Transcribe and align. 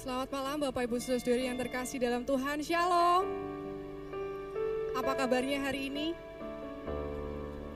Selamat 0.00 0.32
malam 0.32 0.64
Bapak 0.64 0.88
Ibu 0.88 0.96
Saudari 0.96 1.44
yang 1.44 1.60
terkasih 1.60 2.00
dalam 2.00 2.24
Tuhan. 2.24 2.64
Shalom. 2.64 3.28
Apa 4.96 5.12
kabarnya 5.12 5.60
hari 5.60 5.92
ini? 5.92 6.16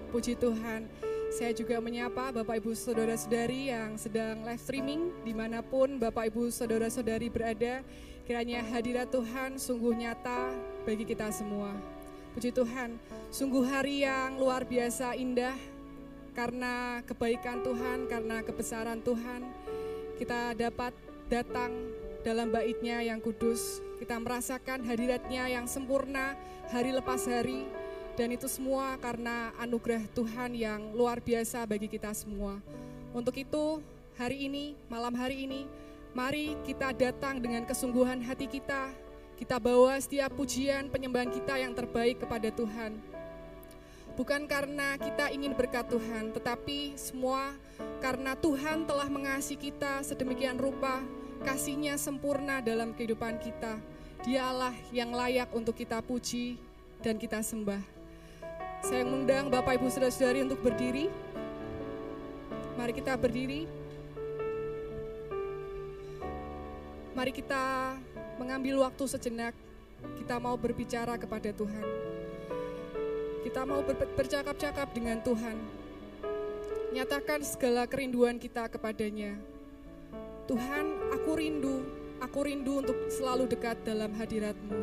Puji 0.09 0.33
Tuhan. 0.41 0.89
Saya 1.29 1.53
juga 1.53 1.85
menyapa 1.85 2.33
Bapak 2.33 2.65
Ibu 2.65 2.73
Saudara-saudari 2.73 3.69
yang 3.69 4.01
sedang 4.01 4.41
live 4.41 4.57
streaming 4.57 5.13
di 5.21 5.37
mana 5.37 5.61
pun 5.61 6.01
Bapak 6.01 6.33
Ibu 6.33 6.49
Saudara-saudari 6.49 7.29
berada. 7.29 7.85
Kiranya 8.25 8.65
hadirat 8.73 9.13
Tuhan 9.13 9.61
sungguh 9.61 9.93
nyata 9.93 10.49
bagi 10.89 11.05
kita 11.05 11.29
semua. 11.29 11.77
Puji 12.33 12.57
Tuhan, 12.57 12.97
sungguh 13.29 13.69
hari 13.69 14.09
yang 14.09 14.41
luar 14.41 14.65
biasa 14.65 15.13
indah 15.13 15.61
karena 16.33 17.05
kebaikan 17.05 17.61
Tuhan, 17.61 18.09
karena 18.09 18.41
kebesaran 18.41 19.05
Tuhan. 19.05 19.45
Kita 20.17 20.57
dapat 20.57 20.97
datang 21.29 21.73
dalam 22.25 22.49
baitnya 22.49 23.05
yang 23.05 23.21
kudus. 23.21 23.85
Kita 24.01 24.17
merasakan 24.17 24.81
hadiratnya 24.89 25.45
yang 25.53 25.69
sempurna 25.69 26.33
hari 26.73 26.91
lepas 26.91 27.29
hari. 27.29 27.69
Dan 28.17 28.33
itu 28.33 28.49
semua 28.49 28.97
karena 28.97 29.53
anugerah 29.61 30.01
Tuhan 30.17 30.57
yang 30.57 30.97
luar 30.97 31.21
biasa 31.21 31.69
bagi 31.69 31.87
kita 31.87 32.17
semua. 32.17 32.57
Untuk 33.13 33.37
itu 33.37 33.85
hari 34.17 34.49
ini, 34.49 34.73
malam 34.89 35.13
hari 35.13 35.45
ini, 35.45 35.69
mari 36.17 36.57
kita 36.65 36.97
datang 36.97 37.45
dengan 37.45 37.69
kesungguhan 37.69 38.25
hati 38.25 38.49
kita. 38.49 38.89
Kita 39.35 39.61
bawa 39.61 39.99
setiap 40.01 40.33
pujian 40.33 40.89
penyembahan 40.89 41.29
kita 41.29 41.59
yang 41.61 41.75
terbaik 41.77 42.23
kepada 42.23 42.49
Tuhan. 42.55 42.97
Bukan 44.15 44.47
karena 44.47 44.95
kita 44.95 45.35
ingin 45.35 45.59
berkat 45.59 45.91
Tuhan, 45.91 46.31
tetapi 46.31 46.95
semua 46.95 47.51
karena 47.99 48.39
Tuhan 48.39 48.87
telah 48.87 49.11
mengasihi 49.11 49.59
kita 49.59 50.07
sedemikian 50.07 50.55
rupa 50.55 51.03
kasihnya 51.43 51.99
sempurna 51.99 52.63
dalam 52.63 52.95
kehidupan 52.95 53.43
kita. 53.43 53.81
Dialah 54.23 54.73
yang 54.95 55.11
layak 55.11 55.51
untuk 55.51 55.75
kita 55.75 55.99
puji 56.01 56.57
dan 57.03 57.19
kita 57.19 57.43
sembah. 57.43 57.83
Saya 58.85 59.05
mengundang 59.05 59.49
Bapak 59.49 59.81
Ibu 59.81 59.89
Saudara-saudari 59.89 60.45
untuk 60.45 60.61
berdiri. 60.61 61.09
Mari 62.77 62.93
kita 62.93 63.17
berdiri. 63.17 63.65
Mari 67.17 67.33
kita 67.33 67.97
mengambil 68.37 68.85
waktu 68.85 69.05
sejenak. 69.09 69.55
Kita 70.21 70.37
mau 70.37 70.57
berbicara 70.61 71.17
kepada 71.17 71.49
Tuhan. 71.49 71.87
Kita 73.41 73.65
mau 73.65 73.81
bercakap-cakap 73.89 74.89
dengan 74.93 75.21
Tuhan. 75.25 75.57
Nyatakan 76.93 77.41
segala 77.45 77.89
kerinduan 77.89 78.37
kita 78.37 78.69
kepadanya 78.69 79.54
Tuhan, 80.45 80.87
aku 81.09 81.41
rindu, 81.41 81.89
aku 82.21 82.45
rindu 82.45 82.85
untuk 82.85 83.09
selalu 83.09 83.49
dekat 83.49 83.81
dalam 83.81 84.13
hadiratmu. 84.13 84.77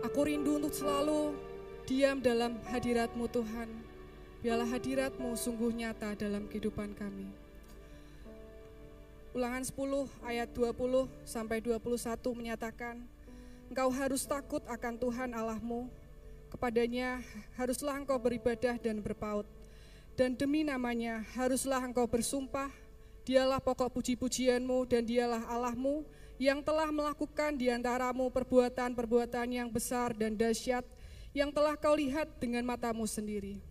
Aku 0.00 0.24
rindu 0.24 0.56
untuk 0.56 0.72
selalu 0.72 1.36
diam 1.84 2.24
dalam 2.24 2.56
hadiratmu 2.72 3.28
Tuhan. 3.28 3.68
Biarlah 4.40 4.64
hadiratmu 4.64 5.36
sungguh 5.36 5.76
nyata 5.76 6.16
dalam 6.16 6.48
kehidupan 6.48 6.96
kami. 6.96 7.28
Ulangan 9.36 9.60
10 9.60 10.08
ayat 10.24 10.48
20 10.56 11.08
sampai 11.28 11.60
21 11.60 11.92
menyatakan, 12.32 12.96
Engkau 13.68 13.92
harus 13.92 14.24
takut 14.24 14.64
akan 14.64 14.96
Tuhan 14.96 15.36
Allahmu, 15.36 15.92
kepadanya 16.48 17.20
haruslah 17.60 18.00
engkau 18.00 18.16
beribadah 18.16 18.80
dan 18.80 19.04
berpaut, 19.04 19.44
dan 20.16 20.32
demi 20.32 20.64
namanya 20.64 21.24
haruslah 21.36 21.80
engkau 21.80 22.08
bersumpah 22.08 22.72
Dialah 23.22 23.62
pokok 23.62 23.94
puji-pujianmu 23.94 24.82
dan 24.90 25.06
dialah 25.06 25.46
Allahmu 25.46 26.02
yang 26.42 26.58
telah 26.58 26.90
melakukan 26.90 27.54
di 27.54 27.70
antaramu 27.70 28.26
perbuatan-perbuatan 28.34 29.46
yang 29.46 29.70
besar 29.70 30.10
dan 30.10 30.34
dahsyat 30.34 30.82
yang 31.30 31.54
telah 31.54 31.78
kau 31.78 31.94
lihat 31.94 32.26
dengan 32.42 32.66
matamu 32.66 33.06
sendiri. 33.06 33.62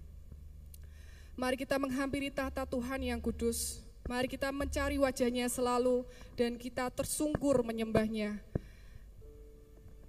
Mari 1.36 1.60
kita 1.60 1.76
menghampiri 1.76 2.32
tahta 2.32 2.64
Tuhan 2.64 3.04
yang 3.04 3.20
kudus. 3.20 3.84
Mari 4.08 4.32
kita 4.32 4.56
mencari 4.56 4.96
wajahnya 4.96 5.52
selalu 5.52 6.08
dan 6.40 6.56
kita 6.56 6.88
tersungkur 6.92 7.60
menyembahnya. 7.64 8.40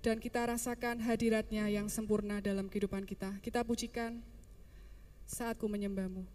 Dan 0.02 0.18
kita 0.18 0.42
rasakan 0.50 0.98
hadiratnya 0.98 1.70
yang 1.70 1.86
sempurna 1.86 2.42
dalam 2.42 2.66
kehidupan 2.66 3.06
kita. 3.06 3.38
Kita 3.38 3.62
pujikan 3.62 4.18
saatku 5.26 5.70
menyembahmu. 5.70 6.26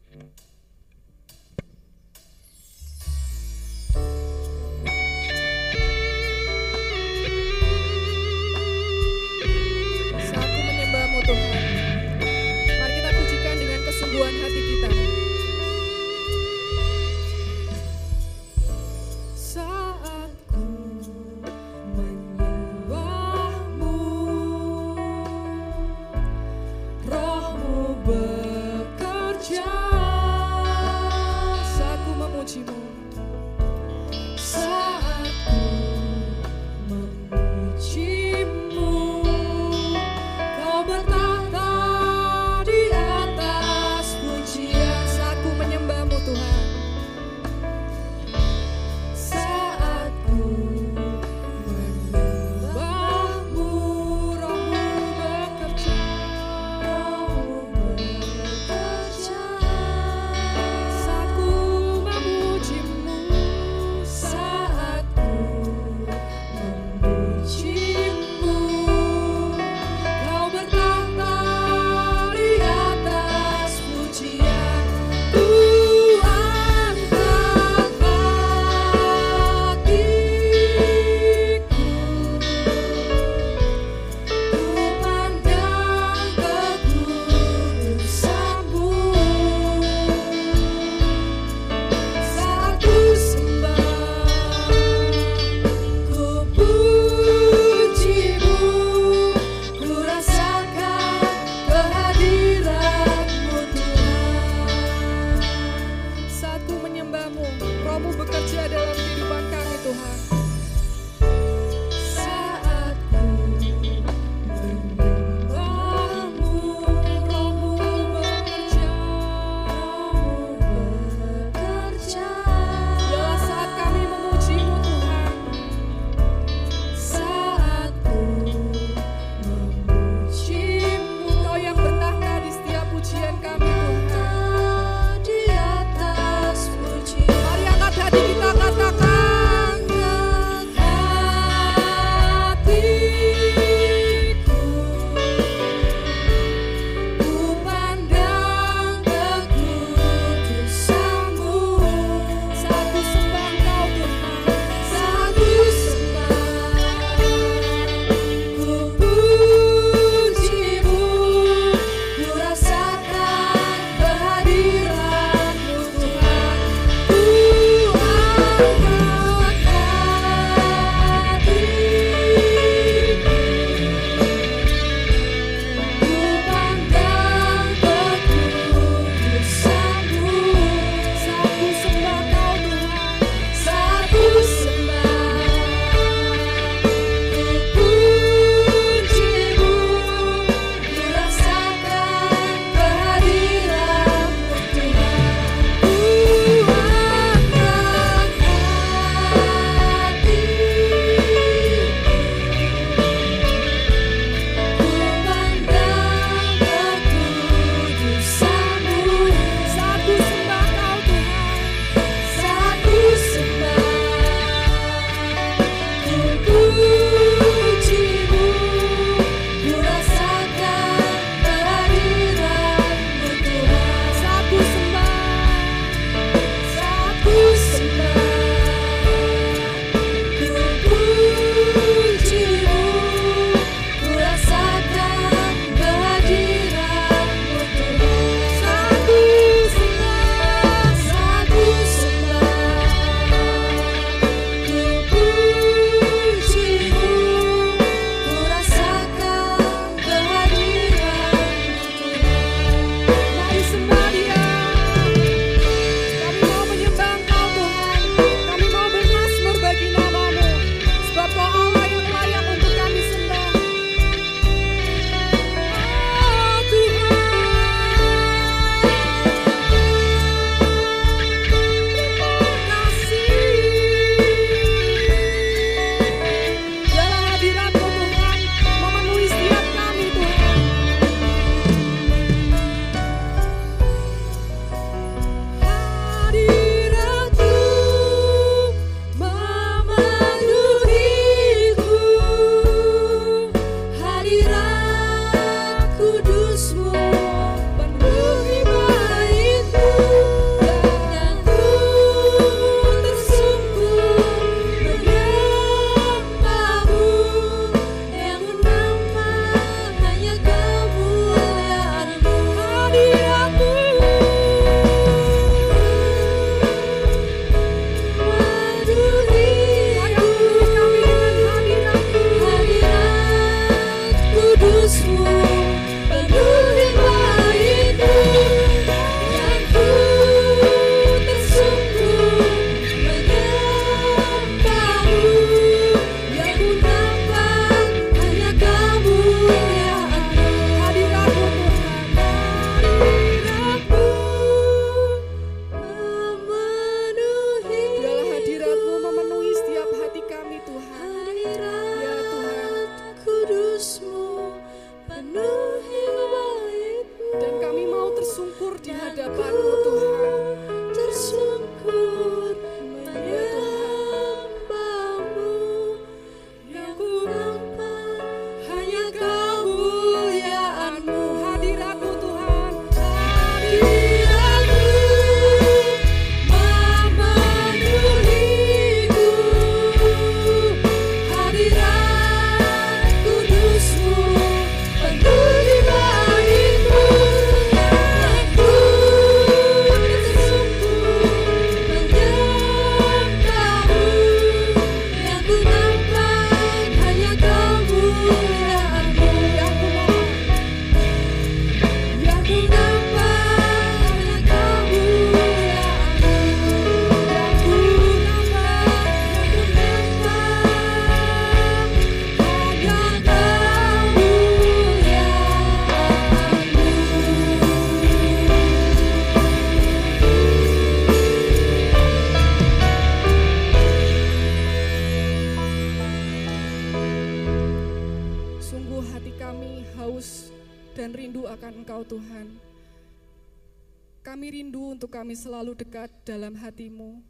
Dekat 435.98 436.14
dalam 436.30 436.54
hatimu. 436.54 437.26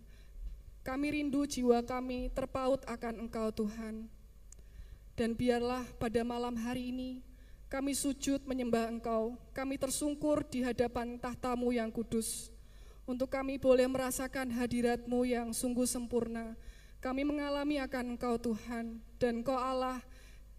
Kami 0.83 1.07
rindu 1.15 1.47
jiwa 1.47 1.79
kami 1.87 2.27
terpaut 2.35 2.83
akan 2.83 3.23
Engkau 3.23 3.47
Tuhan. 3.47 4.11
Dan 5.15 5.39
biarlah 5.39 5.87
pada 5.95 6.19
malam 6.27 6.51
hari 6.59 6.91
ini 6.91 7.23
kami 7.71 7.95
sujud 7.95 8.43
menyembah 8.43 8.91
Engkau, 8.91 9.39
kami 9.55 9.79
tersungkur 9.79 10.43
di 10.43 10.67
hadapan 10.67 11.15
tahtamu 11.15 11.71
yang 11.71 11.87
kudus. 11.87 12.51
Untuk 13.07 13.31
kami 13.31 13.55
boleh 13.55 13.87
merasakan 13.87 14.51
hadiratmu 14.51 15.23
yang 15.23 15.55
sungguh 15.55 15.87
sempurna. 15.87 16.51
Kami 16.99 17.23
mengalami 17.23 17.79
akan 17.79 18.19
Engkau 18.19 18.35
Tuhan, 18.35 18.99
dan 19.15 19.39
Engkau 19.39 19.55
Allah 19.55 20.03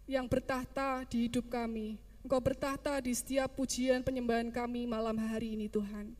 yang 0.09 0.25
bertahta 0.25 1.05
di 1.05 1.29
hidup 1.29 1.45
kami. 1.45 2.01
Engkau 2.25 2.41
bertahta 2.41 2.97
di 3.05 3.13
setiap 3.13 3.53
pujian 3.53 4.01
penyembahan 4.01 4.49
kami 4.49 4.89
malam 4.89 5.13
hari 5.13 5.53
ini 5.53 5.69
Tuhan. 5.69 6.18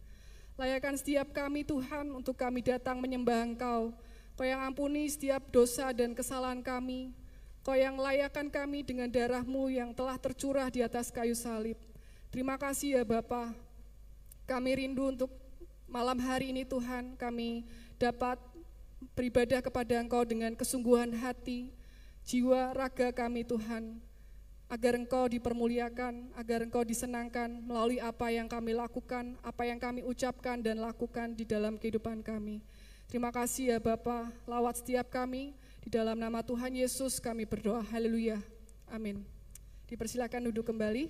Layakan 0.60 1.00
setiap 1.00 1.32
kami 1.32 1.63
Tuhan 1.63 2.12
untuk 2.12 2.36
kami 2.36 2.60
datang 2.60 3.00
menyembah 3.00 3.48
Engkau. 3.48 3.96
Kau 4.36 4.44
yang 4.44 4.60
ampuni 4.60 5.08
setiap 5.08 5.39
dosa 5.56 5.88
dan 5.96 6.12
kesalahan 6.12 6.60
kami. 6.60 7.16
Kau 7.63 7.80
yang 7.80 7.96
layakan 7.96 8.51
kami 8.51 8.84
dengan 8.84 9.08
darahmu 9.08 9.72
yang 9.72 9.96
telah 9.96 10.20
tercurah 10.20 10.68
di 10.68 10.84
atas 10.84 11.16
kayu 11.16 11.32
salib. 11.32 11.80
Terima 12.28 12.60
kasih 12.60 13.00
ya 13.00 13.04
Bapa. 13.08 13.56
Kami 14.51 14.84
rindu 14.84 15.08
untuk 15.08 15.32
malam 15.88 16.20
hari 16.20 16.51
ini 16.51 16.68
Tuhan 16.68 17.16
kami 17.16 17.63
dapat 17.96 18.36
beribadah 19.16 19.63
kepada 19.63 19.96
Engkau 19.96 20.28
dengan 20.28 20.51
kesungguhan 20.60 21.16
hati, 21.24 21.72
jiwa, 22.28 22.75
raga 22.75 23.16
kami 23.16 23.48
Tuhan 23.48 24.04
agar 24.69 24.93
Engkau 24.93 25.25
dipermuliakan, 25.25 26.29
agar 26.38 26.61
Engkau 26.61 26.85
disenangkan 26.85 27.49
melalui 27.49 27.97
apa 27.97 28.29
yang 28.29 28.45
kami 28.45 28.77
lakukan, 28.77 29.33
apa 29.41 29.65
yang 29.65 29.81
kami 29.81 30.05
ucapkan 30.05 30.61
dan 30.61 30.77
lakukan 30.77 31.33
di 31.33 31.41
dalam 31.41 31.73
kehidupan 31.73 32.21
kami. 32.21 32.61
Terima 33.09 33.33
kasih 33.33 33.73
ya 33.73 33.77
Bapa, 33.81 34.29
lawat 34.45 34.85
setiap 34.85 35.09
kami, 35.09 35.57
di 35.81 35.89
dalam 35.89 36.13
nama 36.21 36.45
Tuhan 36.45 36.69
Yesus 36.69 37.17
kami 37.17 37.49
berdoa, 37.49 37.81
haleluya, 37.89 38.38
amin. 38.93 39.25
Dipersilakan 39.89 40.53
duduk 40.53 40.69
kembali. 40.69 41.09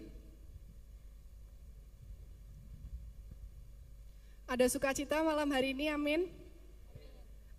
Ada 4.47 4.71
sukacita 4.71 5.19
malam 5.19 5.51
hari 5.51 5.75
ini, 5.75 5.91
amin. 5.91 6.31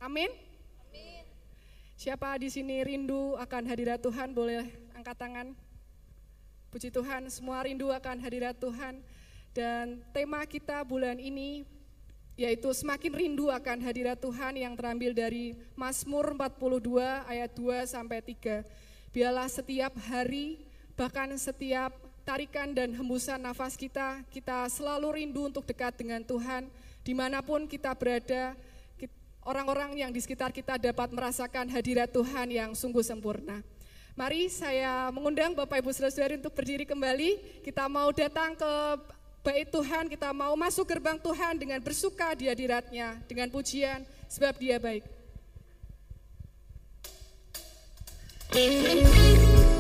Amin. 0.01 0.33
Amin. 0.89 1.25
Siapa 2.01 2.41
di 2.41 2.49
sini 2.49 2.81
rindu 2.81 3.37
akan 3.37 3.69
hadirat 3.69 4.01
Tuhan, 4.01 4.33
boleh 4.33 4.65
angkat 4.97 5.21
tangan. 5.21 5.53
Puji 6.71 6.87
Tuhan, 6.87 7.27
semua 7.35 7.67
rindu 7.67 7.91
akan 7.91 8.23
hadirat 8.23 8.55
Tuhan. 8.55 9.03
Dan 9.51 10.07
tema 10.15 10.47
kita 10.47 10.87
bulan 10.87 11.19
ini 11.19 11.67
yaitu 12.39 12.71
semakin 12.71 13.11
rindu 13.11 13.51
akan 13.51 13.83
hadirat 13.83 14.15
Tuhan 14.23 14.55
yang 14.55 14.79
terambil 14.79 15.11
dari 15.11 15.59
Mazmur 15.75 16.31
42 16.39 17.27
ayat 17.27 17.51
2 17.59 17.91
sampai 17.91 18.23
3. 18.23 18.63
Biarlah 19.11 19.51
setiap 19.51 19.99
hari 20.07 20.63
bahkan 20.95 21.35
setiap 21.35 21.91
tarikan 22.23 22.71
dan 22.71 22.95
hembusan 22.95 23.43
nafas 23.43 23.75
kita, 23.75 24.23
kita 24.31 24.71
selalu 24.71 25.27
rindu 25.27 25.51
untuk 25.51 25.67
dekat 25.67 25.99
dengan 25.99 26.23
Tuhan. 26.23 26.71
Di 27.03 27.19
mana 27.19 27.43
pun 27.43 27.67
kita 27.67 27.99
berada, 27.99 28.55
orang-orang 29.43 29.99
yang 29.99 30.15
di 30.15 30.23
sekitar 30.23 30.55
kita 30.55 30.79
dapat 30.79 31.11
merasakan 31.11 31.67
hadirat 31.67 32.15
Tuhan 32.15 32.47
yang 32.47 32.71
sungguh 32.79 33.03
sempurna. 33.03 33.59
Mari 34.21 34.53
saya 34.53 35.09
mengundang 35.09 35.57
Bapak 35.57 35.81
Ibu 35.81 35.97
Saudara-saudari 35.97 36.37
untuk 36.37 36.53
berdiri 36.53 36.85
kembali. 36.85 37.65
Kita 37.65 37.89
mau 37.89 38.13
datang 38.13 38.53
ke 38.53 38.73
bait 39.41 39.65
Tuhan, 39.65 40.13
kita 40.13 40.29
mau 40.37 40.53
masuk 40.61 40.85
gerbang 40.85 41.17
Tuhan 41.17 41.57
dengan 41.57 41.81
bersuka 41.81 42.37
di 42.37 42.45
hadiratnya, 42.45 43.17
dengan 43.25 43.49
pujian, 43.49 44.05
sebab 44.29 44.61
dia 44.61 44.77
baik. 44.77 45.09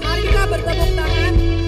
Mari 0.00 0.22
kita 0.24 0.42
bertepuk 0.48 0.90
tangan. 0.96 1.59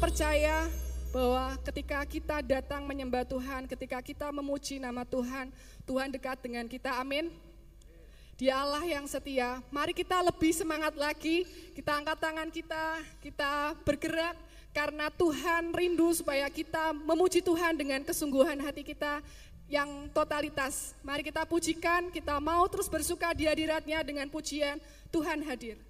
Percaya 0.00 0.64
bahwa 1.12 1.60
ketika 1.60 2.00
kita 2.08 2.40
datang 2.40 2.88
menyembah 2.88 3.20
Tuhan, 3.28 3.68
ketika 3.68 4.00
kita 4.00 4.32
memuji 4.32 4.80
nama 4.80 5.04
Tuhan, 5.04 5.52
Tuhan 5.84 6.08
dekat 6.08 6.40
dengan 6.40 6.64
kita. 6.64 6.96
Amin. 6.96 7.28
Dia 8.40 8.64
Allah 8.64 8.80
yang 8.88 9.04
setia. 9.04 9.60
Mari 9.68 9.92
kita 9.92 10.24
lebih 10.24 10.56
semangat 10.56 10.96
lagi. 10.96 11.44
Kita 11.76 12.00
angkat 12.00 12.16
tangan 12.16 12.48
kita, 12.48 12.84
kita 13.20 13.76
bergerak 13.84 14.40
karena 14.72 15.12
Tuhan 15.12 15.68
rindu 15.76 16.16
supaya 16.16 16.48
kita 16.48 16.96
memuji 16.96 17.44
Tuhan 17.44 17.76
dengan 17.76 18.00
kesungguhan 18.00 18.56
hati 18.64 18.80
kita 18.80 19.20
yang 19.68 20.08
totalitas. 20.16 20.96
Mari 21.04 21.28
kita 21.28 21.44
pujikan, 21.44 22.08
kita 22.08 22.40
mau 22.40 22.64
terus 22.72 22.88
bersuka 22.88 23.36
di 23.36 23.44
hadiratnya 23.44 24.00
dengan 24.00 24.32
pujian 24.32 24.80
Tuhan 25.12 25.44
hadir. 25.44 25.89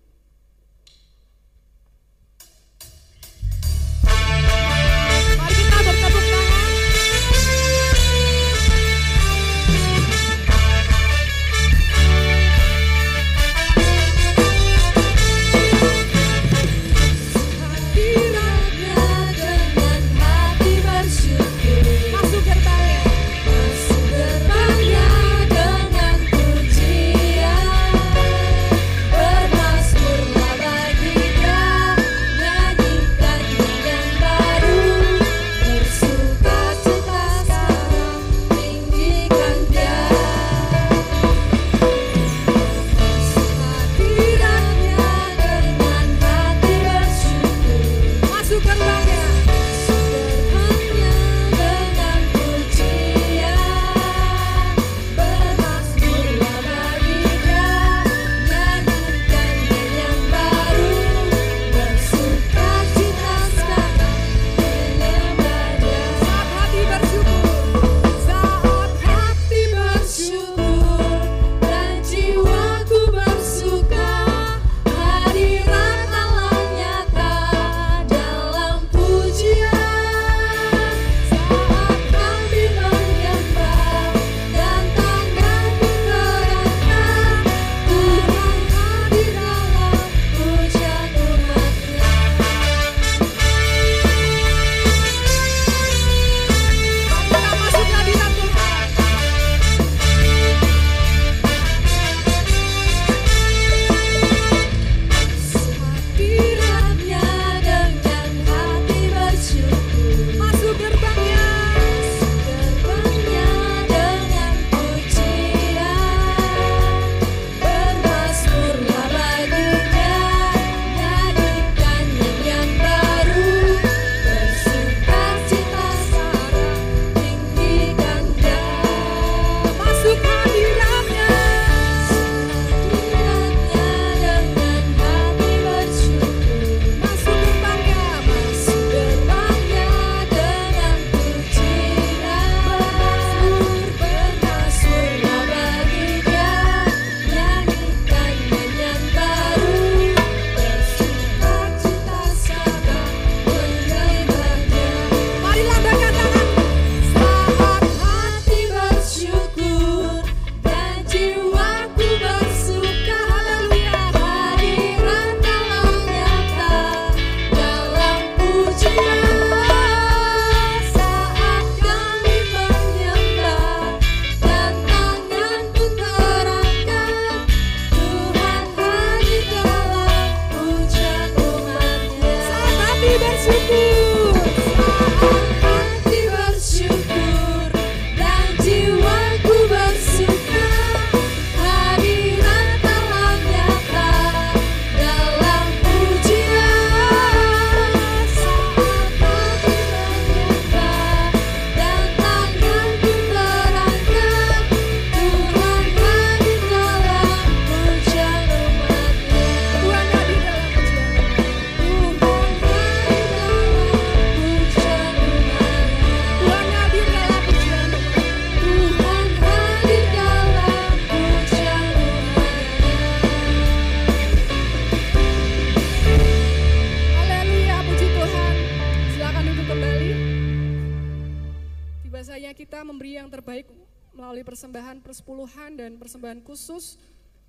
Persembahan 236.31 236.47
khusus 236.47 236.95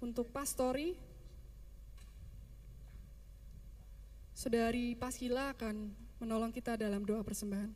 untuk 0.01 0.33
pastori. 0.33 0.97
Saudari 4.33 4.97
Paskila 4.97 5.53
akan 5.53 5.93
menolong 6.17 6.49
kita 6.49 6.81
dalam 6.81 7.05
doa 7.05 7.21
persembahan. 7.21 7.69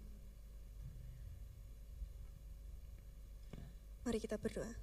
Mari 4.01 4.17
kita 4.17 4.41
berdoa. 4.41 4.73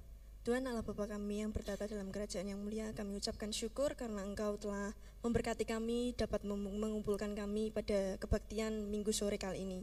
Tuhan 0.47 0.63
Allah 0.63 0.83
Bapa 0.83 1.11
kami 1.11 1.43
yang 1.43 1.51
bertata 1.51 1.91
dalam 1.91 2.07
kerajaan 2.07 2.47
yang 2.47 2.59
mulia, 2.63 2.95
kami 2.95 3.19
ucapkan 3.19 3.51
syukur 3.51 3.91
karena 3.99 4.23
Engkau 4.23 4.55
telah 4.55 4.95
memberkati 5.27 5.67
kami, 5.67 6.15
dapat 6.15 6.47
mengumpulkan 6.47 7.35
kami 7.35 7.67
pada 7.75 8.15
kebaktian 8.15 8.87
minggu 8.87 9.11
sore 9.11 9.35
kali 9.35 9.67
ini. 9.67 9.79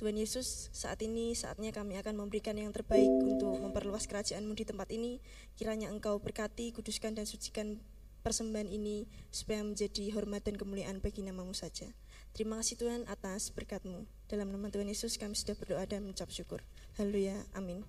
Tuhan 0.00 0.16
Yesus, 0.16 0.72
saat 0.72 0.96
ini 1.04 1.36
saatnya 1.36 1.76
kami 1.76 2.00
akan 2.00 2.24
memberikan 2.24 2.56
yang 2.56 2.72
terbaik 2.72 3.12
untuk 3.20 3.60
memperluas 3.60 4.08
kerajaan-Mu 4.08 4.56
di 4.56 4.64
tempat 4.64 4.88
ini. 4.88 5.20
Kiranya 5.60 5.92
Engkau 5.92 6.16
berkati, 6.16 6.72
kuduskan 6.72 7.12
dan 7.12 7.28
sucikan 7.28 7.76
persembahan 8.24 8.64
ini 8.64 9.04
supaya 9.28 9.60
menjadi 9.60 10.08
hormat 10.16 10.48
dan 10.48 10.56
kemuliaan 10.56 11.04
bagi 11.04 11.20
namamu 11.20 11.52
saja. 11.52 11.84
Terima 12.32 12.56
kasih 12.64 12.80
Tuhan 12.80 13.04
atas 13.12 13.52
berkatmu. 13.52 14.08
Dalam 14.24 14.48
nama 14.48 14.72
Tuhan 14.72 14.88
Yesus 14.88 15.20
kami 15.20 15.36
sudah 15.36 15.52
berdoa 15.52 15.84
dan 15.84 16.08
mengucap 16.08 16.32
syukur. 16.32 16.64
Haleluya. 16.96 17.36
Amin. 17.52 17.84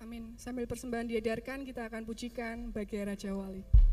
Amin. 0.00 0.32
Sambil 0.40 0.64
persembahan 0.64 1.12
diedarkan, 1.12 1.68
kita 1.68 1.92
akan 1.92 2.08
pujikan 2.08 2.72
bagi 2.72 3.04
Raja 3.04 3.36
Wali. 3.36 3.89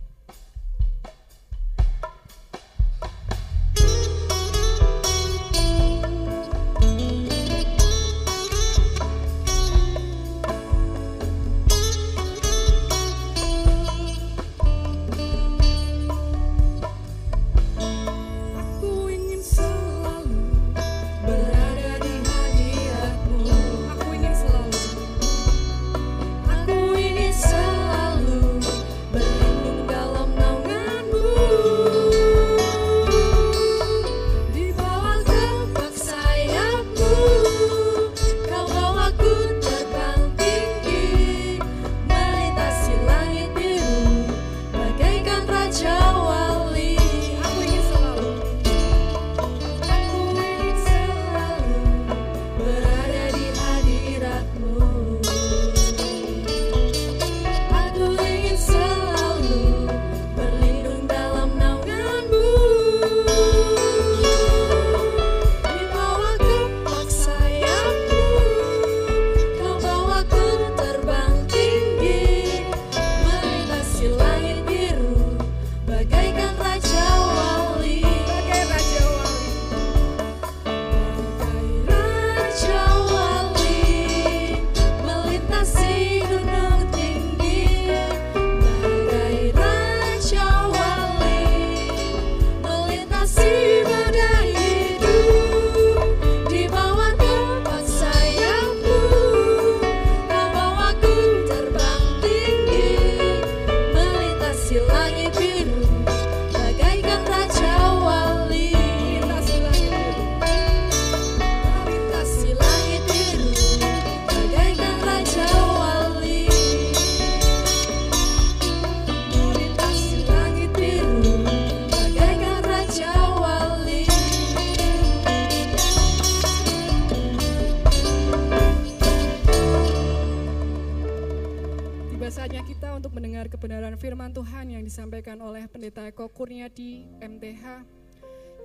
Disampaikan 134.97 135.37
oleh 135.45 135.69
Pendeta 135.69 136.09
Eko 136.09 136.25
Kurniadi 136.25 137.05
MTH. 137.21 137.85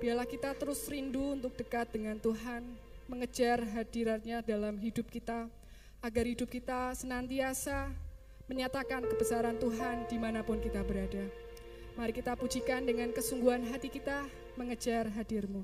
Biarlah 0.01 0.25
kita 0.25 0.57
terus 0.57 0.81
rindu 0.89 1.37
untuk 1.37 1.53
dekat 1.53 1.93
dengan 1.93 2.17
Tuhan, 2.17 2.65
mengejar 3.05 3.61
hadiratnya 3.61 4.41
dalam 4.41 4.81
hidup 4.81 5.13
kita, 5.13 5.45
agar 6.01 6.25
hidup 6.25 6.49
kita 6.49 6.89
senantiasa 6.97 7.93
menyatakan 8.49 9.05
kebesaran 9.05 9.61
Tuhan 9.61 10.09
di 10.09 10.17
mana 10.17 10.41
pun 10.41 10.57
kita 10.57 10.81
berada. 10.81 11.21
Mari 12.01 12.17
kita 12.17 12.33
pujikan 12.33 12.81
dengan 12.81 13.13
kesungguhan 13.13 13.69
hati 13.69 13.93
kita 13.93 14.25
mengejar 14.57 15.13
hadirmu. 15.13 15.61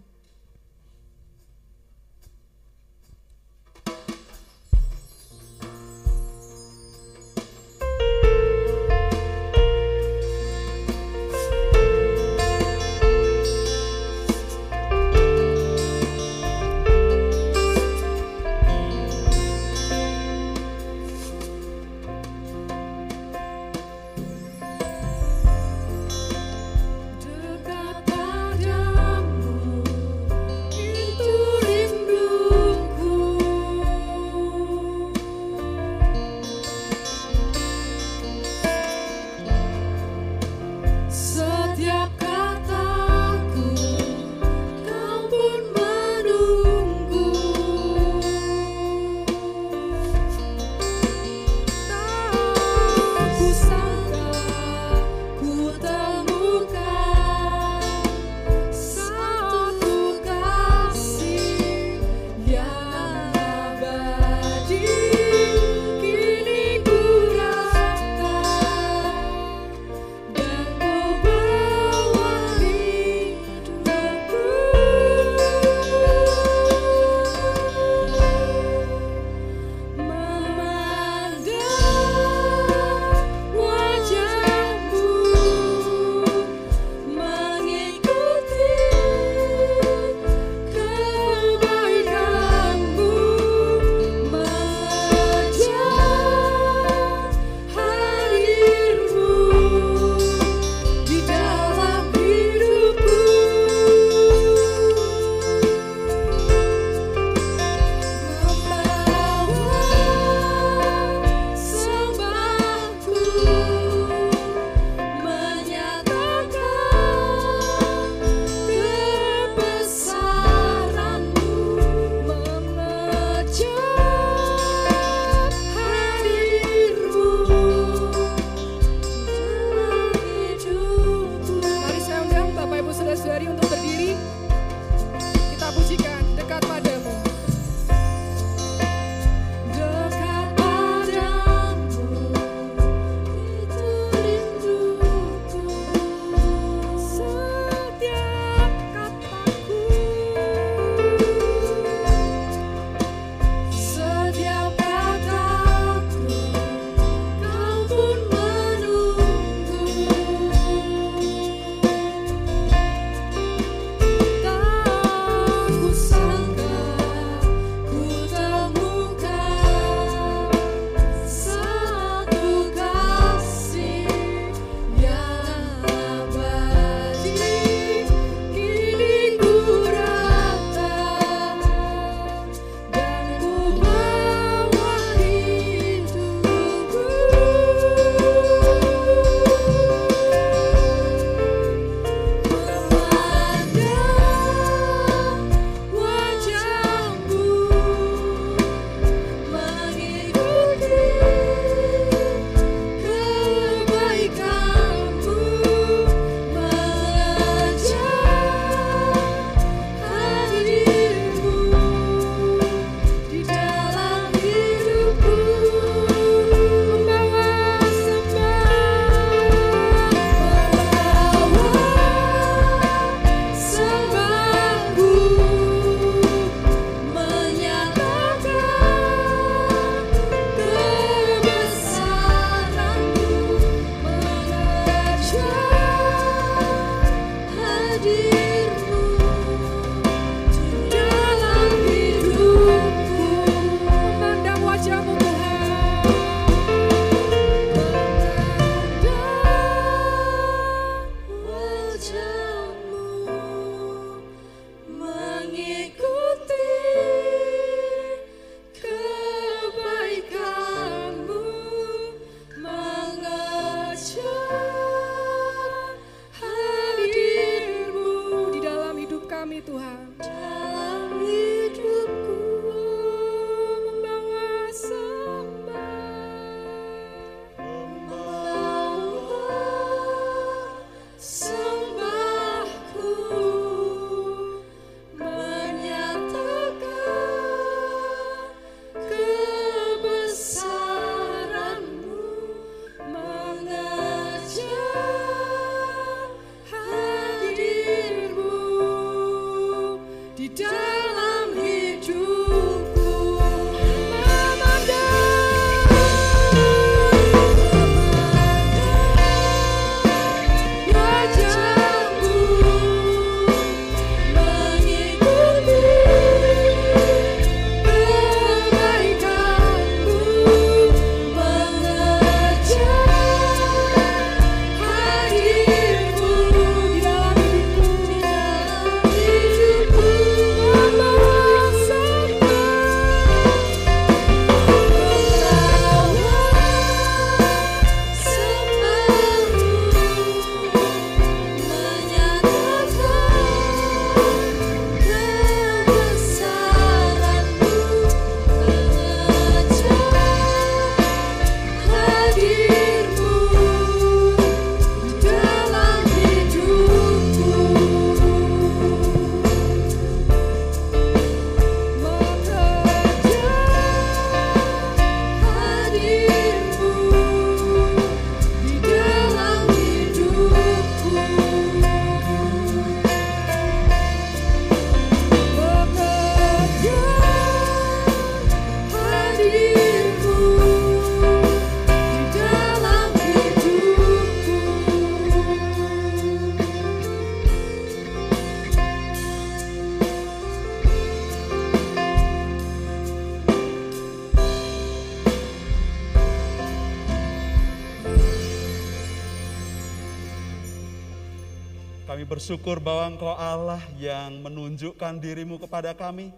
Kami 402.19 402.27
bersyukur 402.27 402.83
bahwa 402.83 403.15
Engkau 403.15 403.31
Allah 403.31 403.79
yang 403.95 404.43
menunjukkan 404.43 405.23
dirimu 405.23 405.55
kepada 405.55 405.95
kami. 405.95 406.35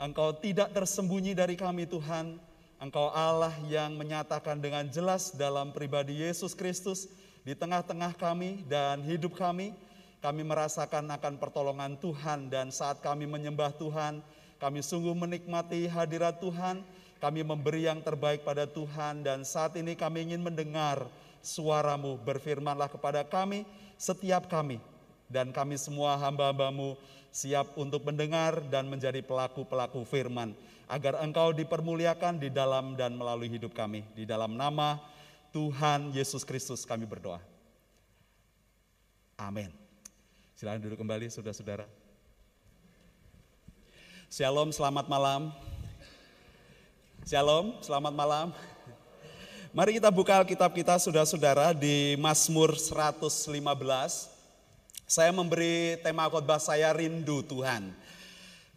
Engkau 0.00 0.32
tidak 0.32 0.72
tersembunyi 0.72 1.36
dari 1.36 1.60
kami 1.60 1.84
Tuhan. 1.84 2.40
Engkau 2.80 3.12
Allah 3.12 3.52
yang 3.68 4.00
menyatakan 4.00 4.56
dengan 4.56 4.88
jelas 4.88 5.28
dalam 5.36 5.76
pribadi 5.76 6.24
Yesus 6.24 6.56
Kristus 6.56 7.04
di 7.44 7.52
tengah-tengah 7.52 8.16
kami 8.16 8.64
dan 8.64 9.04
hidup 9.04 9.36
kami. 9.36 9.76
Kami 10.24 10.40
merasakan 10.40 11.12
akan 11.12 11.36
pertolongan 11.36 12.00
Tuhan 12.00 12.48
dan 12.48 12.72
saat 12.72 13.04
kami 13.04 13.28
menyembah 13.28 13.76
Tuhan, 13.76 14.24
kami 14.56 14.80
sungguh 14.80 15.12
menikmati 15.12 15.84
hadirat 15.84 16.40
Tuhan. 16.40 16.80
Kami 17.20 17.44
memberi 17.44 17.84
yang 17.84 18.00
terbaik 18.00 18.40
pada 18.40 18.64
Tuhan 18.64 19.20
dan 19.20 19.44
saat 19.44 19.76
ini 19.76 19.92
kami 19.92 20.32
ingin 20.32 20.40
mendengar 20.40 21.04
suaramu. 21.44 22.16
Berfirmanlah 22.24 22.88
kepada 22.88 23.20
kami, 23.20 23.68
setiap 24.00 24.48
kami 24.48 24.80
dan 25.30 25.54
kami 25.54 25.78
semua 25.78 26.18
hamba-hambamu 26.18 26.98
siap 27.30 27.78
untuk 27.78 28.02
mendengar 28.02 28.58
dan 28.66 28.90
menjadi 28.90 29.22
pelaku-pelaku 29.22 30.02
firman. 30.02 30.52
Agar 30.90 31.22
engkau 31.22 31.54
dipermuliakan 31.54 32.42
di 32.42 32.50
dalam 32.50 32.98
dan 32.98 33.14
melalui 33.14 33.46
hidup 33.46 33.70
kami. 33.70 34.02
Di 34.18 34.26
dalam 34.26 34.58
nama 34.58 34.98
Tuhan 35.54 36.10
Yesus 36.10 36.42
Kristus 36.42 36.82
kami 36.82 37.06
berdoa. 37.06 37.38
Amin. 39.38 39.70
Silahkan 40.58 40.82
duduk 40.82 40.98
kembali 40.98 41.30
saudara-saudara. 41.30 41.86
Shalom, 44.26 44.74
selamat 44.74 45.06
malam. 45.06 45.54
Shalom, 47.22 47.78
selamat 47.82 48.14
malam. 48.14 48.46
Mari 49.70 50.02
kita 50.02 50.10
buka 50.10 50.42
Alkitab 50.42 50.74
kita 50.74 50.98
saudara-saudara 50.98 51.70
di 51.70 52.18
Mazmur 52.18 52.74
115. 52.74 54.29
Saya 55.10 55.34
memberi 55.34 55.98
tema 56.06 56.30
khotbah 56.30 56.62
saya 56.62 56.94
rindu 56.94 57.42
Tuhan. 57.42 57.90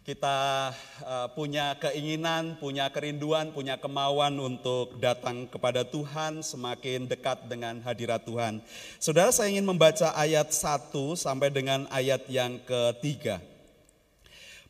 Kita 0.02 0.74
uh, 1.06 1.30
punya 1.30 1.78
keinginan, 1.78 2.58
punya 2.58 2.90
kerinduan, 2.90 3.54
punya 3.54 3.78
kemauan 3.78 4.34
untuk 4.42 4.98
datang 4.98 5.46
kepada 5.46 5.86
Tuhan, 5.86 6.42
semakin 6.42 7.06
dekat 7.06 7.46
dengan 7.46 7.78
hadirat 7.86 8.26
Tuhan. 8.26 8.58
Saudara 8.98 9.30
saya 9.30 9.54
ingin 9.54 9.62
membaca 9.62 10.10
ayat 10.18 10.50
1 10.50 10.90
sampai 11.14 11.54
dengan 11.54 11.86
ayat 11.94 12.26
yang 12.26 12.58
ketiga. 12.66 13.38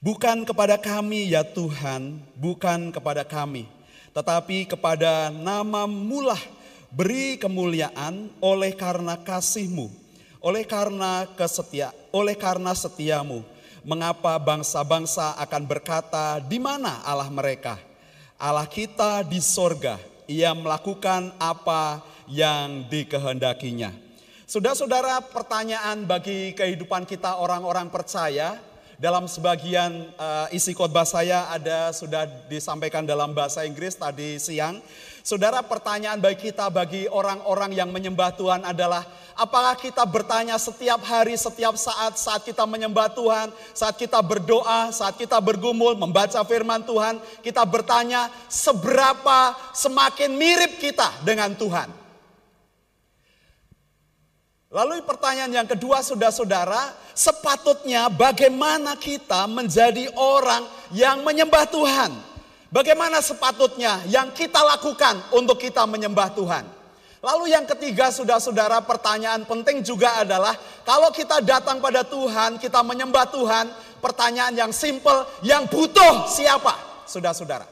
Bukan 0.05 0.45
kepada 0.45 0.77
kami 0.77 1.33
ya 1.33 1.49
Tuhan, 1.49 2.21
bukan 2.37 2.93
kepada 2.93 3.25
kami, 3.25 3.65
tetapi 4.13 4.69
kepada 4.69 5.33
namamu 5.33 6.29
lah 6.29 6.43
beri 6.93 7.41
kemuliaan 7.41 8.29
oleh 8.45 8.77
karena 8.77 9.17
kasihmu, 9.17 10.04
oleh 10.45 10.69
karena 10.69 11.25
kesetia, 11.33 11.97
oleh 12.13 12.37
karena 12.37 12.77
setiamu. 12.77 13.41
Mengapa 13.85 14.37
bangsa-bangsa 14.37 15.41
akan 15.41 15.63
berkata, 15.65 16.41
di 16.41 16.61
mana 16.61 17.01
Allah 17.05 17.29
mereka? 17.33 17.81
Allah 18.37 18.69
kita 18.69 19.25
di 19.25 19.41
sorga, 19.41 19.97
ia 20.29 20.53
melakukan 20.53 21.33
apa 21.41 22.05
yang 22.29 22.85
dikehendakinya. 22.93 23.93
Saudara-saudara, 24.45 25.25
pertanyaan 25.33 26.05
bagi 26.05 26.53
kehidupan 26.53 27.09
kita 27.09 27.41
orang-orang 27.41 27.89
percaya, 27.89 28.61
dalam 29.01 29.27
sebagian 29.27 30.13
uh, 30.17 30.47
isi 30.55 30.71
khotbah 30.71 31.05
saya 31.05 31.51
ada 31.51 31.91
sudah 31.91 32.29
disampaikan 32.47 33.03
dalam 33.03 33.35
bahasa 33.35 33.67
Inggris 33.67 33.99
tadi 33.99 34.39
siang. 34.39 34.79
Saudara, 35.25 35.65
pertanyaan 35.65 36.21
bagi 36.21 36.53
kita 36.53 36.69
bagi 36.69 37.09
orang-orang 37.09 37.73
yang 37.73 37.89
menyembah 37.89 38.37
Tuhan 38.37 38.61
adalah 38.61 39.09
apakah 39.33 39.73
kita 39.73 40.05
bertanya 40.05 40.61
setiap 40.61 41.01
hari, 41.01 41.33
setiap 41.41 41.81
saat 41.81 42.21
saat 42.21 42.45
kita 42.45 42.69
menyembah 42.69 43.09
Tuhan, 43.17 43.49
saat 43.73 43.97
kita 43.97 44.21
berdoa, 44.21 44.93
saat 44.93 45.17
kita 45.17 45.41
bergumul 45.41 45.97
membaca 45.97 46.45
firman 46.45 46.85
Tuhan, 46.85 47.17
kita 47.41 47.65
bertanya 47.65 48.29
seberapa 48.53 49.57
semakin 49.73 50.37
mirip 50.37 50.77
kita 50.77 51.09
dengan 51.25 51.57
Tuhan. 51.57 51.89
Lalu 54.77 55.09
pertanyaan 55.09 55.65
yang 55.65 55.69
kedua 55.73 56.05
saudara-saudara, 56.05 56.93
sepatutnya 57.17 58.13
bagaimana 58.13 58.93
kita 59.01 59.49
menjadi 59.49 60.05
orang 60.21 60.69
yang 60.93 61.25
menyembah 61.25 61.65
Tuhan? 61.73 62.34
Bagaimana 62.75 63.23
sepatutnya 63.23 64.03
yang 64.11 64.35
kita 64.35 64.59
lakukan 64.59 65.31
untuk 65.31 65.63
kita 65.63 65.87
menyembah 65.87 66.35
Tuhan? 66.35 66.67
Lalu 67.23 67.55
yang 67.55 67.71
ketiga 67.71 68.11
saudara-saudara 68.11 68.83
pertanyaan 68.83 69.47
penting 69.47 69.87
juga 69.87 70.27
adalah 70.27 70.59
kalau 70.83 71.15
kita 71.15 71.39
datang 71.39 71.79
pada 71.79 72.03
Tuhan, 72.03 72.59
kita 72.59 72.83
menyembah 72.83 73.31
Tuhan, 73.31 73.71
pertanyaan 74.03 74.59
yang 74.59 74.73
simple, 74.75 75.23
yang 75.47 75.71
butuh 75.71 76.27
siapa? 76.27 77.07
Saudara-saudara. 77.07 77.63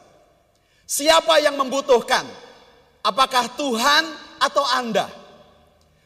Siapa 0.86 1.34
yang 1.42 1.58
membutuhkan? 1.58 2.22
Apakah 3.02 3.50
Tuhan 3.58 4.06
atau 4.38 4.62
Anda? 4.70 5.10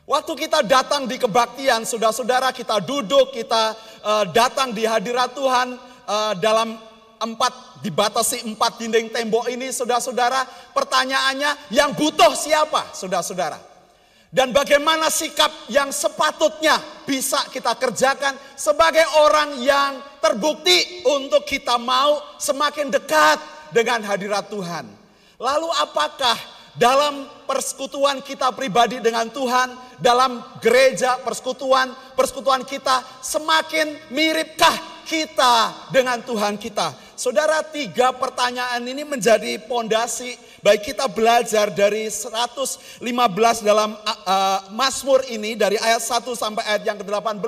Waktu 0.09 0.33
kita 0.41 0.65
datang 0.65 1.05
di 1.05 1.21
kebaktian, 1.21 1.85
saudara-saudara 1.85 2.49
kita 2.57 2.81
duduk, 2.81 3.37
kita 3.37 3.77
uh, 4.01 4.25
datang 4.33 4.73
di 4.73 4.89
hadirat 4.89 5.37
Tuhan 5.37 5.77
uh, 6.09 6.33
dalam 6.41 6.86
empat 7.21 7.83
dibatasi 7.83 8.47
empat 8.49 8.81
dinding 8.81 9.13
tembok 9.13 9.49
ini, 9.49 9.73
saudara-saudara. 9.73 10.45
Pertanyaannya, 10.73 11.73
yang 11.73 11.93
butuh 11.97 12.33
siapa, 12.37 12.93
saudara-saudara? 12.97 13.77
Dan 14.37 14.53
bagaimana 14.53 15.09
sikap 15.09 15.49
yang 15.73 15.89
sepatutnya 15.95 16.77
bisa 17.09 17.41
kita 17.49 17.73
kerjakan 17.79 18.37
sebagai 18.59 19.07
orang 19.23 19.57
yang 19.63 19.97
terbukti 20.21 21.07
untuk 21.07 21.47
kita 21.47 21.79
mau 21.79 22.21
semakin 22.37 22.91
dekat 22.91 23.39
dengan 23.71 24.03
hadirat 24.05 24.51
Tuhan. 24.51 24.85
Lalu 25.41 25.69
apakah 25.81 26.37
dalam 26.77 27.25
persekutuan 27.49 28.21
kita 28.21 28.53
pribadi 28.53 29.01
dengan 29.01 29.33
Tuhan, 29.33 29.73
dalam 29.97 30.45
gereja 30.61 31.17
persekutuan, 31.25 31.89
persekutuan 32.13 32.67
kita 32.69 33.01
semakin 33.25 34.13
miripkah 34.13 34.96
kita 35.07 35.87
dengan 35.95 36.19
Tuhan 36.19 36.59
kita? 36.59 36.91
Saudara, 37.15 37.63
tiga 37.63 38.11
pertanyaan 38.13 38.83
ini 38.83 39.07
menjadi 39.07 39.63
pondasi 39.65 40.35
baik 40.67 40.91
kita 40.91 41.07
belajar 41.07 41.71
dari 41.71 42.11
115 42.11 42.99
dalam 43.63 43.95
uh, 43.95 44.59
Mazmur 44.75 45.23
ini 45.31 45.55
dari 45.55 45.79
ayat 45.79 46.03
1 46.03 46.27
sampai 46.35 46.67
ayat 46.67 46.83
yang 46.83 46.99
ke-18 46.99 47.39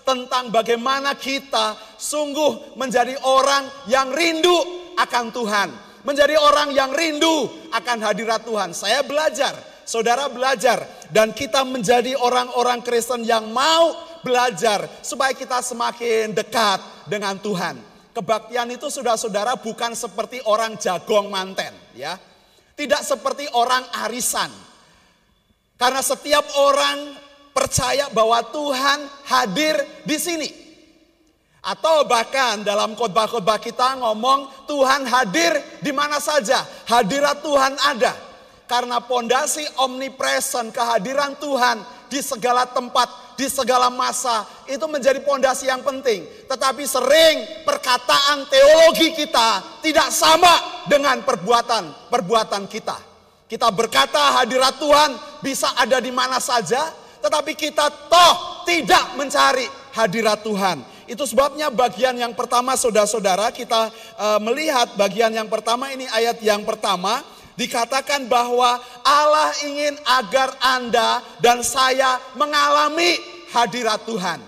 tentang 0.00 0.48
bagaimana 0.48 1.12
kita 1.12 1.76
sungguh 2.00 2.74
menjadi 2.80 3.20
orang 3.20 3.68
yang 3.84 4.08
rindu 4.16 4.56
akan 4.96 5.28
Tuhan, 5.28 5.68
menjadi 6.08 6.40
orang 6.40 6.72
yang 6.72 6.88
rindu 6.96 7.52
akan 7.68 7.98
hadirat 8.00 8.48
Tuhan. 8.48 8.72
Saya 8.72 9.04
belajar, 9.04 9.52
saudara 9.84 10.28
belajar 10.28 10.84
dan 11.12 11.32
kita 11.32 11.62
menjadi 11.64 12.16
orang-orang 12.18 12.80
Kristen 12.84 13.22
yang 13.24 13.52
mau 13.52 13.94
belajar 14.24 14.88
supaya 15.04 15.36
kita 15.36 15.60
semakin 15.60 16.32
dekat 16.32 16.80
dengan 17.08 17.36
Tuhan. 17.38 17.76
Kebaktian 18.16 18.70
itu 18.72 18.88
saudara-saudara 18.88 19.58
bukan 19.60 19.92
seperti 19.92 20.40
orang 20.48 20.80
jagong 20.80 21.28
manten 21.28 21.74
ya. 21.92 22.16
Tidak 22.74 23.02
seperti 23.06 23.46
orang 23.54 23.86
arisan. 24.02 24.50
Karena 25.78 26.02
setiap 26.02 26.42
orang 26.58 27.14
percaya 27.54 28.10
bahwa 28.10 28.42
Tuhan 28.50 28.98
hadir 29.30 29.78
di 30.02 30.18
sini. 30.18 30.50
Atau 31.64 32.04
bahkan 32.04 32.60
dalam 32.60 32.92
khotbah-khotbah 32.92 33.56
kita 33.56 33.96
ngomong 33.96 34.68
Tuhan 34.68 35.08
hadir 35.08 35.54
di 35.80 35.94
mana 35.94 36.20
saja. 36.20 36.60
Hadirat 36.84 37.40
Tuhan 37.40 37.78
ada. 37.78 38.12
Karena 38.64 38.96
pondasi 39.04 39.60
omnipresent 39.84 40.72
kehadiran 40.72 41.36
Tuhan 41.36 41.84
di 42.08 42.24
segala 42.24 42.64
tempat 42.64 43.34
di 43.34 43.50
segala 43.50 43.90
masa 43.90 44.46
itu 44.70 44.82
menjadi 44.86 45.20
pondasi 45.20 45.66
yang 45.68 45.82
penting. 45.82 46.24
Tetapi 46.46 46.84
sering 46.86 47.66
perkataan 47.66 48.46
teologi 48.48 49.12
kita 49.12 49.80
tidak 49.82 50.08
sama 50.14 50.86
dengan 50.86 51.20
perbuatan 51.26 52.08
perbuatan 52.08 52.64
kita. 52.70 52.96
Kita 53.44 53.68
berkata 53.68 54.40
hadirat 54.40 54.80
Tuhan 54.80 55.10
bisa 55.44 55.76
ada 55.76 56.00
di 56.00 56.08
mana 56.08 56.40
saja, 56.40 56.88
tetapi 57.20 57.52
kita 57.52 57.92
toh 58.08 58.64
tidak 58.64 59.14
mencari 59.20 59.68
hadirat 59.92 60.40
Tuhan. 60.40 60.80
Itu 61.04 61.28
sebabnya 61.28 61.68
bagian 61.68 62.16
yang 62.16 62.32
pertama 62.32 62.72
saudara-saudara 62.80 63.52
kita 63.52 63.92
uh, 64.16 64.40
melihat 64.40 64.96
bagian 64.96 65.28
yang 65.36 65.52
pertama 65.52 65.92
ini 65.92 66.08
ayat 66.08 66.40
yang 66.40 66.64
pertama 66.64 67.20
dikatakan 67.54 68.26
bahwa 68.26 68.78
Allah 69.02 69.50
ingin 69.66 69.94
agar 70.04 70.54
Anda 70.62 71.22
dan 71.38 71.62
saya 71.62 72.18
mengalami 72.34 73.18
hadirat 73.54 74.02
Tuhan. 74.06 74.40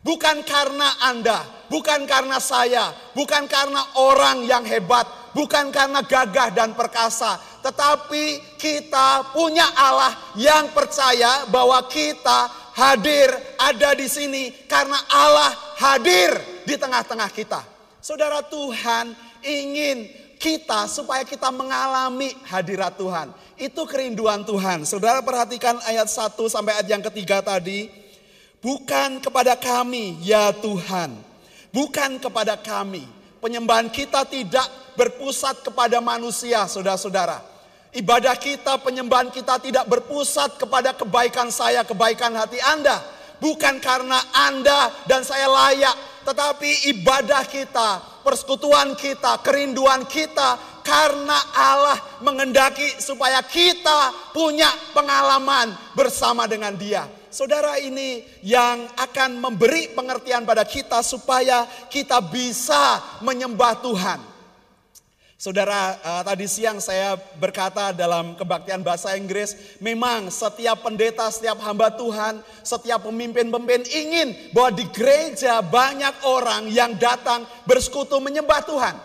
Bukan 0.00 0.40
karena 0.46 0.88
Anda, 1.04 1.44
bukan 1.68 2.08
karena 2.08 2.40
saya, 2.40 2.94
bukan 3.12 3.44
karena 3.44 3.82
orang 4.00 4.48
yang 4.48 4.64
hebat, 4.64 5.04
bukan 5.36 5.68
karena 5.68 6.00
gagah 6.00 6.48
dan 6.54 6.72
perkasa, 6.72 7.36
tetapi 7.60 8.56
kita 8.56 9.34
punya 9.36 9.68
Allah 9.76 10.16
yang 10.38 10.72
percaya 10.72 11.44
bahwa 11.52 11.84
kita 11.90 12.48
hadir 12.78 13.28
ada 13.58 13.90
di 13.98 14.06
sini 14.06 14.54
karena 14.70 14.96
Allah 15.10 15.50
hadir 15.82 16.62
di 16.62 16.78
tengah-tengah 16.78 17.28
kita. 17.34 17.60
Saudara 17.98 18.40
Tuhan 18.46 19.12
ingin 19.42 20.27
kita 20.38 20.86
supaya 20.86 21.26
kita 21.26 21.50
mengalami 21.50 22.32
hadirat 22.46 22.94
Tuhan. 22.94 23.34
Itu 23.58 23.84
kerinduan 23.84 24.46
Tuhan. 24.46 24.86
Saudara 24.86 25.18
perhatikan 25.18 25.82
ayat 25.82 26.06
1 26.06 26.38
sampai 26.46 26.78
ayat 26.78 26.88
yang 26.88 27.02
ketiga 27.02 27.42
tadi. 27.42 27.90
Bukan 28.62 29.18
kepada 29.18 29.58
kami 29.58 30.22
ya 30.22 30.54
Tuhan. 30.54 31.12
Bukan 31.74 32.22
kepada 32.22 32.54
kami. 32.54 33.04
Penyembahan 33.38 33.90
kita 33.90 34.26
tidak 34.26 34.66
berpusat 34.98 35.62
kepada 35.62 36.02
manusia 36.02 36.66
saudara-saudara. 36.66 37.38
Ibadah 37.94 38.34
kita, 38.34 38.78
penyembahan 38.82 39.30
kita 39.30 39.62
tidak 39.62 39.86
berpusat 39.86 40.58
kepada 40.58 40.92
kebaikan 40.92 41.48
saya, 41.54 41.86
kebaikan 41.86 42.34
hati 42.34 42.58
Anda. 42.62 42.98
Bukan 43.38 43.78
karena 43.78 44.18
Anda 44.34 44.90
dan 45.06 45.22
saya 45.22 45.46
layak, 45.46 46.17
tetapi 46.28 46.92
ibadah 46.92 47.48
kita, 47.48 48.20
persekutuan 48.20 48.92
kita, 48.92 49.40
kerinduan 49.40 50.04
kita 50.04 50.60
karena 50.84 51.40
Allah 51.56 51.96
mengendaki 52.20 53.00
supaya 53.00 53.40
kita 53.40 54.12
punya 54.36 54.68
pengalaman 54.92 55.72
bersama 55.96 56.44
dengan 56.44 56.76
Dia. 56.76 57.08
Saudara 57.32 57.80
ini 57.80 58.20
yang 58.44 58.92
akan 59.00 59.40
memberi 59.40 59.88
pengertian 59.96 60.44
pada 60.44 60.68
kita 60.68 61.00
supaya 61.00 61.64
kita 61.88 62.20
bisa 62.20 63.00
menyembah 63.24 63.80
Tuhan. 63.80 64.20
Saudara, 65.38 65.94
uh, 66.02 66.22
tadi 66.26 66.50
siang 66.50 66.82
saya 66.82 67.14
berkata 67.38 67.94
dalam 67.94 68.34
kebaktian 68.34 68.82
bahasa 68.82 69.14
Inggris, 69.14 69.78
memang 69.78 70.34
setiap 70.34 70.82
pendeta, 70.82 71.30
setiap 71.30 71.62
hamba 71.62 71.94
Tuhan, 71.94 72.42
setiap 72.66 73.06
pemimpin-pemimpin 73.06 73.86
ingin 73.86 74.34
bahwa 74.50 74.74
di 74.74 74.82
gereja 74.90 75.62
banyak 75.62 76.26
orang 76.26 76.66
yang 76.74 76.98
datang 76.98 77.46
bersekutu 77.70 78.18
menyembah 78.18 78.66
Tuhan. 78.66 78.98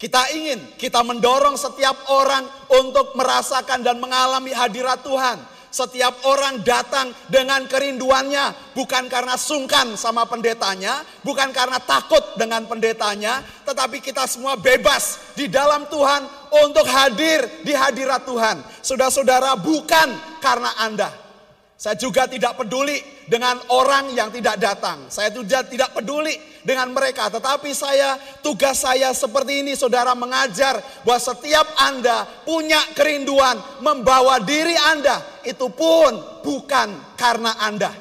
Kita 0.00 0.32
ingin, 0.32 0.64
kita 0.80 1.04
mendorong 1.04 1.60
setiap 1.60 2.08
orang 2.08 2.48
untuk 2.72 3.12
merasakan 3.12 3.84
dan 3.84 4.00
mengalami 4.00 4.48
hadirat 4.48 5.04
Tuhan. 5.04 5.44
Setiap 5.74 6.22
orang 6.30 6.62
datang 6.62 7.10
dengan 7.26 7.66
kerinduannya, 7.66 8.78
bukan 8.78 9.10
karena 9.10 9.34
sungkan 9.34 9.98
sama 9.98 10.22
pendetanya, 10.22 11.02
bukan 11.26 11.50
karena 11.50 11.82
takut 11.82 12.22
dengan 12.38 12.62
pendetanya, 12.70 13.42
tetapi 13.66 13.98
kita 13.98 14.22
semua 14.30 14.54
bebas 14.54 15.34
di 15.34 15.50
dalam 15.50 15.90
Tuhan 15.90 16.30
untuk 16.62 16.86
hadir 16.86 17.66
di 17.66 17.74
hadirat 17.74 18.22
Tuhan. 18.22 18.62
Saudara-saudara, 18.86 19.58
bukan 19.58 20.38
karena 20.38 20.78
Anda. 20.78 21.23
Saya 21.84 22.00
juga 22.00 22.24
tidak 22.24 22.56
peduli 22.56 22.96
dengan 23.28 23.60
orang 23.68 24.16
yang 24.16 24.32
tidak 24.32 24.56
datang. 24.56 25.04
Saya 25.12 25.28
juga 25.28 25.60
tidak 25.68 25.92
peduli 25.92 26.32
dengan 26.64 26.88
mereka. 26.96 27.28
Tetapi 27.28 27.76
saya, 27.76 28.16
tugas 28.40 28.80
saya 28.80 29.12
seperti 29.12 29.60
ini 29.60 29.76
saudara 29.76 30.16
mengajar 30.16 30.80
bahwa 31.04 31.20
setiap 31.20 31.68
Anda 31.76 32.24
punya 32.48 32.80
kerinduan 32.96 33.84
membawa 33.84 34.40
diri 34.40 34.72
Anda. 34.80 35.44
Itu 35.44 35.68
pun 35.76 36.40
bukan 36.40 37.20
karena 37.20 37.52
Anda. 37.60 37.92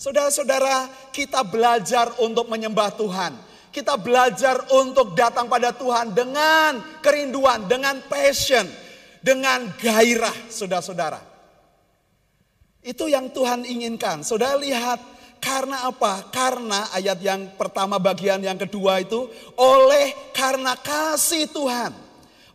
Saudara-saudara 0.00 1.12
kita 1.12 1.44
belajar 1.44 2.16
untuk 2.16 2.48
menyembah 2.48 2.96
Tuhan. 2.96 3.36
Kita 3.68 4.00
belajar 4.00 4.72
untuk 4.72 5.12
datang 5.12 5.52
pada 5.52 5.76
Tuhan 5.76 6.16
dengan 6.16 6.80
kerinduan, 7.04 7.68
dengan 7.68 8.00
passion, 8.08 8.64
dengan 9.20 9.68
gairah 9.76 10.48
saudara-saudara. 10.48 11.31
Itu 12.82 13.06
yang 13.06 13.30
Tuhan 13.30 13.62
inginkan. 13.62 14.26
Saudara 14.26 14.58
lihat 14.58 14.98
karena 15.38 15.86
apa? 15.86 16.26
Karena 16.34 16.90
ayat 16.90 17.18
yang 17.22 17.54
pertama 17.54 17.98
bagian 18.02 18.42
yang 18.42 18.58
kedua 18.58 18.98
itu 18.98 19.30
oleh 19.54 20.34
karena 20.34 20.74
kasih 20.74 21.46
Tuhan. 21.50 21.94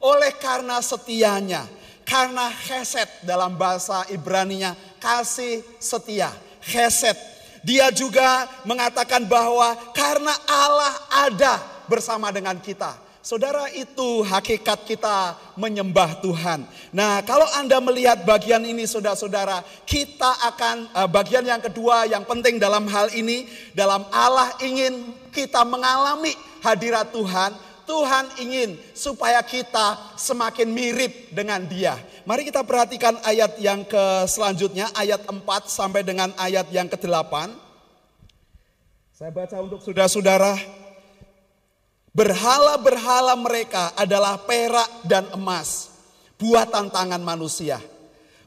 Oleh 0.04 0.36
karena 0.36 0.84
setianya. 0.84 1.64
Karena 2.08 2.48
heset 2.48 3.08
dalam 3.28 3.60
bahasa 3.60 4.08
Ibraninya 4.08 4.76
kasih 5.00 5.64
setia. 5.80 6.32
Heset. 6.64 7.16
Dia 7.64 7.92
juga 7.92 8.48
mengatakan 8.64 9.28
bahwa 9.28 9.76
karena 9.92 10.32
Allah 10.48 10.96
ada 11.12 11.60
bersama 11.92 12.32
dengan 12.32 12.56
kita. 12.60 13.07
Saudara 13.28 13.68
itu 13.76 14.24
hakikat 14.24 14.88
kita 14.88 15.36
menyembah 15.60 16.24
Tuhan. 16.24 16.64
Nah 16.96 17.20
kalau 17.28 17.44
Anda 17.60 17.76
melihat 17.84 18.24
bagian 18.24 18.64
ini 18.64 18.88
saudara-saudara. 18.88 19.68
Kita 19.84 20.48
akan 20.48 20.96
uh, 20.96 21.12
bagian 21.12 21.44
yang 21.44 21.60
kedua 21.60 22.08
yang 22.08 22.24
penting 22.24 22.56
dalam 22.56 22.88
hal 22.88 23.12
ini. 23.12 23.44
Dalam 23.76 24.08
Allah 24.16 24.56
ingin 24.64 25.12
kita 25.36 25.68
mengalami 25.68 26.32
hadirat 26.64 27.12
Tuhan. 27.12 27.52
Tuhan 27.84 28.32
ingin 28.40 28.80
supaya 28.96 29.44
kita 29.44 30.16
semakin 30.16 30.72
mirip 30.72 31.28
dengan 31.36 31.68
dia. 31.68 32.00
Mari 32.24 32.48
kita 32.48 32.64
perhatikan 32.64 33.20
ayat 33.28 33.60
yang 33.60 33.84
ke 33.84 34.24
selanjutnya. 34.32 34.88
Ayat 34.96 35.28
4 35.28 35.44
sampai 35.68 36.00
dengan 36.00 36.32
ayat 36.40 36.72
yang 36.72 36.88
ke-8. 36.88 37.52
Saya 39.12 39.36
baca 39.36 39.56
untuk 39.60 39.84
saudara-saudara. 39.84 40.87
Berhala-berhala 42.18 43.38
mereka 43.38 43.94
adalah 43.94 44.42
perak 44.42 45.06
dan 45.06 45.30
emas, 45.38 45.94
buatan 46.42 46.90
tangan 46.90 47.22
manusia. 47.22 47.78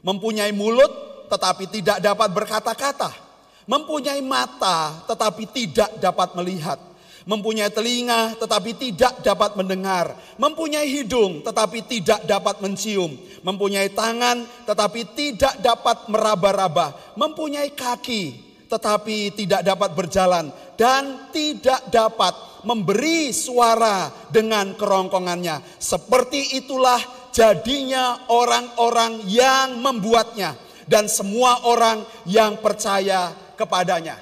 Mempunyai 0.03 0.51
mulut 0.51 0.91
tetapi 1.31 1.71
tidak 1.71 2.03
dapat 2.03 2.35
berkata-kata. 2.35 3.15
Mempunyai 3.63 4.19
mata 4.19 5.07
tetapi 5.07 5.47
tidak 5.55 5.87
dapat 6.03 6.35
melihat. 6.35 6.83
Mempunyai 7.23 7.71
telinga 7.71 8.35
tetapi 8.43 8.75
tidak 8.75 9.23
dapat 9.23 9.55
mendengar. 9.55 10.19
Mempunyai 10.35 10.91
hidung 10.91 11.39
tetapi 11.39 11.87
tidak 11.87 12.27
dapat 12.27 12.59
mencium. 12.59 13.15
Mempunyai 13.39 13.87
tangan 13.95 14.67
tetapi 14.67 15.15
tidak 15.15 15.55
dapat 15.63 16.11
meraba-raba. 16.11 17.15
Mempunyai 17.15 17.71
kaki 17.71 18.35
tetapi 18.67 19.31
tidak 19.31 19.63
dapat 19.63 19.95
berjalan 19.95 20.51
dan 20.75 21.31
tidak 21.31 21.87
dapat 21.87 22.50
memberi 22.63 23.33
suara 23.33 24.09
dengan 24.29 24.73
kerongkongannya. 24.77 25.79
Seperti 25.81 26.57
itulah 26.61 26.99
jadinya 27.31 28.27
orang-orang 28.29 29.23
yang 29.25 29.79
membuatnya 29.79 30.53
dan 30.85 31.07
semua 31.07 31.63
orang 31.65 32.03
yang 32.27 32.59
percaya 32.59 33.31
kepadanya. 33.55 34.19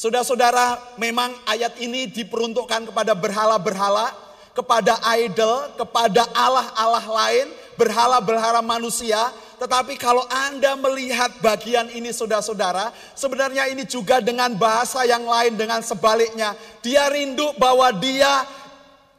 Saudara-saudara, 0.00 0.96
memang 0.96 1.28
ayat 1.44 1.76
ini 1.76 2.08
diperuntukkan 2.08 2.88
kepada 2.88 3.12
berhala-berhala, 3.12 4.08
kepada 4.56 4.96
idol, 5.20 5.76
kepada 5.76 6.24
allah-allah 6.32 7.04
lain, 7.04 7.52
berhala-berhala 7.76 8.64
manusia. 8.64 9.28
Tetapi 9.60 10.00
kalau 10.00 10.24
Anda 10.32 10.72
melihat 10.72 11.36
bagian 11.44 11.92
ini 11.92 12.16
saudara-saudara, 12.16 12.96
sebenarnya 13.12 13.68
ini 13.68 13.84
juga 13.84 14.24
dengan 14.24 14.56
bahasa 14.56 15.04
yang 15.04 15.28
lain, 15.28 15.52
dengan 15.60 15.84
sebaliknya. 15.84 16.56
Dia 16.80 17.12
rindu 17.12 17.52
bahwa 17.60 17.92
dia, 17.92 18.48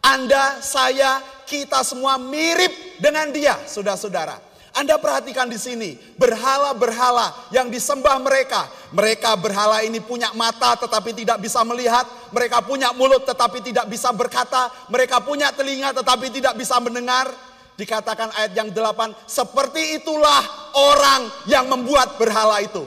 Anda, 0.01 0.57
saya, 0.65 1.21
kita 1.45 1.85
semua 1.85 2.17
mirip 2.17 2.73
dengan 2.97 3.29
dia, 3.29 3.53
saudara-saudara. 3.69 4.49
Anda 4.73 4.97
perhatikan 4.97 5.45
di 5.45 5.61
sini, 5.61 5.99
berhala-berhala 6.17 7.53
yang 7.53 7.69
disembah 7.69 8.17
mereka. 8.17 8.65
Mereka 8.95 9.37
berhala 9.37 9.85
ini 9.85 10.01
punya 10.01 10.33
mata 10.33 10.73
tetapi 10.73 11.11
tidak 11.11 11.43
bisa 11.43 11.61
melihat, 11.67 12.07
mereka 12.33 12.63
punya 12.65 12.89
mulut 12.97 13.27
tetapi 13.27 13.59
tidak 13.61 13.85
bisa 13.91 14.09
berkata, 14.15 14.73
mereka 14.87 15.19
punya 15.21 15.53
telinga 15.53 15.91
tetapi 15.91 16.33
tidak 16.33 16.55
bisa 16.55 16.79
mendengar. 16.79 17.50
Dikatakan 17.79 18.29
ayat 18.35 18.53
yang 18.53 18.69
delapan, 18.69 19.15
seperti 19.25 19.97
itulah 19.97 20.43
orang 20.75 21.27
yang 21.49 21.65
membuat 21.65 22.19
berhala 22.19 22.61
itu. 22.61 22.83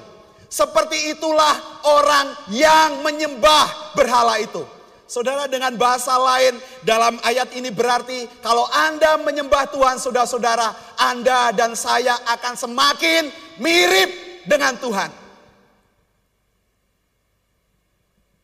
Seperti 0.47 1.11
itulah 1.11 1.83
orang 1.83 2.31
yang 2.55 3.03
menyembah 3.03 3.97
berhala 3.99 4.39
itu. 4.39 4.63
Saudara 5.05 5.45
dengan 5.51 5.75
bahasa 5.77 6.17
lain 6.17 6.57
dalam 6.81 7.21
ayat 7.27 7.53
ini 7.59 7.69
berarti 7.69 8.25
kalau 8.41 8.65
Anda 8.71 9.21
menyembah 9.21 9.69
Tuhan 9.69 10.01
saudara-saudara, 10.01 10.97
Anda 10.97 11.53
dan 11.53 11.75
saya 11.75 12.17
akan 12.25 12.55
semakin 12.55 13.29
mirip 13.59 14.11
dengan 14.49 14.79
Tuhan. 14.79 15.11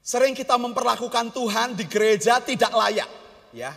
Sering 0.03 0.34
kita 0.34 0.59
memperlakukan 0.59 1.30
Tuhan 1.30 1.78
di 1.78 1.86
gereja 1.86 2.43
tidak 2.43 2.74
layak, 2.74 3.07
ya. 3.55 3.70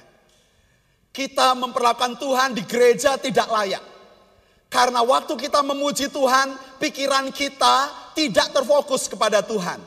Kita 1.14 1.53
memperlakukan 1.53 2.18
Tuhan 2.18 2.57
di 2.57 2.66
gereja 2.66 3.22
tidak 3.22 3.45
layak. 3.45 3.86
Karena 4.74 5.05
waktu 5.05 5.38
kita 5.38 5.61
memuji 5.61 6.09
Tuhan, 6.09 6.57
pikiran 6.82 7.30
kita 7.30 8.09
tidak 8.18 8.49
terfokus 8.49 9.05
kepada 9.05 9.45
Tuhan. 9.45 9.78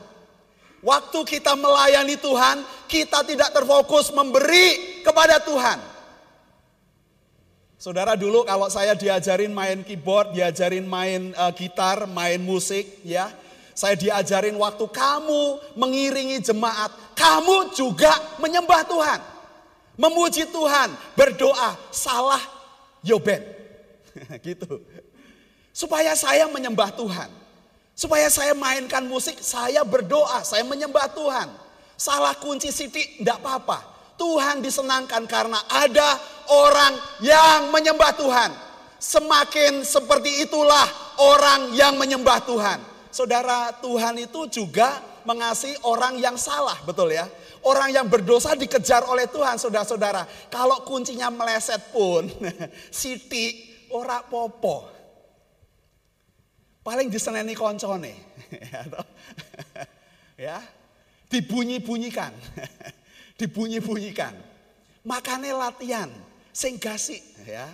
Waktu 0.79 1.19
kita 1.27 1.59
melayani 1.59 2.15
Tuhan, 2.15 2.63
kita 2.87 3.27
tidak 3.27 3.51
terfokus 3.51 4.07
memberi 4.15 5.03
kepada 5.03 5.43
Tuhan. 5.43 5.83
Saudara 7.75 8.15
dulu 8.15 8.47
kalau 8.47 8.71
saya 8.71 8.95
diajarin 8.95 9.51
main 9.51 9.83
keyboard, 9.83 10.31
diajarin 10.31 10.87
main 10.87 11.35
uh, 11.35 11.51
gitar, 11.51 12.07
main 12.07 12.39
musik 12.39 12.87
ya. 13.03 13.27
Saya 13.75 13.99
diajarin 13.99 14.55
waktu 14.55 14.87
kamu 14.89 15.75
mengiringi 15.75 16.39
jemaat, 16.39 16.89
kamu 17.13 17.75
juga 17.75 18.15
menyembah 18.39 18.81
Tuhan. 18.87 19.19
Memuji 19.97 20.45
Tuhan, 20.53 20.93
berdoa, 21.17 21.73
salah 21.89 22.41
yoben. 23.01 23.41
gitu. 24.45 24.85
Supaya 25.73 26.13
saya 26.13 26.45
menyembah 26.45 26.93
Tuhan. 26.93 27.29
Supaya 27.97 28.29
saya 28.29 28.53
mainkan 28.53 29.09
musik, 29.09 29.41
saya 29.41 29.81
berdoa, 29.81 30.45
saya 30.45 30.61
menyembah 30.61 31.09
Tuhan. 31.17 31.49
Salah 31.97 32.37
kunci 32.37 32.69
sidik, 32.69 33.17
tidak 33.17 33.41
apa-apa. 33.41 33.81
Tuhan 34.21 34.61
disenangkan 34.61 35.25
karena 35.25 35.57
ada 35.65 36.17
orang 36.53 36.93
yang 37.25 37.73
menyembah 37.73 38.13
Tuhan. 38.13 38.53
Semakin 39.01 39.81
seperti 39.81 40.45
itulah 40.45 40.85
orang 41.17 41.73
yang 41.73 41.97
menyembah 41.97 42.41
Tuhan. 42.45 42.81
Saudara, 43.09 43.73
Tuhan 43.81 44.17
itu 44.21 44.45
juga 44.49 45.01
mengasihi 45.25 45.77
orang 45.85 46.21
yang 46.21 46.37
salah, 46.37 46.77
betul 46.85 47.09
ya? 47.13 47.25
Orang 47.67 47.91
yang 47.91 48.07
berdosa 48.07 48.55
dikejar 48.55 49.03
oleh 49.11 49.27
Tuhan, 49.27 49.59
saudara-saudara. 49.59 50.23
Kalau 50.47 50.87
kuncinya 50.87 51.27
meleset 51.27 51.91
pun, 51.91 52.31
sidik, 52.95 53.87
ora 53.91 54.23
popo 54.23 54.97
paling 56.87 57.11
diseneni 57.11 57.51
koncone. 57.51 58.15
ya, 60.47 60.63
dibunyi-bunyikan. 61.27 62.31
dibunyi-bunyikan. 63.35 64.31
Makanya 65.03 65.67
latihan 65.67 66.07
sing 66.55 66.79
gasik 66.79 67.19
ya. 67.43 67.67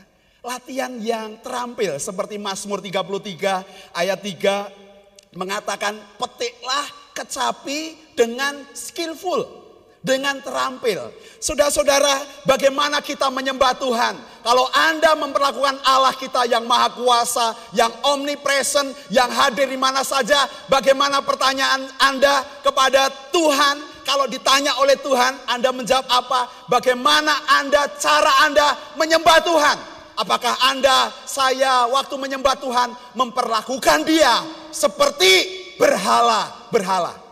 Latihan 0.43 0.91
yang 0.99 1.39
terampil 1.39 1.95
seperti 2.03 2.35
Mazmur 2.35 2.83
33 2.83 3.95
ayat 3.95 4.19
3 4.19 5.39
mengatakan 5.39 5.95
petiklah 6.19 6.83
kecapi 7.15 8.11
dengan 8.11 8.59
skillful 8.75 9.62
dengan 10.03 10.35
terampil. 10.43 10.99
Saudara-saudara, 11.39 12.43
bagaimana 12.43 12.99
kita 12.99 13.31
menyembah 13.31 13.71
Tuhan? 13.79 14.19
Kalau 14.43 14.67
Anda 14.75 15.15
memperlakukan 15.15 15.79
Allah 15.87 16.11
kita 16.19 16.43
yang 16.51 16.67
maha 16.67 16.91
kuasa, 16.91 17.55
yang 17.71 17.89
omnipresent, 18.03 18.91
yang 19.07 19.31
hadir 19.31 19.71
di 19.71 19.79
mana 19.79 20.03
saja, 20.03 20.43
bagaimana 20.67 21.23
pertanyaan 21.23 21.87
Anda 22.03 22.43
kepada 22.59 23.07
Tuhan? 23.31 24.03
Kalau 24.03 24.27
ditanya 24.27 24.75
oleh 24.83 24.99
Tuhan, 24.99 25.47
Anda 25.47 25.71
menjawab 25.71 26.03
apa? 26.11 26.67
Bagaimana 26.67 27.31
Anda, 27.47 27.87
cara 27.95 28.43
Anda 28.43 28.75
menyembah 28.99 29.39
Tuhan? 29.47 29.77
Apakah 30.19 30.59
Anda, 30.67 31.09
saya 31.23 31.87
waktu 31.87 32.19
menyembah 32.19 32.59
Tuhan 32.59 32.91
memperlakukan 33.15 34.03
dia 34.03 34.43
seperti 34.75 35.47
berhala-berhala? 35.79 37.22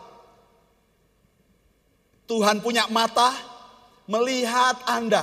Tuhan 2.32 2.64
punya 2.64 2.88
mata 2.88 3.36
melihat 4.08 4.80
Anda. 4.88 5.20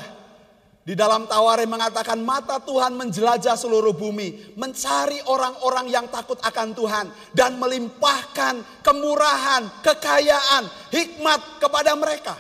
Di 0.86 0.94
dalam 0.94 1.26
Tawari 1.26 1.66
mengatakan 1.66 2.22
mata 2.22 2.62
Tuhan 2.62 2.94
menjelajah 2.94 3.58
seluruh 3.58 3.98
bumi, 3.98 4.54
mencari 4.54 5.18
orang-orang 5.26 5.90
yang 5.90 6.06
takut 6.14 6.38
akan 6.38 6.78
Tuhan 6.78 7.06
dan 7.34 7.58
melimpahkan 7.58 8.86
kemurahan, 8.86 9.66
kekayaan, 9.82 10.70
hikmat 10.94 11.58
kepada 11.58 11.98
mereka. 11.98 12.38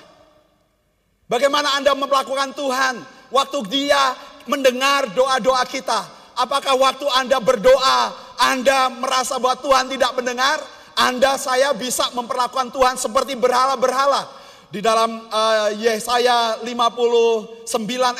Bagaimana 1.25 1.73
Anda 1.73 1.97
melakukan 1.97 2.53
Tuhan 2.53 3.01
waktu 3.33 3.59
Dia 3.73 4.13
mendengar 4.45 5.09
doa-doa 5.17 5.65
kita? 5.65 6.05
Apakah 6.37 6.77
waktu 6.77 7.05
Anda 7.17 7.41
berdoa, 7.41 8.13
Anda 8.37 8.89
merasa 8.93 9.41
bahwa 9.41 9.57
Tuhan 9.61 9.89
tidak 9.89 10.13
mendengar? 10.13 10.61
Anda 10.93 11.37
saya 11.41 11.73
bisa 11.73 12.09
memperlakukan 12.13 12.69
Tuhan 12.73 12.97
seperti 12.97 13.37
berhala-berhala 13.37 14.38
di 14.69 14.85
dalam 14.85 15.25
uh, 15.33 15.73
Yesaya 15.73 16.61
59 16.61 17.65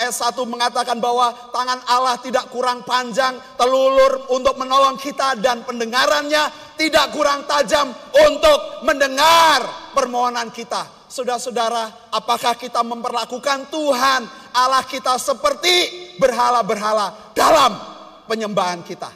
ayat 0.02 0.16
1 0.18 0.34
mengatakan 0.50 0.98
bahwa 0.98 1.30
tangan 1.54 1.78
Allah 1.86 2.18
tidak 2.18 2.50
kurang 2.50 2.82
panjang, 2.82 3.38
telulur 3.54 4.34
untuk 4.34 4.58
menolong 4.58 4.98
kita 4.98 5.38
dan 5.38 5.62
pendengarannya 5.62 6.74
tidak 6.74 7.14
kurang 7.14 7.46
tajam 7.46 7.94
untuk 8.26 8.82
mendengar 8.82 9.94
permohonan 9.94 10.50
kita. 10.50 10.90
Saudara-saudara, 11.10 12.14
apakah 12.14 12.58
kita 12.58 12.82
memperlakukan 12.82 13.70
Tuhan 13.70 14.22
Allah 14.54 14.86
kita 14.86 15.22
seperti 15.22 15.74
berhala-berhala 16.18 17.34
dalam 17.38 17.78
penyembahan 18.26 18.82
kita? 18.82 19.10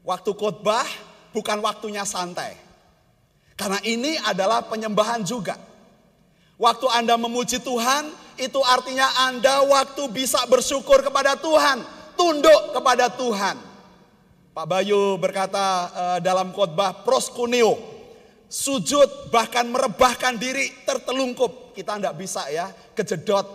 Waktu 0.00 0.30
khotbah 0.32 0.88
bukan 1.36 1.60
waktunya 1.60 2.08
santai. 2.08 2.67
Karena 3.58 3.82
ini 3.82 4.14
adalah 4.22 4.62
penyembahan 4.62 5.26
juga. 5.26 5.58
Waktu 6.54 6.86
Anda 6.94 7.18
memuji 7.18 7.58
Tuhan, 7.58 8.14
itu 8.38 8.62
artinya 8.62 9.10
Anda 9.26 9.66
waktu 9.66 10.06
bisa 10.14 10.46
bersyukur 10.46 11.02
kepada 11.02 11.34
Tuhan, 11.34 11.82
tunduk 12.14 12.70
kepada 12.70 13.10
Tuhan. 13.10 13.58
Pak 14.54 14.66
Bayu 14.66 15.18
berkata 15.18 15.90
uh, 15.90 16.18
dalam 16.22 16.54
khotbah 16.54 17.02
proskuneo, 17.02 17.78
sujud 18.46 19.30
bahkan 19.34 19.66
merebahkan 19.66 20.38
diri 20.38 20.70
tertelungkup. 20.86 21.74
Kita 21.74 21.98
tidak 21.98 22.14
bisa 22.18 22.46
ya 22.50 22.70
kejedot 22.94 23.46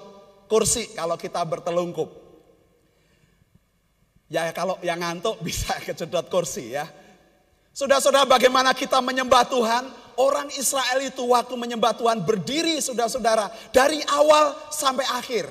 kursi 0.51 0.91
kalau 0.95 1.15
kita 1.15 1.43
bertelungkup. 1.43 2.07
Ya 4.31 4.47
kalau 4.55 4.79
yang 4.83 4.99
ngantuk 4.99 5.39
bisa 5.47 5.75
kejedot 5.79 6.27
kursi 6.27 6.75
ya. 6.75 6.87
Saudara-saudara 7.73 8.29
bagaimana 8.29 8.69
kita 8.77 9.01
menyembah 9.01 9.49
Tuhan? 9.49 9.89
Orang 10.13 10.45
Israel 10.53 11.01
itu 11.01 11.25
waktu 11.25 11.57
menyembah 11.57 11.97
Tuhan 11.97 12.21
berdiri 12.21 12.77
saudara-saudara 12.77 13.49
dari 13.73 13.97
awal 14.13 14.53
sampai 14.69 15.09
akhir. 15.09 15.49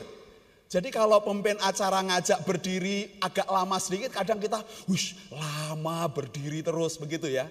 Jadi 0.70 0.94
kalau 0.94 1.18
pemimpin 1.18 1.58
acara 1.58 1.98
ngajak 1.98 2.46
berdiri 2.46 3.18
agak 3.18 3.50
lama 3.50 3.74
sedikit 3.82 4.14
kadang 4.14 4.38
kita 4.38 4.62
wush, 4.86 5.18
lama 5.34 6.06
berdiri 6.06 6.62
terus 6.62 6.94
begitu 6.94 7.26
ya. 7.26 7.50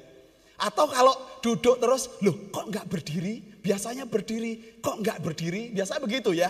Atau 0.56 0.88
kalau 0.88 1.20
duduk 1.44 1.76
terus, 1.76 2.08
loh 2.24 2.48
kok 2.48 2.72
nggak 2.72 2.88
berdiri? 2.88 3.44
Biasanya 3.60 4.08
berdiri, 4.08 4.80
kok 4.80 5.04
nggak 5.04 5.20
berdiri? 5.20 5.76
Biasa 5.76 6.00
begitu 6.00 6.32
ya. 6.32 6.48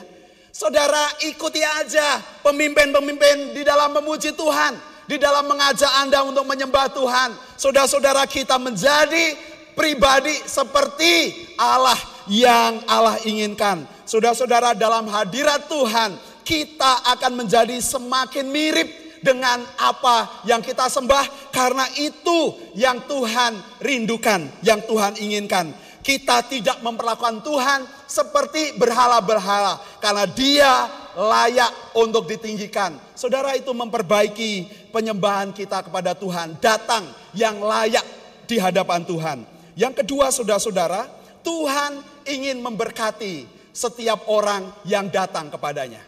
Saudara 0.53 1.09
ikuti 1.25 1.65
aja 1.65 2.21
pemimpin-pemimpin 2.45 3.57
di 3.57 3.65
dalam 3.65 3.97
memuji 3.97 4.29
Tuhan. 4.37 4.90
Di 5.09 5.17
dalam 5.17 5.49
mengajak 5.49 5.91
Anda 6.01 6.23
untuk 6.23 6.45
menyembah 6.47 6.93
Tuhan. 6.93 7.35
Saudara-saudara 7.57 8.23
kita 8.29 8.55
menjadi 8.61 9.35
pribadi 9.73 10.35
seperti 10.45 11.33
Allah 11.57 11.97
yang 12.29 12.83
Allah 12.85 13.17
inginkan. 13.25 13.83
Saudara-saudara 14.05 14.77
dalam 14.77 15.07
hadirat 15.07 15.65
Tuhan 15.67 16.15
kita 16.41 17.05
akan 17.15 17.45
menjadi 17.45 17.77
semakin 17.79 18.49
mirip 18.49 18.89
dengan 19.21 19.61
apa 19.77 20.43
yang 20.49 20.59
kita 20.65 20.89
sembah 20.89 21.53
karena 21.53 21.85
itu 22.01 22.57
yang 22.73 23.05
Tuhan 23.05 23.57
rindukan, 23.79 24.49
yang 24.65 24.81
Tuhan 24.83 25.15
inginkan. 25.21 25.71
Kita 26.01 26.41
tidak 26.49 26.81
memperlakukan 26.81 27.45
Tuhan 27.45 27.79
seperti 28.11 28.75
berhala-berhala 28.75 29.79
karena 30.03 30.27
dia 30.27 30.91
layak 31.15 31.95
untuk 31.95 32.27
ditinggikan. 32.27 32.99
Saudara 33.15 33.55
itu 33.55 33.71
memperbaiki 33.71 34.67
penyembahan 34.91 35.55
kita 35.55 35.87
kepada 35.87 36.11
Tuhan, 36.11 36.59
datang 36.59 37.07
yang 37.31 37.63
layak 37.63 38.03
di 38.43 38.59
hadapan 38.59 39.07
Tuhan. 39.07 39.47
Yang 39.79 40.03
kedua 40.03 40.27
saudara-saudara, 40.27 41.07
Tuhan 41.39 42.03
ingin 42.27 42.59
memberkati 42.59 43.47
setiap 43.71 44.27
orang 44.27 44.67
yang 44.83 45.07
datang 45.07 45.47
kepadanya. 45.47 46.03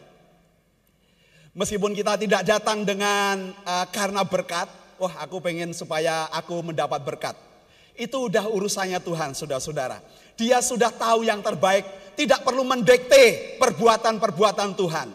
Meskipun 1.56 1.96
kita 1.96 2.20
tidak 2.20 2.44
datang 2.44 2.84
dengan 2.84 3.56
uh, 3.64 3.86
karena 3.94 4.26
berkat, 4.28 4.68
wah 5.00 5.14
aku 5.24 5.40
pengen 5.40 5.72
supaya 5.72 6.28
aku 6.34 6.60
mendapat 6.66 7.00
berkat. 7.06 7.38
Itu 7.94 8.30
udah 8.32 8.50
urusannya 8.50 8.98
Tuhan, 9.02 9.38
saudara-saudara. 9.38 10.02
Dia 10.34 10.66
sudah 10.66 10.90
tahu 10.90 11.30
yang 11.30 11.46
terbaik, 11.46 12.14
tidak 12.18 12.42
perlu 12.42 12.66
mendekte 12.66 13.58
perbuatan-perbuatan 13.62 14.70
Tuhan. 14.74 15.08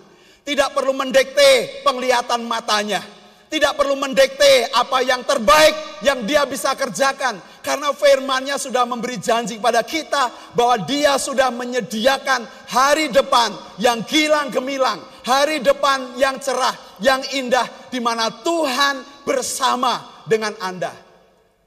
Tidak 0.47 0.71
perlu 0.73 0.95
mendekte 0.95 1.83
penglihatan 1.83 2.47
matanya. 2.47 3.03
Tidak 3.49 3.73
perlu 3.81 3.97
mendekte 3.97 4.69
apa 4.77 5.01
yang 5.01 5.25
terbaik 5.25 6.05
yang 6.05 6.25
dia 6.29 6.45
bisa 6.45 6.77
kerjakan. 6.77 7.41
Karena 7.65 7.93
firmannya 7.97 8.61
sudah 8.61 8.85
memberi 8.85 9.17
janji 9.21 9.57
kepada 9.57 9.81
kita 9.85 10.53
bahwa 10.53 10.85
dia 10.85 11.17
sudah 11.17 11.49
menyediakan 11.49 12.45
hari 12.69 13.09
depan 13.09 13.57
yang 13.81 14.05
gilang 14.05 14.53
gemilang. 14.53 15.01
Hari 15.25 15.61
depan 15.61 16.17
yang 16.17 16.41
cerah, 16.41 16.73
yang 17.01 17.21
indah 17.37 17.89
di 17.93 18.01
mana 18.01 18.33
Tuhan 18.41 19.25
bersama 19.25 20.25
dengan 20.25 20.57
Anda. 20.61 21.08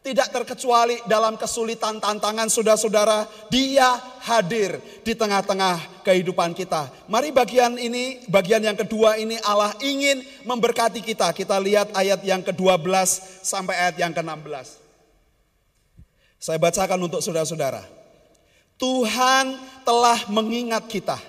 Tidak 0.02 0.34
terkecuali 0.34 0.97
dalam 1.06 1.38
kesulitan 1.38 2.02
tantangan 2.02 2.49
saudara-saudara, 2.49 3.30
dia 3.54 4.02
hadir 4.26 4.82
di 5.06 5.14
tengah-tengah 5.14 6.02
kehidupan 6.02 6.58
kita. 6.58 6.89
Mari 7.06 7.30
bagian 7.30 7.78
ini, 7.78 8.26
bagian 8.26 8.66
yang 8.66 8.74
kedua 8.74 9.22
ini 9.22 9.38
Allah 9.45 9.70
ingin 9.78 10.26
memberkati 10.49 11.06
kita. 11.06 11.30
Kita 11.38 11.62
lihat 11.62 11.93
ayat 11.93 12.18
yang 12.26 12.41
ke-12 12.41 12.82
sampai 13.45 13.78
ayat 13.78 14.02
yang 14.02 14.10
ke-16. 14.10 14.82
Saya 16.41 16.58
bacakan 16.58 17.06
untuk 17.06 17.22
saudara-saudara. 17.22 17.86
Tuhan 18.82 19.54
telah 19.86 20.26
mengingat 20.34 20.89
kita. 20.89 21.22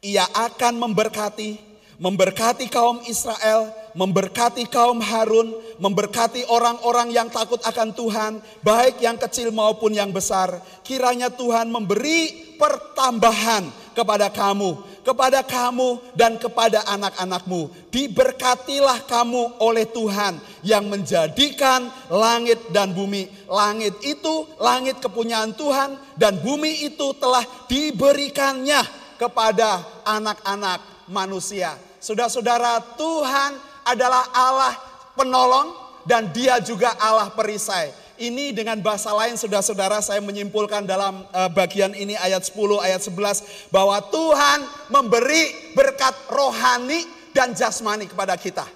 Ia 0.00 0.24
akan 0.32 0.80
memberkati, 0.88 1.69
memberkati 2.00 2.72
kaum 2.72 3.04
Israel, 3.04 3.68
memberkati 3.92 4.64
kaum 4.72 5.04
Harun, 5.04 5.52
memberkati 5.76 6.48
orang-orang 6.48 7.12
yang 7.12 7.28
takut 7.28 7.60
akan 7.60 7.92
Tuhan, 7.92 8.32
baik 8.64 9.04
yang 9.04 9.20
kecil 9.20 9.52
maupun 9.52 9.92
yang 9.92 10.08
besar. 10.08 10.64
Kiranya 10.80 11.28
Tuhan 11.28 11.68
memberi 11.68 12.56
pertambahan 12.56 13.68
kepada 13.92 14.32
kamu, 14.32 14.80
kepada 15.04 15.44
kamu 15.44 16.00
dan 16.16 16.40
kepada 16.40 16.88
anak-anakmu. 16.88 17.92
Diberkatilah 17.92 19.04
kamu 19.04 19.60
oleh 19.60 19.84
Tuhan 19.84 20.40
yang 20.64 20.88
menjadikan 20.88 21.84
langit 22.08 22.64
dan 22.72 22.96
bumi. 22.96 23.28
Langit 23.44 24.00
itu 24.00 24.48
langit 24.56 25.04
kepunyaan 25.04 25.52
Tuhan 25.52 26.00
dan 26.16 26.40
bumi 26.40 26.80
itu 26.80 27.12
telah 27.20 27.44
diberikannya 27.68 28.88
kepada 29.20 29.84
anak-anak 30.08 30.80
manusia. 31.10 31.89
Saudara-saudara, 32.00 32.80
Tuhan 32.96 33.60
adalah 33.84 34.32
Allah 34.32 34.74
penolong 35.12 35.76
dan 36.08 36.32
dia 36.32 36.56
juga 36.64 36.96
Allah 36.96 37.28
perisai. 37.28 37.92
Ini 38.20 38.52
dengan 38.52 38.76
bahasa 38.84 39.12
lain 39.16 39.36
saudara-saudara 39.36 40.04
saya 40.04 40.20
menyimpulkan 40.20 40.84
dalam 40.84 41.24
uh, 41.32 41.48
bagian 41.48 41.96
ini 41.96 42.16
ayat 42.20 42.44
10 42.44 42.56
ayat 42.84 43.00
11 43.00 43.72
bahwa 43.72 43.96
Tuhan 44.12 44.58
memberi 44.92 45.72
berkat 45.72 46.12
rohani 46.28 47.08
dan 47.32 47.56
jasmani 47.56 48.04
kepada 48.04 48.36
kita. 48.36 48.68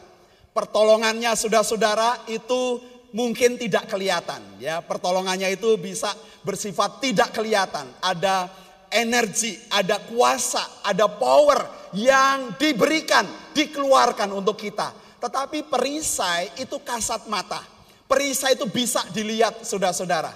Pertolongannya 0.57 1.29
saudara-saudara 1.37 2.25
itu 2.33 2.81
mungkin 3.13 3.61
tidak 3.61 3.85
kelihatan 3.93 4.41
ya. 4.57 4.81
Pertolongannya 4.81 5.53
itu 5.53 5.77
bisa 5.77 6.09
bersifat 6.41 7.05
tidak 7.05 7.37
kelihatan. 7.37 7.85
Ada 8.01 8.49
energi, 8.95 9.59
ada 9.75 9.99
kuasa, 9.99 10.87
ada 10.87 11.11
power 11.11 11.91
yang 11.99 12.55
diberikan, 12.55 13.27
dikeluarkan 13.51 14.31
untuk 14.31 14.55
kita. 14.55 14.95
Tetapi 15.19 15.67
perisai 15.67 16.63
itu 16.63 16.79
kasat 16.79 17.27
mata. 17.27 17.59
Perisai 18.07 18.55
itu 18.55 18.71
bisa 18.71 19.03
dilihat 19.11 19.67
saudara-saudara. 19.67 20.31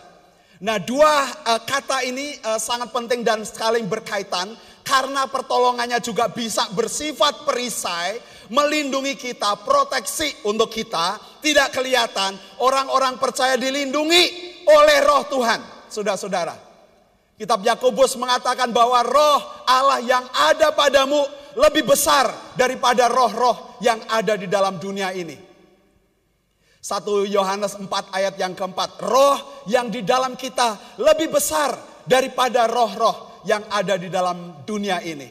Nah 0.58 0.82
dua 0.82 1.30
uh, 1.46 1.62
kata 1.62 2.02
ini 2.02 2.34
uh, 2.42 2.58
sangat 2.58 2.90
penting 2.90 3.22
dan 3.22 3.46
saling 3.46 3.86
berkaitan. 3.86 4.50
Karena 4.82 5.28
pertolongannya 5.28 6.00
juga 6.00 6.32
bisa 6.32 6.64
bersifat 6.72 7.44
perisai, 7.44 8.24
melindungi 8.48 9.20
kita, 9.20 9.60
proteksi 9.60 10.32
untuk 10.48 10.72
kita, 10.72 11.20
tidak 11.44 11.76
kelihatan. 11.76 12.32
Orang-orang 12.56 13.20
percaya 13.20 13.60
dilindungi 13.60 14.22
oleh 14.64 14.98
roh 15.04 15.28
Tuhan, 15.28 15.60
saudara-saudara. 15.92 16.67
Kitab 17.38 17.62
Yakobus 17.62 18.18
mengatakan 18.18 18.74
bahwa 18.74 18.98
roh 19.06 19.40
Allah 19.62 20.02
yang 20.02 20.26
ada 20.34 20.74
padamu 20.74 21.22
lebih 21.54 21.86
besar 21.86 22.34
daripada 22.58 23.06
roh-roh 23.06 23.78
yang 23.78 24.02
ada 24.10 24.34
di 24.34 24.50
dalam 24.50 24.82
dunia 24.82 25.14
ini. 25.14 25.38
1 26.82 27.30
Yohanes 27.30 27.78
4 27.78 27.86
ayat 28.10 28.34
yang 28.42 28.58
keempat. 28.58 28.98
Roh 29.06 29.38
yang 29.70 29.86
di 29.86 30.02
dalam 30.02 30.34
kita 30.34 30.98
lebih 30.98 31.30
besar 31.38 31.78
daripada 32.10 32.66
roh-roh 32.66 33.46
yang 33.46 33.62
ada 33.70 33.94
di 33.94 34.10
dalam 34.10 34.66
dunia 34.66 34.98
ini. 34.98 35.30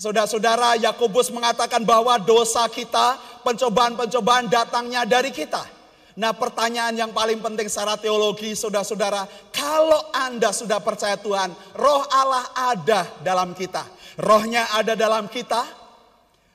Saudara-saudara, 0.00 0.76
Yakobus 0.80 1.32
mengatakan 1.32 1.84
bahwa 1.84 2.16
dosa 2.20 2.68
kita, 2.68 3.16
pencobaan-pencobaan 3.44 4.48
datangnya 4.48 5.08
dari 5.08 5.32
kita. 5.32 5.75
Nah 6.16 6.32
pertanyaan 6.32 6.96
yang 6.96 7.12
paling 7.12 7.44
penting 7.44 7.68
secara 7.68 8.00
teologi 8.00 8.56
saudara-saudara. 8.56 9.28
Kalau 9.52 10.08
Anda 10.16 10.48
sudah 10.48 10.80
percaya 10.80 11.20
Tuhan, 11.20 11.52
roh 11.76 12.02
Allah 12.08 12.72
ada 12.72 13.04
dalam 13.20 13.52
kita. 13.52 13.84
Rohnya 14.16 14.72
ada 14.72 14.96
dalam 14.96 15.28
kita. 15.28 15.60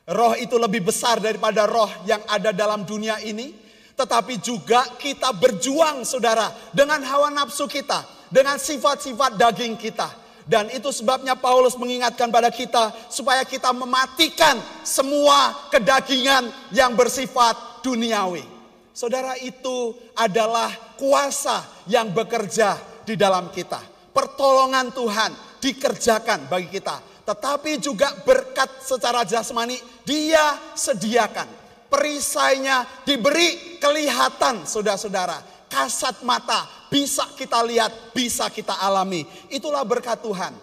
Roh 0.09 0.33
itu 0.33 0.57
lebih 0.57 0.89
besar 0.89 1.21
daripada 1.21 1.69
roh 1.69 1.89
yang 2.09 2.25
ada 2.25 2.49
dalam 2.49 2.89
dunia 2.89 3.21
ini. 3.21 3.53
Tetapi 3.93 4.41
juga 4.41 4.81
kita 4.97 5.29
berjuang 5.37 6.01
saudara 6.09 6.49
dengan 6.73 7.05
hawa 7.05 7.29
nafsu 7.29 7.69
kita. 7.69 8.01
Dengan 8.33 8.57
sifat-sifat 8.57 9.37
daging 9.37 9.77
kita. 9.77 10.09
Dan 10.49 10.73
itu 10.73 10.89
sebabnya 10.89 11.37
Paulus 11.37 11.77
mengingatkan 11.77 12.33
pada 12.33 12.49
kita 12.49 12.89
supaya 13.13 13.45
kita 13.45 13.69
mematikan 13.77 14.57
semua 14.81 15.69
kedagingan 15.69 16.49
yang 16.73 16.97
bersifat 16.97 17.85
duniawi. 17.85 18.60
Saudara 19.01 19.33
itu 19.41 19.97
adalah 20.13 20.69
kuasa 20.93 21.65
yang 21.89 22.13
bekerja 22.13 22.77
di 23.01 23.17
dalam 23.17 23.49
kita. 23.49 23.81
Pertolongan 24.13 24.93
Tuhan 24.93 25.57
dikerjakan 25.57 26.45
bagi 26.45 26.69
kita. 26.69 27.01
Tetapi 27.25 27.81
juga 27.81 28.13
berkat 28.21 28.69
secara 28.85 29.25
jasmani 29.25 29.81
dia 30.05 30.53
sediakan. 30.77 31.49
Perisainya 31.89 32.85
diberi 33.01 33.81
kelihatan 33.81 34.69
saudara-saudara. 34.69 35.65
Kasat 35.65 36.21
mata 36.21 36.69
bisa 36.93 37.25
kita 37.33 37.65
lihat, 37.65 38.13
bisa 38.13 38.53
kita 38.53 38.77
alami. 38.77 39.25
Itulah 39.49 39.81
berkat 39.81 40.21
Tuhan. 40.21 40.53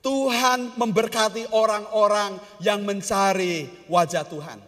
Tuhan 0.00 0.72
memberkati 0.72 1.52
orang-orang 1.52 2.40
yang 2.64 2.80
mencari 2.80 3.68
wajah 3.92 4.24
Tuhan. 4.24 4.67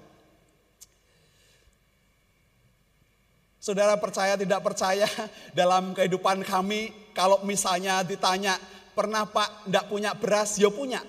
Saudara 3.60 3.92
percaya 4.00 4.40
tidak 4.40 4.64
percaya 4.64 5.04
dalam 5.58 5.92
kehidupan 5.92 6.40
kami 6.48 7.12
kalau 7.12 7.44
misalnya 7.44 8.00
ditanya 8.00 8.56
pernah 8.96 9.28
pak 9.28 9.68
tidak 9.68 9.84
punya 9.92 10.10
beras, 10.16 10.56
ya 10.56 10.72
punya. 10.72 11.04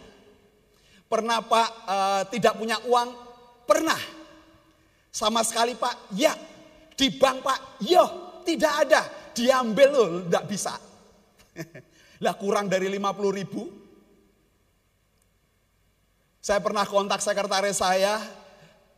Pernah 1.07 1.39
pak 1.39 1.69
uh, 1.87 2.21
tidak 2.27 2.59
punya 2.59 2.75
uang, 2.83 3.09
pernah. 3.63 3.99
Sama 5.11 5.43
sekali 5.47 5.79
pak, 5.79 6.11
ya. 6.11 6.35
Di 6.91 7.07
bank 7.15 7.39
pak, 7.39 7.59
ya 7.87 8.03
tidak 8.43 8.73
ada. 8.87 9.01
diambil 9.31 9.89
loh, 9.95 10.09
enggak 10.27 10.43
bisa. 10.43 10.75
lah 12.23 12.35
kurang 12.35 12.67
dari 12.67 12.91
50 12.91 13.39
ribu. 13.39 13.63
Saya 16.43 16.59
pernah 16.59 16.83
kontak 16.83 17.23
sekretaris 17.23 17.79
saya, 17.79 18.19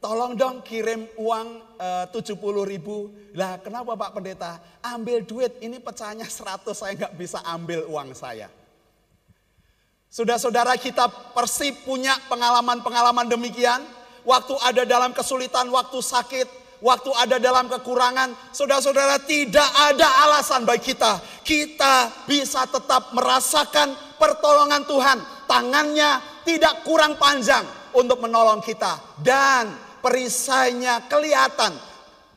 tolong 0.04 0.36
dong 0.36 0.60
kirim 0.68 1.08
uang 1.16 1.80
eh, 1.80 2.06
70 2.12 2.36
ribu. 2.68 3.08
Lah 3.40 3.56
kenapa 3.64 3.96
Pak 3.96 4.12
Pendeta? 4.20 4.60
Ambil 4.84 5.24
duit, 5.24 5.64
ini 5.64 5.80
pecahnya 5.80 6.28
100, 6.28 6.76
saya 6.76 6.92
nggak 7.00 7.16
bisa 7.16 7.40
ambil 7.48 7.88
uang 7.88 8.12
saya. 8.12 8.52
Saudara-saudara 10.12 10.76
kita 10.76 11.08
persib 11.32 11.88
punya 11.88 12.14
pengalaman-pengalaman 12.28 13.32
demikian. 13.32 13.82
Waktu 14.28 14.56
ada 14.62 14.84
dalam 14.86 15.12
kesulitan, 15.16 15.72
waktu 15.74 16.00
sakit, 16.00 16.48
waktu 16.84 17.10
ada 17.18 17.42
dalam 17.42 17.66
kekurangan. 17.72 18.54
Saudara-saudara 18.54 19.24
tidak 19.24 19.66
ada 19.74 20.06
alasan 20.28 20.68
bagi 20.68 20.94
kita. 20.94 21.18
Kita 21.42 22.28
bisa 22.30 22.68
tetap 22.70 23.16
merasakan 23.16 23.96
pertolongan 24.22 24.86
Tuhan. 24.86 25.18
Tangannya 25.50 26.44
tidak 26.46 26.86
kurang 26.86 27.18
panjang 27.18 27.66
untuk 27.98 28.22
menolong 28.22 28.62
kita. 28.62 29.18
Dan 29.18 29.93
perisainya 30.04 31.08
kelihatan. 31.08 31.72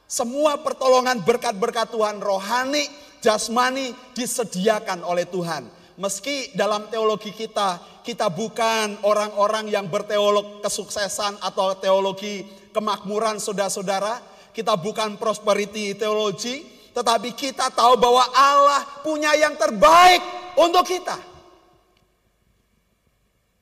Semua 0.07 0.63
pertolongan 0.63 1.19
berkat-berkat 1.27 1.91
Tuhan 1.91 2.23
rohani, 2.23 2.87
jasmani 3.19 3.91
disediakan 4.15 5.03
oleh 5.03 5.27
Tuhan. 5.27 5.67
Meski 5.99 6.55
dalam 6.55 6.87
teologi 6.87 7.35
kita, 7.35 7.83
kita 8.07 8.31
bukan 8.31 9.03
orang-orang 9.03 9.67
yang 9.67 9.91
berteolog 9.91 10.63
kesuksesan 10.63 11.43
atau 11.43 11.75
teologi 11.75 12.47
kemakmuran 12.71 13.43
saudara-saudara. 13.43 14.23
Kita 14.55 14.79
bukan 14.79 15.19
prosperity 15.19 15.99
teologi, 15.99 16.63
tetapi 16.95 17.35
kita 17.35 17.69
tahu 17.75 17.99
bahwa 17.99 18.25
Allah 18.33 18.87
punya 19.03 19.35
yang 19.35 19.59
terbaik 19.59 20.23
untuk 20.55 20.87
kita. 20.87 21.19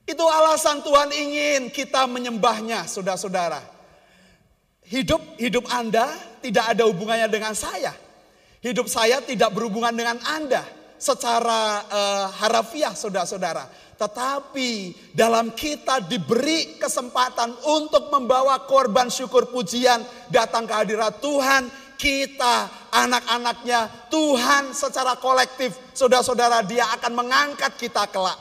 Itu 0.05 0.21
alasan 0.29 0.85
Tuhan 0.85 1.09
ingin 1.09 1.73
kita 1.73 2.05
menyembahnya, 2.05 2.85
saudara-saudara. 2.85 3.74
Hidup 4.85 5.41
hidup 5.41 5.65
Anda 5.73 6.05
tidak 6.45 6.77
ada 6.77 6.85
hubungannya 6.85 7.25
dengan 7.25 7.57
saya. 7.57 7.93
Hidup 8.61 8.85
saya 8.85 9.21
tidak 9.21 9.53
berhubungan 9.53 9.93
dengan 9.93 10.17
Anda 10.25 10.61
secara 10.97 11.85
uh, 11.85 12.27
harafiah 12.37 12.93
saudara-saudara. 12.93 13.65
Tetapi 13.95 14.91
dalam 15.15 15.55
kita 15.55 16.03
diberi 16.03 16.75
kesempatan 16.75 17.55
untuk 17.63 18.11
membawa 18.11 18.61
korban 18.67 19.07
syukur 19.07 19.47
pujian 19.49 20.03
datang 20.29 20.67
ke 20.67 20.73
hadirat 20.73 21.17
Tuhan. 21.21 21.63
Kita 21.95 22.67
anak-anaknya 22.91 24.11
Tuhan 24.11 24.75
secara 24.75 25.15
kolektif 25.15 25.71
saudara-saudara 25.95 26.59
dia 26.67 26.91
akan 26.91 27.23
mengangkat 27.23 27.79
kita 27.79 28.11
kelak. 28.11 28.35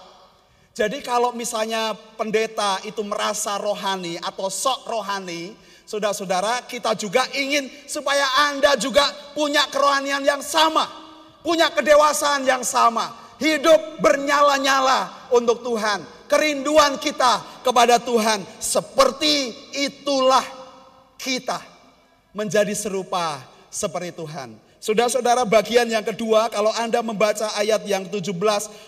Jadi 0.75 0.99
kalau 1.07 1.31
misalnya 1.31 1.95
pendeta 2.19 2.83
itu 2.83 2.99
merasa 3.07 3.55
rohani 3.63 4.19
atau 4.19 4.51
sok 4.51 4.91
rohani, 4.91 5.55
saudara-saudara 5.85 6.65
kita 6.67 6.97
juga 6.97 7.29
ingin 7.37 7.69
supaya 7.87 8.25
Anda 8.51 8.75
juga 8.81 9.05
punya 9.37 9.69
kerohanian 9.69 10.25
yang 10.25 10.41
sama 10.41 11.05
punya 11.45 11.69
kedewasaan 11.69 12.49
yang 12.49 12.65
sama, 12.65 13.13
hidup 13.37 14.01
bernyala-nyala 14.01 15.29
untuk 15.29 15.61
Tuhan. 15.61 16.01
Kerinduan 16.25 16.97
kita 16.97 17.61
kepada 17.61 18.01
Tuhan 18.01 18.41
seperti 18.57 19.53
itulah 19.77 20.43
kita 21.21 21.61
menjadi 22.33 22.73
serupa 22.73 23.45
seperti 23.69 24.17
Tuhan. 24.17 24.57
Saudara-saudara 24.85 25.49
bagian 25.49 25.89
yang 25.89 26.05
kedua 26.05 26.53
kalau 26.53 26.69
Anda 26.77 27.01
membaca 27.01 27.49
ayat 27.57 27.89
yang 27.89 28.05
17, 28.05 28.37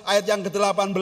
ayat 0.05 0.29
yang 0.29 0.45
ke-18, 0.45 0.93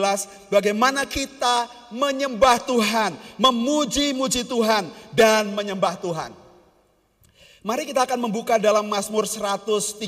bagaimana 0.47 1.03
kita 1.03 1.67
menyembah 1.91 2.63
Tuhan, 2.63 3.11
memuji-muji 3.35 4.47
Tuhan 4.47 4.87
dan 5.11 5.51
menyembah 5.51 5.99
Tuhan. 5.99 6.31
Mari 7.59 7.91
kita 7.91 8.07
akan 8.07 8.23
membuka 8.23 8.55
dalam 8.55 8.87
Mazmur 8.87 9.27
134, 9.27 9.99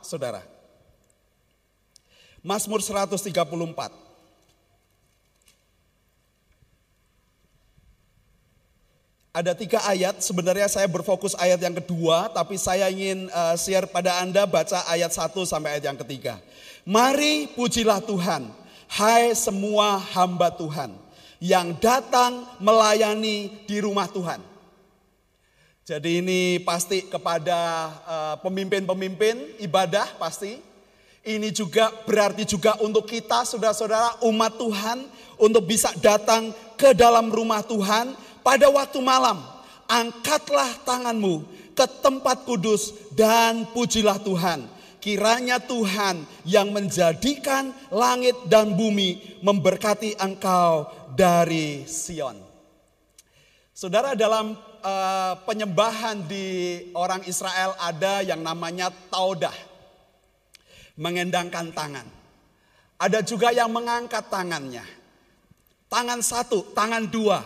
Saudara. 0.00 0.40
Mazmur 2.40 2.80
134. 2.80 4.03
Ada 9.34 9.50
tiga 9.50 9.82
ayat, 9.82 10.22
sebenarnya 10.22 10.70
saya 10.70 10.86
berfokus 10.86 11.34
ayat 11.34 11.58
yang 11.58 11.74
kedua, 11.74 12.30
tapi 12.30 12.54
saya 12.54 12.86
ingin 12.86 13.26
uh, 13.34 13.58
share 13.58 13.82
pada 13.90 14.22
Anda 14.22 14.46
baca 14.46 14.86
ayat 14.86 15.10
satu 15.10 15.42
sampai 15.42 15.74
ayat 15.74 15.90
yang 15.90 15.98
ketiga. 15.98 16.38
Mari 16.86 17.50
pujilah 17.50 17.98
Tuhan, 17.98 18.46
hai 18.94 19.34
semua 19.34 19.98
hamba 20.14 20.54
Tuhan, 20.54 20.94
yang 21.42 21.74
datang 21.82 22.46
melayani 22.62 23.66
di 23.66 23.82
rumah 23.82 24.06
Tuhan. 24.06 24.38
Jadi 25.82 26.22
ini 26.22 26.62
pasti 26.62 27.02
kepada 27.04 27.90
eh, 28.06 28.34
pemimpin-pemimpin 28.40 29.36
uh, 29.36 29.66
ibadah 29.66 30.14
pasti. 30.16 30.62
Ini 31.26 31.50
juga 31.52 31.92
berarti 32.06 32.46
juga 32.46 32.78
untuk 32.80 33.04
kita 33.10 33.44
saudara-saudara 33.44 34.24
umat 34.30 34.56
Tuhan 34.56 35.04
untuk 35.36 35.68
bisa 35.68 35.92
datang 36.00 36.54
ke 36.78 36.96
dalam 36.96 37.28
rumah 37.28 37.60
Tuhan 37.60 38.16
pada 38.44 38.68
waktu 38.68 39.00
malam. 39.00 39.40
Angkatlah 39.88 40.84
tanganmu 40.84 41.44
ke 41.72 41.84
tempat 42.04 42.44
kudus 42.44 42.92
dan 43.16 43.66
pujilah 43.72 44.20
Tuhan. 44.20 44.68
Kiranya 45.00 45.60
Tuhan 45.60 46.24
yang 46.48 46.72
menjadikan 46.72 47.68
langit 47.92 48.32
dan 48.48 48.72
bumi 48.72 49.40
memberkati 49.44 50.16
engkau 50.16 50.88
dari 51.12 51.84
Sion. 51.84 52.40
Saudara 53.76 54.16
dalam 54.16 54.56
uh, 54.80 55.34
penyembahan 55.44 56.24
di 56.24 56.80
orang 56.96 57.20
Israel 57.28 57.76
ada 57.76 58.24
yang 58.24 58.40
namanya 58.40 58.88
taudah. 59.12 59.52
Mengendangkan 60.96 61.74
tangan. 61.74 62.06
Ada 62.96 63.20
juga 63.20 63.50
yang 63.50 63.68
mengangkat 63.68 64.30
tangannya. 64.30 64.86
Tangan 65.90 66.22
satu, 66.22 66.70
tangan 66.70 67.10
dua, 67.10 67.42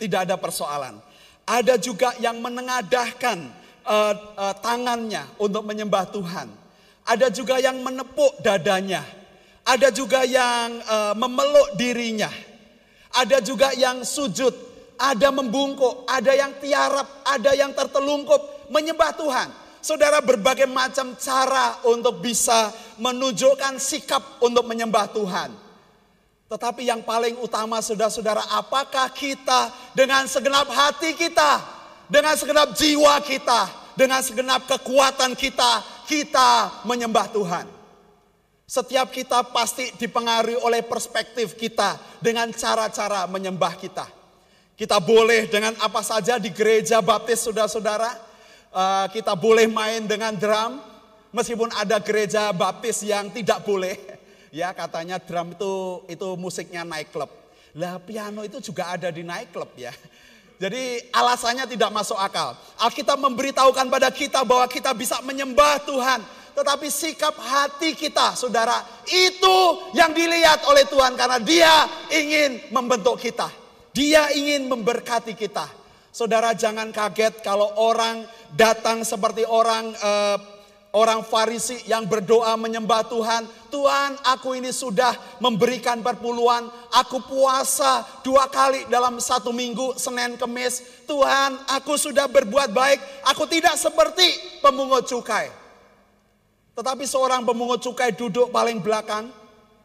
tidak 0.00 0.24
ada 0.24 0.40
persoalan. 0.40 0.96
Ada 1.44 1.76
juga 1.76 2.16
yang 2.16 2.40
menengadahkan 2.40 3.38
uh, 3.84 4.14
uh, 4.40 4.54
tangannya 4.64 5.28
untuk 5.36 5.68
menyembah 5.68 6.08
Tuhan. 6.08 6.48
Ada 7.04 7.28
juga 7.28 7.60
yang 7.60 7.84
menepuk 7.84 8.40
dadanya. 8.40 9.04
Ada 9.68 9.92
juga 9.92 10.24
yang 10.24 10.80
uh, 10.88 11.12
memeluk 11.12 11.76
dirinya. 11.76 12.32
Ada 13.12 13.44
juga 13.44 13.76
yang 13.76 14.00
sujud 14.06 14.70
ada 15.00 15.32
membungkuk, 15.32 16.04
ada 16.04 16.36
yang 16.36 16.52
tiarap, 16.60 17.24
ada 17.24 17.56
yang 17.56 17.72
tertelungkup 17.72 18.68
menyembah 18.68 19.16
Tuhan. 19.16 19.48
Saudara 19.80 20.20
berbagai 20.20 20.68
macam 20.68 21.16
cara 21.16 21.80
untuk 21.88 22.20
bisa 22.20 22.68
menunjukkan 23.00 23.80
sikap 23.80 24.44
untuk 24.44 24.68
menyembah 24.68 25.08
Tuhan. 25.08 25.56
Tetapi 26.50 26.82
yang 26.82 27.06
paling 27.06 27.38
utama 27.38 27.78
saudara-saudara 27.78 28.42
apakah 28.58 29.06
kita 29.14 29.70
dengan 29.94 30.26
segenap 30.26 30.66
hati 30.66 31.14
kita, 31.14 31.62
dengan 32.10 32.34
segenap 32.34 32.74
jiwa 32.74 33.22
kita, 33.22 33.70
dengan 33.94 34.18
segenap 34.18 34.66
kekuatan 34.66 35.38
kita, 35.38 36.02
kita 36.10 36.82
menyembah 36.82 37.30
Tuhan. 37.30 37.66
Setiap 38.66 39.14
kita 39.14 39.46
pasti 39.54 39.94
dipengaruhi 39.94 40.58
oleh 40.58 40.82
perspektif 40.82 41.54
kita 41.54 41.94
dengan 42.18 42.50
cara-cara 42.50 43.30
menyembah 43.30 43.78
kita. 43.78 44.06
Kita 44.74 44.98
boleh 44.98 45.46
dengan 45.46 45.78
apa 45.78 46.02
saja 46.02 46.34
di 46.42 46.50
gereja 46.50 46.98
baptis 46.98 47.46
saudara-saudara. 47.46 48.10
Uh, 48.74 49.06
kita 49.14 49.38
boleh 49.38 49.70
main 49.70 50.02
dengan 50.02 50.34
drum. 50.34 50.82
Meskipun 51.30 51.70
ada 51.78 52.02
gereja 52.02 52.50
baptis 52.50 53.06
yang 53.06 53.30
tidak 53.30 53.62
boleh. 53.62 54.09
Ya 54.50 54.74
katanya 54.74 55.22
drum 55.22 55.54
itu 55.54 55.74
itu 56.10 56.28
musiknya 56.34 56.82
klub. 57.06 57.30
Lah 57.78 58.02
piano 58.02 58.42
itu 58.42 58.58
juga 58.58 58.98
ada 58.98 59.08
di 59.14 59.22
klub 59.50 59.70
ya. 59.78 59.94
Jadi 60.60 61.08
alasannya 61.14 61.64
tidak 61.64 61.88
masuk 61.88 62.18
akal. 62.20 62.52
Alkitab 62.76 63.16
memberitahukan 63.16 63.88
pada 63.88 64.12
kita 64.12 64.44
bahwa 64.44 64.68
kita 64.68 64.92
bisa 64.92 65.22
menyembah 65.24 65.80
Tuhan. 65.88 66.20
Tetapi 66.52 66.92
sikap 66.92 67.32
hati 67.40 67.96
kita 67.96 68.36
saudara 68.36 68.84
itu 69.08 69.56
yang 69.96 70.12
dilihat 70.12 70.66
oleh 70.68 70.84
Tuhan 70.84 71.16
karena 71.16 71.40
dia 71.40 71.88
ingin 72.12 72.68
membentuk 72.74 73.16
kita. 73.16 73.48
Dia 73.96 74.28
ingin 74.34 74.68
memberkati 74.68 75.32
kita. 75.32 75.64
Saudara 76.10 76.52
jangan 76.52 76.90
kaget 76.90 77.40
kalau 77.40 77.70
orang 77.78 78.26
datang 78.52 79.06
seperti 79.06 79.46
orang 79.46 79.94
uh, 79.94 80.36
orang 80.90 81.22
Farisi 81.22 81.78
yang 81.86 82.06
berdoa 82.06 82.54
menyembah 82.58 83.06
Tuhan. 83.06 83.46
Tuhan, 83.70 84.18
aku 84.26 84.58
ini 84.58 84.74
sudah 84.74 85.14
memberikan 85.38 86.02
perpuluhan. 86.02 86.66
Aku 86.90 87.22
puasa 87.22 88.02
dua 88.26 88.50
kali 88.50 88.86
dalam 88.90 89.22
satu 89.22 89.54
minggu, 89.54 89.94
Senin 89.94 90.34
Kemis. 90.34 91.06
Tuhan, 91.06 91.58
aku 91.70 91.94
sudah 91.94 92.26
berbuat 92.26 92.74
baik. 92.74 92.98
Aku 93.30 93.46
tidak 93.46 93.78
seperti 93.78 94.26
pemungut 94.58 95.06
cukai. 95.06 95.50
Tetapi 96.74 97.04
seorang 97.06 97.46
pemungut 97.46 97.82
cukai 97.82 98.14
duduk 98.14 98.50
paling 98.50 98.82
belakang, 98.82 99.30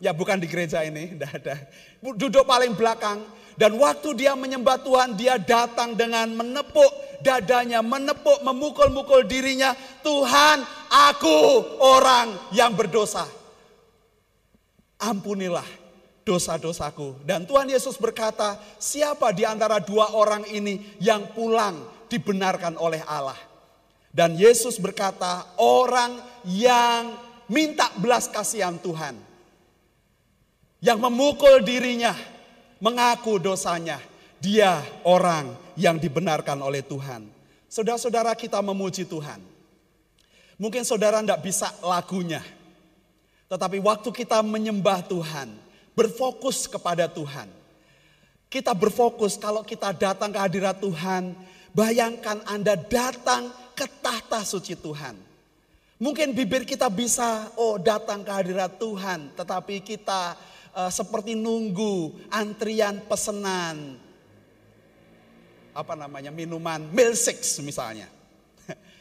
ya 0.01 0.13
bukan 0.13 0.41
di 0.41 0.47
gereja 0.49 0.81
ini, 0.81 1.09
tidak 1.13 1.31
ada. 1.43 1.55
Duduk 2.01 2.45
paling 2.45 2.73
belakang, 2.73 3.21
dan 3.55 3.71
waktu 3.79 4.19
dia 4.19 4.35
menyembah 4.35 4.83
Tuhan, 4.83 5.15
dia 5.15 5.39
datang 5.39 5.95
dengan 5.95 6.27
menepuk 6.35 6.91
dadanya, 7.23 7.79
menepuk, 7.79 8.43
memukul-mukul 8.43 9.23
dirinya. 9.23 9.71
Tuhan, 10.03 10.61
aku 10.95 11.39
orang 11.83 12.55
yang 12.55 12.71
berdosa. 12.71 13.27
Ampunilah 14.95 15.67
dosa-dosaku. 16.23 17.19
Dan 17.27 17.43
Tuhan 17.43 17.67
Yesus 17.67 17.99
berkata, 17.99 18.55
siapa 18.79 19.35
di 19.35 19.43
antara 19.43 19.83
dua 19.83 20.15
orang 20.15 20.47
ini 20.47 20.95
yang 21.03 21.35
pulang 21.35 21.83
dibenarkan 22.07 22.79
oleh 22.79 23.03
Allah? 23.03 23.37
Dan 24.15 24.39
Yesus 24.39 24.79
berkata, 24.79 25.43
orang 25.59 26.15
yang 26.47 27.19
minta 27.51 27.91
belas 27.99 28.31
kasihan 28.31 28.79
Tuhan. 28.79 29.19
Yang 30.79 30.99
memukul 31.03 31.59
dirinya, 31.59 32.15
mengaku 32.79 33.35
dosanya. 33.35 33.99
Dia 34.39 34.79
orang 35.03 35.57
yang 35.75 35.99
dibenarkan 35.99 36.61
oleh 36.61 36.85
Tuhan. 36.85 37.27
Saudara-saudara 37.67 38.37
kita 38.37 38.61
memuji 38.61 39.03
Tuhan. 39.03 39.54
Mungkin 40.55 40.87
saudara 40.87 41.19
tidak 41.19 41.43
bisa 41.43 41.67
lagunya. 41.83 42.39
Tetapi 43.51 43.77
waktu 43.83 44.09
kita 44.09 44.39
menyembah 44.41 45.03
Tuhan, 45.05 45.51
berfokus 45.93 46.67
kepada 46.67 47.07
Tuhan. 47.11 47.47
Kita 48.47 48.71
berfokus 48.71 49.35
kalau 49.35 49.67
kita 49.67 49.91
datang 49.91 50.31
ke 50.31 50.39
hadirat 50.39 50.79
Tuhan, 50.79 51.35
bayangkan 51.75 52.39
Anda 52.47 52.79
datang 52.79 53.51
ke 53.75 53.83
tahta 53.99 54.47
suci 54.47 54.79
Tuhan. 54.79 55.19
Mungkin 55.99 56.35
bibir 56.35 56.67
kita 56.67 56.91
bisa, 56.91 57.51
oh 57.55 57.79
datang 57.79 58.23
ke 58.23 58.31
hadirat 58.31 58.79
Tuhan, 58.79 59.31
tetapi 59.35 59.83
kita 59.83 60.35
uh, 60.75 60.91
seperti 60.91 61.35
nunggu 61.35 62.27
antrian 62.31 62.99
pesanan 63.07 63.99
apa 65.75 65.91
namanya 65.95 66.31
minuman 66.31 66.79
milkshake 66.91 67.43
misalnya. 67.59 68.07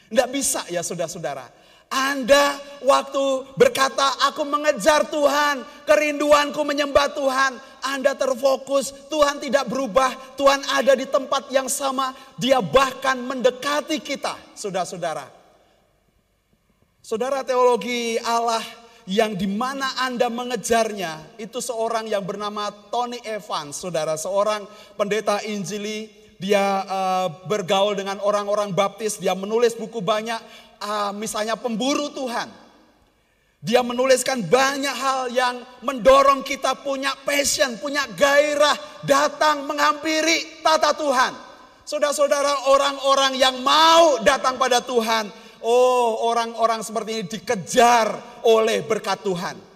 Tidak 0.09 0.29
bisa 0.29 0.65
ya 0.69 0.85
saudara-saudara. 0.85 1.65
Anda 1.89 2.57
waktu 2.81 3.55
berkata 3.55 4.25
aku 4.25 4.41
mengejar 4.41 5.05
Tuhan, 5.07 5.61
kerinduanku 5.85 6.57
menyembah 6.65 7.13
Tuhan, 7.13 7.61
Anda 7.85 8.17
terfokus, 8.17 8.89
Tuhan 9.07 9.37
tidak 9.37 9.69
berubah, 9.69 10.11
Tuhan 10.33 10.65
ada 10.73 10.97
di 10.97 11.05
tempat 11.05 11.53
yang 11.53 11.69
sama, 11.69 12.17
dia 12.41 12.57
bahkan 12.57 13.21
mendekati 13.21 14.01
kita, 14.01 14.33
saudara-saudara. 14.57 15.29
Saudara 17.05 17.45
teologi 17.45 18.17
Allah 18.17 18.65
yang 19.05 19.37
di 19.37 19.45
mana 19.45 19.93
Anda 20.01 20.25
mengejarnya, 20.25 21.37
itu 21.37 21.61
seorang 21.61 22.09
yang 22.09 22.25
bernama 22.25 22.73
Tony 22.89 23.21
Evans, 23.21 23.77
saudara, 23.77 24.17
seorang 24.17 24.65
pendeta 24.97 25.45
Injili, 25.45 26.09
dia 26.35 26.83
uh, 26.83 27.27
bergaul 27.47 27.95
dengan 27.95 28.19
orang-orang 28.19 28.75
baptis, 28.75 29.19
dia 29.19 29.31
menulis 29.31 29.75
buku 29.75 30.03
banyak, 30.03 30.39
uh, 30.83 31.11
misalnya 31.15 31.55
pemburu 31.55 32.11
Tuhan. 32.11 32.51
Dia 33.65 33.81
menuliskan 33.81 34.45
banyak 34.45 34.93
hal 34.93 35.21
yang 35.33 35.55
mendorong 35.81 36.45
kita 36.45 36.85
punya 36.85 37.17
passion, 37.25 37.81
punya 37.81 38.05
gairah, 38.13 38.77
datang 39.01 39.65
menghampiri 39.65 40.61
tata 40.61 40.93
Tuhan. 40.93 41.33
Saudara-saudara 41.81 42.69
orang-orang 42.69 43.33
yang 43.37 43.57
mau 43.65 44.21
datang 44.21 44.61
pada 44.61 44.85
Tuhan, 44.85 45.33
oh 45.65 46.29
orang-orang 46.29 46.85
seperti 46.85 47.09
ini 47.17 47.23
dikejar 47.25 48.41
oleh 48.45 48.85
berkat 48.85 49.25
Tuhan. 49.25 49.74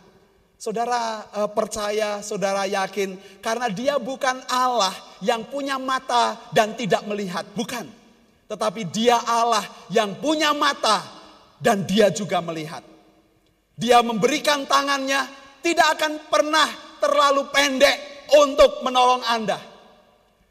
Saudara 0.60 1.24
uh, 1.32 1.47
percaya, 1.47 2.20
saudara 2.20 2.68
yakin, 2.68 3.16
karena 3.39 3.72
dia 3.72 3.95
bukan 3.95 4.43
Allah 4.51 4.91
yang 5.24 5.47
punya 5.47 5.80
mata 5.80 6.36
dan 6.51 6.76
tidak 6.76 6.99
melihat, 7.07 7.47
bukan. 7.55 7.88
Tetapi 8.51 8.84
dia 8.91 9.24
Allah 9.24 9.64
yang 9.88 10.20
punya 10.20 10.51
mata 10.51 10.99
dan 11.64 11.88
dia 11.88 12.12
juga 12.12 12.43
melihat. 12.43 12.84
Dia 13.80 14.03
memberikan 14.03 14.68
tangannya 14.68 15.32
tidak 15.64 15.95
akan 15.95 16.28
pernah 16.28 16.68
terlalu 16.99 17.47
pendek 17.55 18.28
untuk 18.36 18.84
menolong 18.84 19.24
Anda. 19.32 19.64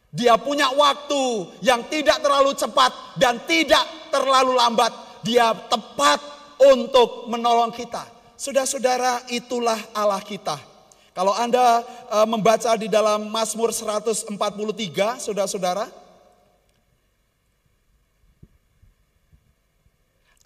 Dia 0.08 0.40
punya 0.40 0.72
waktu 0.72 1.52
yang 1.60 1.84
tidak 1.92 2.24
terlalu 2.24 2.56
cepat 2.56 3.20
dan 3.20 3.44
tidak 3.44 3.84
terlalu 4.08 4.56
lambat. 4.56 5.20
Dia 5.20 5.52
tepat 5.68 6.16
untuk 6.64 7.28
menolong 7.28 7.76
kita. 7.76 8.17
Saudara-saudara, 8.38 9.26
itulah 9.34 9.82
Allah 9.90 10.22
kita. 10.22 10.54
Kalau 11.10 11.34
Anda 11.34 11.82
uh, 12.06 12.22
membaca 12.22 12.70
di 12.78 12.86
dalam 12.86 13.26
Mazmur 13.26 13.74
143, 13.74 14.30
saudara-saudara, 15.18 15.90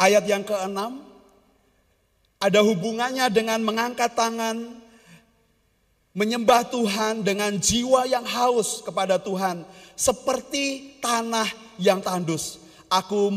Ayat 0.03 0.27
yang 0.27 0.43
keenam 0.43 0.99
ada 2.43 2.59
hubungannya 2.59 3.23
dengan 3.31 3.63
mengangkat 3.63 4.19
tangan, 4.19 4.83
menyembah 6.11 6.67
Tuhan 6.67 7.23
dengan 7.23 7.55
jiwa 7.55 8.11
yang 8.11 8.27
haus 8.27 8.83
kepada 8.83 9.23
Tuhan, 9.23 9.63
seperti 9.95 10.99
tanah 10.99 11.47
yang 11.79 12.03
tandus. 12.03 12.59
Aku 12.91 13.31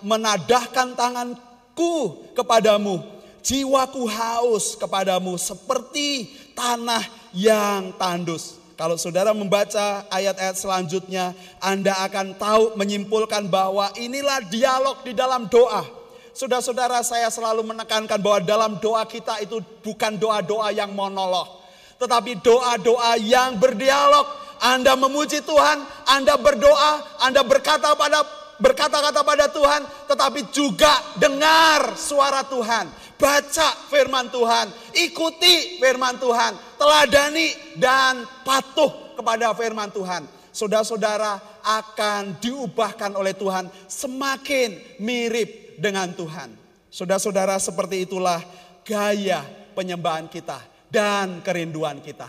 menadahkan 0.00 0.96
tanganku 0.96 2.24
kepadamu, 2.32 3.17
jiwaku 3.48 4.04
haus 4.04 4.76
kepadamu, 4.76 5.40
seperti 5.40 6.28
tanah 6.52 7.00
yang 7.32 7.96
tandus. 7.96 8.60
Kalau 8.76 9.00
saudara 9.00 9.32
membaca 9.32 10.04
ayat-ayat 10.12 10.54
selanjutnya, 10.60 11.32
Anda 11.58 11.96
akan 12.04 12.36
tahu 12.36 12.76
menyimpulkan 12.76 13.48
bahwa 13.48 13.88
inilah 13.96 14.44
dialog 14.52 15.00
di 15.02 15.16
dalam 15.16 15.48
doa 15.48 15.98
Saudara-saudara 16.38 17.02
saya 17.02 17.26
selalu 17.34 17.66
menekankan 17.66 18.22
bahwa 18.22 18.38
dalam 18.38 18.72
doa 18.78 19.02
kita 19.10 19.42
itu 19.42 19.58
bukan 19.82 20.14
doa-doa 20.14 20.70
yang 20.70 20.94
monolog. 20.94 21.66
Tetapi 21.98 22.38
doa-doa 22.38 23.18
yang 23.18 23.58
berdialog. 23.58 24.22
Anda 24.62 24.94
memuji 24.94 25.42
Tuhan, 25.42 25.82
Anda 26.06 26.38
berdoa, 26.38 27.18
Anda 27.26 27.42
berkata 27.42 27.90
pada 27.98 28.22
berkata-kata 28.62 29.26
pada 29.26 29.50
Tuhan, 29.50 29.82
tetapi 30.06 30.54
juga 30.54 30.90
dengar 31.18 31.98
suara 31.98 32.46
Tuhan, 32.46 32.86
baca 33.18 33.68
firman 33.90 34.30
Tuhan, 34.30 34.70
ikuti 34.94 35.82
firman 35.82 36.16
Tuhan, 36.16 36.78
teladani 36.78 37.52
dan 37.76 38.22
patuh 38.46 39.18
kepada 39.18 39.52
firman 39.52 39.90
Tuhan. 39.90 40.24
Saudara-saudara 40.54 41.62
akan 41.62 42.38
diubahkan 42.40 43.14
oleh 43.18 43.34
Tuhan 43.34 43.68
semakin 43.90 44.98
mirip 45.02 45.78
dengan 45.78 46.10
Tuhan. 46.14 46.54
Saudara-saudara 46.88 47.60
seperti 47.60 48.08
itulah 48.08 48.42
gaya 48.82 49.44
penyembahan 49.76 50.26
kita 50.26 50.58
dan 50.88 51.44
kerinduan 51.44 52.00
kita. 52.00 52.26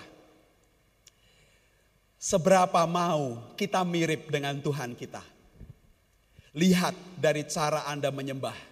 Seberapa 2.20 2.84
mau 2.84 3.56
kita 3.56 3.82
mirip 3.88 4.28
dengan 4.28 4.60
Tuhan 4.60 4.94
kita. 4.94 5.24
Lihat 6.54 7.16
dari 7.16 7.48
cara 7.48 7.88
Anda 7.88 8.12
menyembah. 8.12 8.69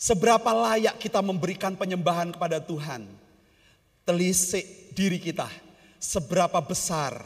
Seberapa 0.00 0.48
layak 0.56 0.96
kita 0.96 1.20
memberikan 1.20 1.76
penyembahan 1.76 2.32
kepada 2.32 2.56
Tuhan. 2.56 3.04
Telisik 4.08 4.96
diri 4.96 5.20
kita. 5.20 5.44
Seberapa 6.00 6.56
besar 6.64 7.20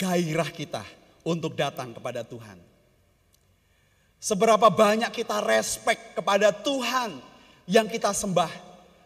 gairah 0.00 0.48
kita 0.48 0.80
untuk 1.28 1.52
datang 1.52 1.92
kepada 1.92 2.24
Tuhan. 2.24 2.56
Seberapa 4.16 4.72
banyak 4.72 5.12
kita 5.12 5.44
respect 5.44 6.16
kepada 6.16 6.56
Tuhan 6.56 7.20
yang 7.68 7.84
kita 7.84 8.16
sembah. 8.16 8.48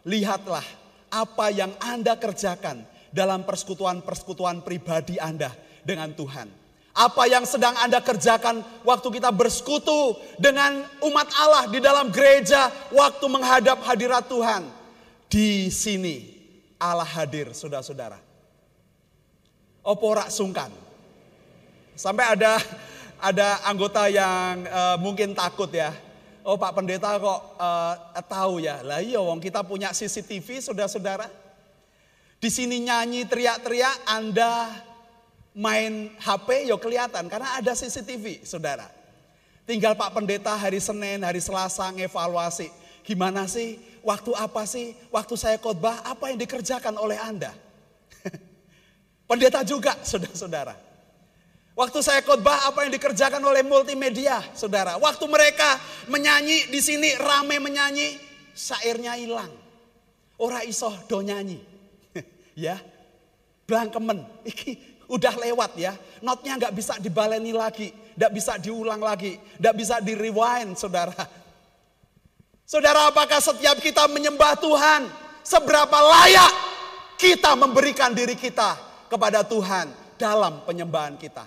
Lihatlah 0.07 0.63
apa 1.11 1.51
yang 1.51 1.75
Anda 1.83 2.15
kerjakan 2.15 2.79
dalam 3.11 3.43
persekutuan-persekutuan 3.43 4.63
pribadi 4.63 5.19
Anda 5.19 5.51
dengan 5.83 6.15
Tuhan. 6.15 6.64
Apa 6.95 7.27
yang 7.27 7.43
sedang 7.43 7.75
Anda 7.75 7.99
kerjakan 7.99 8.63
waktu 8.87 9.19
kita 9.19 9.27
bersekutu 9.35 10.15
dengan 10.39 10.79
umat 11.03 11.27
Allah 11.35 11.67
di 11.67 11.83
dalam 11.83 12.07
gereja 12.07 12.71
waktu 12.87 13.25
menghadap 13.27 13.83
hadirat 13.83 14.23
Tuhan. 14.31 14.63
Di 15.27 15.67
sini 15.67 16.23
Allah 16.79 17.03
hadir 17.03 17.51
saudara-saudara. 17.51 18.15
Oporak 19.83 20.31
sungkan. 20.31 20.71
Sampai 21.99 22.31
ada 22.31 22.63
ada 23.19 23.59
anggota 23.67 24.07
yang 24.07 24.63
uh, 24.63 24.95
mungkin 24.95 25.35
takut 25.35 25.67
ya. 25.75 25.91
Oh 26.47 26.55
Pak 26.55 26.79
Pendeta 26.79 27.19
kok 27.19 27.59
uh, 27.59 28.23
tahu 28.23 28.63
ya. 28.63 28.79
Lah 28.87 29.03
iya 29.03 29.19
wong 29.19 29.43
kita 29.43 29.67
punya 29.67 29.91
CCTV 29.91 30.63
saudara-saudara. 30.63 31.27
Di 32.39 32.47
sini 32.47 32.87
nyanyi 32.87 33.27
teriak-teriak 33.27 34.07
Anda 34.07 34.71
main 35.55 36.11
HP 36.19 36.67
ya 36.67 36.75
kelihatan 36.75 37.31
karena 37.31 37.55
ada 37.55 37.71
CCTV 37.71 38.43
saudara. 38.43 38.91
Tinggal 39.65 39.97
Pak 39.97 40.13
Pendeta 40.13 40.53
hari 40.53 40.77
Senin, 40.77 41.25
hari 41.25 41.41
Selasa 41.41 41.89
ngevaluasi. 41.89 42.69
Gimana 43.01 43.49
sih? 43.49 43.81
Waktu 44.05 44.35
apa 44.37 44.61
sih? 44.69 44.93
Waktu 45.09 45.33
saya 45.33 45.57
khotbah, 45.57 46.05
apa 46.05 46.29
yang 46.29 46.37
dikerjakan 46.37 46.93
oleh 47.01 47.17
Anda? 47.17 47.49
Pendeta 49.29 49.65
juga, 49.65 49.97
saudara-saudara. 50.05 50.77
Waktu 51.73 51.99
saya 52.05 52.21
khotbah, 52.21 52.69
apa 52.69 52.85
yang 52.85 52.93
dikerjakan 52.93 53.41
oleh 53.41 53.65
multimedia, 53.65 54.37
saudara. 54.53 55.01
Waktu 55.01 55.25
mereka 55.25 55.81
menyanyi 56.13 56.69
di 56.69 56.77
sini, 56.77 57.17
rame 57.17 57.57
menyanyi, 57.57 58.21
syairnya 58.53 59.17
hilang. 59.17 59.49
Ora 60.37 60.61
iso 60.61 60.93
do 61.09 61.25
nyanyi. 61.25 61.57
ya, 62.69 62.77
blangkemen. 63.65 64.21
Iki 64.45 64.94
udah 65.09 65.33
lewat 65.37 65.71
ya. 65.77 65.93
Notnya 66.21 66.57
nggak 66.57 66.73
bisa 66.73 66.97
dibaleni 66.97 67.53
lagi, 67.53 67.93
nggak 68.17 68.31
bisa 68.33 68.57
diulang 68.57 69.01
lagi, 69.01 69.37
nggak 69.61 69.75
bisa 69.75 70.01
di 70.01 70.13
rewind, 70.17 70.77
saudara. 70.77 71.13
Saudara, 72.65 73.13
apakah 73.13 73.37
setiap 73.37 73.77
kita 73.77 74.09
menyembah 74.09 74.57
Tuhan, 74.57 75.05
seberapa 75.45 75.97
layak 76.01 76.53
kita 77.21 77.53
memberikan 77.53 78.09
diri 78.09 78.33
kita 78.33 78.73
kepada 79.05 79.45
Tuhan 79.45 79.93
dalam 80.17 80.65
penyembahan 80.65 81.13
kita? 81.13 81.45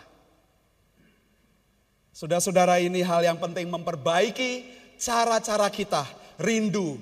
Saudara-saudara, 2.14 2.78
ini 2.82 3.02
hal 3.02 3.26
yang 3.26 3.38
penting 3.38 3.66
memperbaiki 3.70 4.66
cara-cara 4.98 5.70
kita, 5.70 6.06
rindu, 6.38 6.98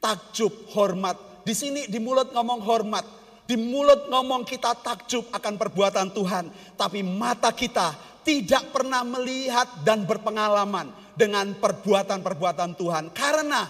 takjub, 0.00 0.72
hormat. 0.72 1.16
Di 1.44 1.52
sini 1.52 1.84
di 1.88 2.00
mulut 2.00 2.32
ngomong 2.32 2.60
hormat, 2.64 3.04
di 3.48 3.56
mulut 3.56 4.12
ngomong 4.12 4.44
kita 4.44 4.76
takjub 4.84 5.32
akan 5.32 5.56
perbuatan 5.56 6.12
Tuhan, 6.12 6.76
tapi 6.76 7.00
mata 7.00 7.48
kita 7.48 7.96
tidak 8.20 8.68
pernah 8.76 9.00
melihat 9.08 9.80
dan 9.88 10.04
berpengalaman 10.04 10.92
dengan 11.16 11.56
perbuatan-perbuatan 11.56 12.76
Tuhan 12.76 13.08
karena 13.16 13.64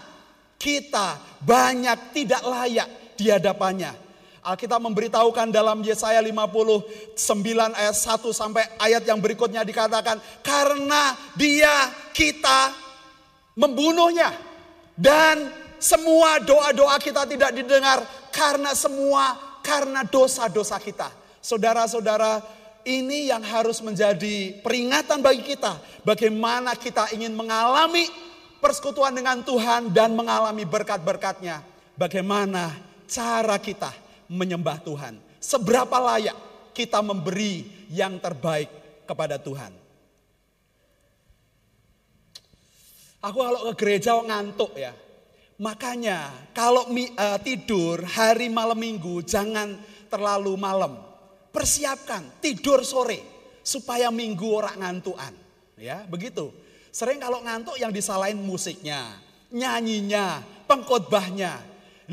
kita 0.58 1.38
banyak 1.46 2.10
tidak 2.10 2.42
layak 2.42 3.14
di 3.14 3.30
hadapannya. 3.30 3.94
Alkitab 4.42 4.82
memberitahukan 4.82 5.54
dalam 5.54 5.78
Yesaya 5.86 6.18
59 6.18 7.14
ayat 7.78 7.94
1 7.94 8.34
sampai 8.34 8.66
ayat 8.82 9.06
yang 9.06 9.22
berikutnya 9.22 9.62
dikatakan 9.62 10.18
karena 10.42 11.14
dia 11.38 11.86
kita 12.10 12.74
membunuhnya 13.54 14.34
dan 14.98 15.54
semua 15.78 16.42
doa-doa 16.42 16.98
kita 16.98 17.30
tidak 17.30 17.54
didengar 17.54 18.02
karena 18.34 18.74
semua 18.74 19.47
karena 19.68 20.00
dosa-dosa 20.08 20.80
kita. 20.80 21.12
Saudara-saudara, 21.44 22.40
ini 22.88 23.28
yang 23.28 23.44
harus 23.44 23.84
menjadi 23.84 24.56
peringatan 24.64 25.20
bagi 25.20 25.44
kita. 25.44 25.76
Bagaimana 26.08 26.72
kita 26.72 27.12
ingin 27.12 27.36
mengalami 27.36 28.08
persekutuan 28.64 29.12
dengan 29.12 29.44
Tuhan 29.44 29.92
dan 29.92 30.16
mengalami 30.16 30.64
berkat-berkatnya. 30.64 31.60
Bagaimana 32.00 32.72
cara 33.04 33.60
kita 33.60 33.92
menyembah 34.32 34.80
Tuhan. 34.80 35.20
Seberapa 35.36 36.00
layak 36.00 36.36
kita 36.72 37.04
memberi 37.04 37.68
yang 37.92 38.16
terbaik 38.16 38.72
kepada 39.04 39.36
Tuhan. 39.36 39.72
Aku 43.18 43.38
kalau 43.42 43.60
ke 43.68 43.72
gereja 43.84 44.14
ngantuk 44.14 44.78
ya. 44.78 44.94
Makanya 45.59 46.30
kalau 46.54 46.86
uh, 46.86 47.38
tidur 47.42 48.06
hari 48.06 48.46
malam 48.46 48.78
minggu 48.78 49.26
jangan 49.26 49.74
terlalu 50.06 50.54
malam. 50.54 51.02
Persiapkan 51.50 52.38
tidur 52.38 52.86
sore 52.86 53.18
supaya 53.66 54.14
minggu 54.14 54.46
orang 54.46 54.78
ngantuan. 54.78 55.34
Ya, 55.74 56.06
begitu. 56.06 56.54
Sering 56.94 57.18
kalau 57.18 57.42
ngantuk 57.42 57.74
yang 57.74 57.90
disalahin 57.90 58.38
musiknya, 58.38 59.18
nyanyinya, 59.50 60.46
pengkhotbahnya. 60.70 61.59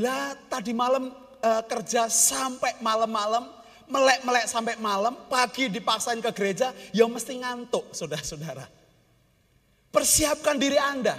Lah 0.02 0.34
tadi 0.50 0.74
malam 0.74 1.14
uh, 1.42 1.64
kerja 1.70 2.10
sampai 2.10 2.82
malam-malam, 2.82 3.46
melek-melek 3.86 4.50
sampai 4.50 4.74
malam, 4.82 5.14
pagi 5.30 5.70
dipaksain 5.70 6.18
ke 6.18 6.32
gereja, 6.34 6.74
ya 6.90 7.06
mesti 7.06 7.38
ngantuk, 7.46 7.94
saudara-saudara. 7.94 8.66
Persiapkan 9.94 10.58
diri 10.58 10.82
Anda, 10.82 11.16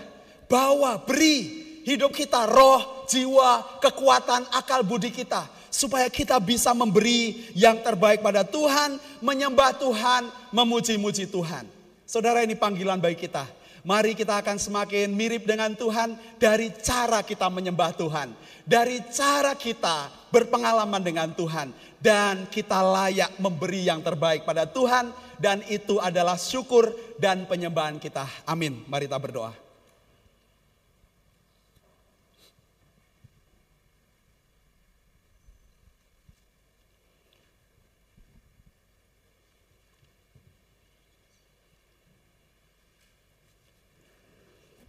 bawa, 0.51 1.01
beri 1.07 1.66
hidup 1.87 2.11
kita, 2.11 2.51
roh, 2.51 3.07
jiwa, 3.07 3.79
kekuatan, 3.79 4.51
akal 4.51 4.83
budi 4.83 5.15
kita. 5.15 5.47
Supaya 5.71 6.11
kita 6.11 6.43
bisa 6.43 6.75
memberi 6.75 7.53
yang 7.55 7.79
terbaik 7.85 8.25
pada 8.25 8.43
Tuhan, 8.43 8.99
menyembah 9.23 9.77
Tuhan, 9.79 10.27
memuji-muji 10.51 11.31
Tuhan. 11.31 11.69
Saudara 12.09 12.43
ini 12.43 12.59
panggilan 12.59 12.99
bagi 12.99 13.29
kita. 13.29 13.47
Mari 13.87 14.19
kita 14.19 14.43
akan 14.43 14.59
semakin 14.59 15.15
mirip 15.15 15.47
dengan 15.47 15.71
Tuhan 15.79 16.19
dari 16.43 16.75
cara 16.83 17.23
kita 17.23 17.47
menyembah 17.47 17.95
Tuhan. 17.95 18.35
Dari 18.67 18.99
cara 19.15 19.55
kita 19.55 20.11
berpengalaman 20.35 20.99
dengan 20.99 21.31
Tuhan. 21.31 21.71
Dan 22.03 22.51
kita 22.51 22.83
layak 22.83 23.39
memberi 23.39 23.87
yang 23.87 24.03
terbaik 24.03 24.43
pada 24.43 24.67
Tuhan. 24.67 25.15
Dan 25.39 25.63
itu 25.71 26.03
adalah 26.03 26.35
syukur 26.35 26.91
dan 27.21 27.47
penyembahan 27.47 28.01
kita. 28.03 28.27
Amin. 28.49 28.83
Mari 28.91 29.07
kita 29.07 29.23
berdoa. 29.23 29.66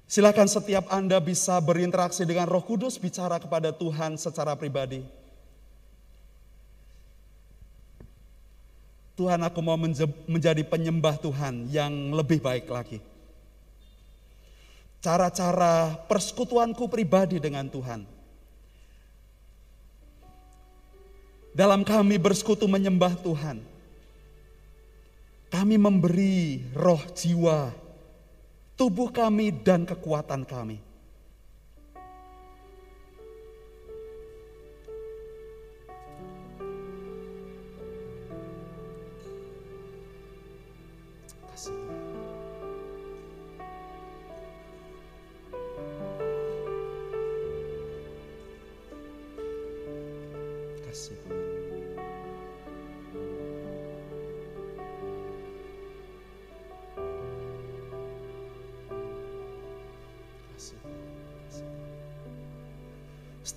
Silakan 0.07 0.47
setiap 0.47 0.87
Anda 0.87 1.19
bisa 1.19 1.59
berinteraksi 1.59 2.23
dengan 2.23 2.47
Roh 2.47 2.63
Kudus, 2.63 2.95
bicara 2.95 3.43
kepada 3.43 3.75
Tuhan 3.75 4.15
secara 4.15 4.55
pribadi. 4.55 5.03
Tuhan 9.19 9.43
aku 9.43 9.59
mau 9.59 9.75
menjadi 10.31 10.63
penyembah 10.63 11.19
Tuhan 11.19 11.67
yang 11.67 12.15
lebih 12.15 12.39
baik 12.39 12.71
lagi. 12.71 13.03
Cara-cara 15.03 15.99
persekutuanku 16.07 16.87
pribadi 16.87 17.43
dengan 17.43 17.67
Tuhan. 17.67 18.07
Dalam 21.51 21.83
kami 21.83 22.15
bersekutu 22.15 22.63
menyembah 22.69 23.17
Tuhan. 23.19 23.59
Kami 25.51 25.75
memberi 25.75 26.63
roh 26.77 27.01
jiwa 27.11 27.86
tubuh 28.77 29.09
kami 29.11 29.51
dan 29.65 29.83
kekuatan 29.83 30.45
kami. 30.45 30.86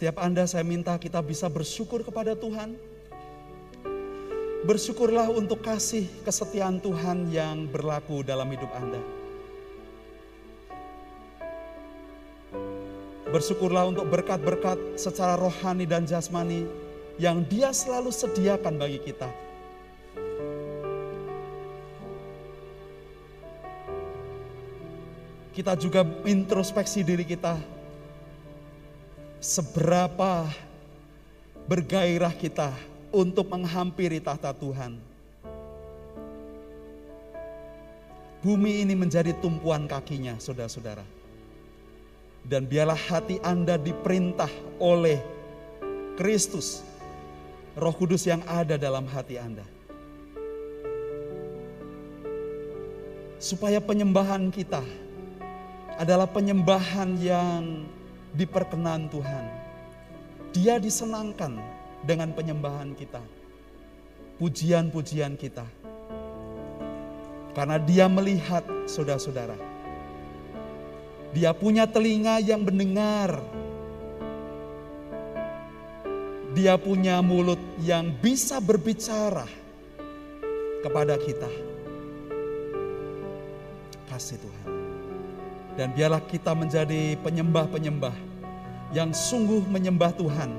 Setiap 0.01 0.17
Anda 0.17 0.49
saya 0.49 0.65
minta 0.65 0.97
kita 0.97 1.21
bisa 1.21 1.45
bersyukur 1.53 2.01
kepada 2.01 2.33
Tuhan. 2.33 2.73
Bersyukurlah 4.65 5.29
untuk 5.29 5.61
kasih 5.61 6.09
kesetiaan 6.25 6.81
Tuhan 6.81 7.29
yang 7.29 7.69
berlaku 7.69 8.25
dalam 8.25 8.49
hidup 8.49 8.73
Anda. 8.73 8.97
Bersyukurlah 13.29 13.93
untuk 13.93 14.09
berkat-berkat 14.09 14.97
secara 14.97 15.37
rohani 15.37 15.85
dan 15.85 16.09
jasmani 16.09 16.65
yang 17.21 17.45
dia 17.45 17.69
selalu 17.69 18.09
sediakan 18.09 18.81
bagi 18.81 19.05
kita. 19.05 19.29
Kita 25.53 25.77
juga 25.77 26.09
introspeksi 26.25 27.05
diri 27.05 27.29
kita 27.29 27.80
seberapa 29.41 30.45
bergairah 31.65 32.37
kita 32.37 32.77
untuk 33.09 33.49
menghampiri 33.49 34.21
tahta 34.21 34.53
Tuhan. 34.53 35.01
Bumi 38.41 38.85
ini 38.85 38.97
menjadi 38.97 39.37
tumpuan 39.37 39.85
kakinya, 39.85 40.37
saudara-saudara. 40.41 41.05
Dan 42.41 42.65
biarlah 42.65 42.97
hati 42.97 43.37
Anda 43.45 43.77
diperintah 43.77 44.49
oleh 44.81 45.21
Kristus, 46.17 46.81
Roh 47.77 47.93
Kudus 47.93 48.25
yang 48.25 48.41
ada 48.49 48.81
dalam 48.81 49.05
hati 49.09 49.37
Anda. 49.37 49.65
Supaya 53.41 53.81
penyembahan 53.81 54.49
kita 54.49 54.85
adalah 56.01 56.29
penyembahan 56.29 57.21
yang 57.21 57.85
diperkenan 58.35 59.11
Tuhan. 59.11 59.45
Dia 60.51 60.79
disenangkan 60.83 61.59
dengan 62.03 62.35
penyembahan 62.35 62.95
kita. 62.95 63.23
Pujian-pujian 64.41 65.37
kita. 65.37 65.67
Karena 67.53 67.77
dia 67.83 68.07
melihat 68.07 68.63
saudara-saudara. 68.87 69.59
Dia 71.31 71.55
punya 71.55 71.87
telinga 71.87 72.43
yang 72.43 72.67
mendengar. 72.67 73.39
Dia 76.51 76.75
punya 76.75 77.23
mulut 77.23 77.61
yang 77.79 78.11
bisa 78.19 78.59
berbicara 78.59 79.47
kepada 80.83 81.15
kita. 81.21 81.51
Kasih 84.11 84.43
Tuhan. 84.43 84.70
Dan 85.81 85.97
biarlah 85.97 86.21
kita 86.21 86.53
menjadi 86.53 87.17
penyembah-penyembah 87.25 88.13
yang 88.93 89.17
sungguh 89.17 89.65
menyembah 89.65 90.13
Tuhan 90.13 90.53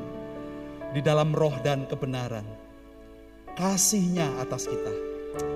di 0.97 1.01
dalam 1.05 1.29
roh 1.37 1.53
dan 1.61 1.85
kebenaran. 1.85 2.41
Kasihnya 3.53 4.25
atas 4.41 4.65
kita. 4.65 4.89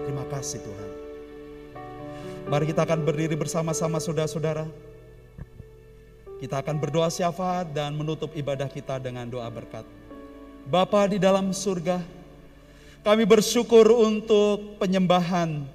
Terima 0.06 0.22
kasih 0.30 0.62
Tuhan. 0.62 0.90
Mari 2.46 2.70
kita 2.70 2.86
akan 2.86 3.10
berdiri 3.10 3.34
bersama-sama 3.34 3.98
saudara-saudara. 3.98 4.70
Kita 6.38 6.62
akan 6.62 6.78
berdoa 6.78 7.10
syafaat 7.10 7.74
dan 7.74 7.98
menutup 7.98 8.38
ibadah 8.38 8.70
kita 8.70 9.02
dengan 9.02 9.26
doa 9.26 9.50
berkat. 9.50 9.82
Bapa 10.70 11.10
di 11.10 11.18
dalam 11.18 11.50
surga, 11.50 12.06
kami 13.02 13.26
bersyukur 13.26 13.90
untuk 13.90 14.78
penyembahan, 14.78 15.66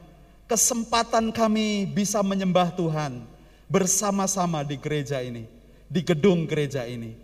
kesempatan 0.47 1.35
kami 1.35 1.91
bisa 1.91 2.23
menyembah 2.23 2.71
Tuhan 2.71 3.30
bersama-sama 3.71 4.67
di 4.67 4.75
gereja 4.75 5.23
ini, 5.23 5.47
di 5.87 6.03
gedung 6.03 6.43
gereja 6.51 6.83
ini. 6.83 7.15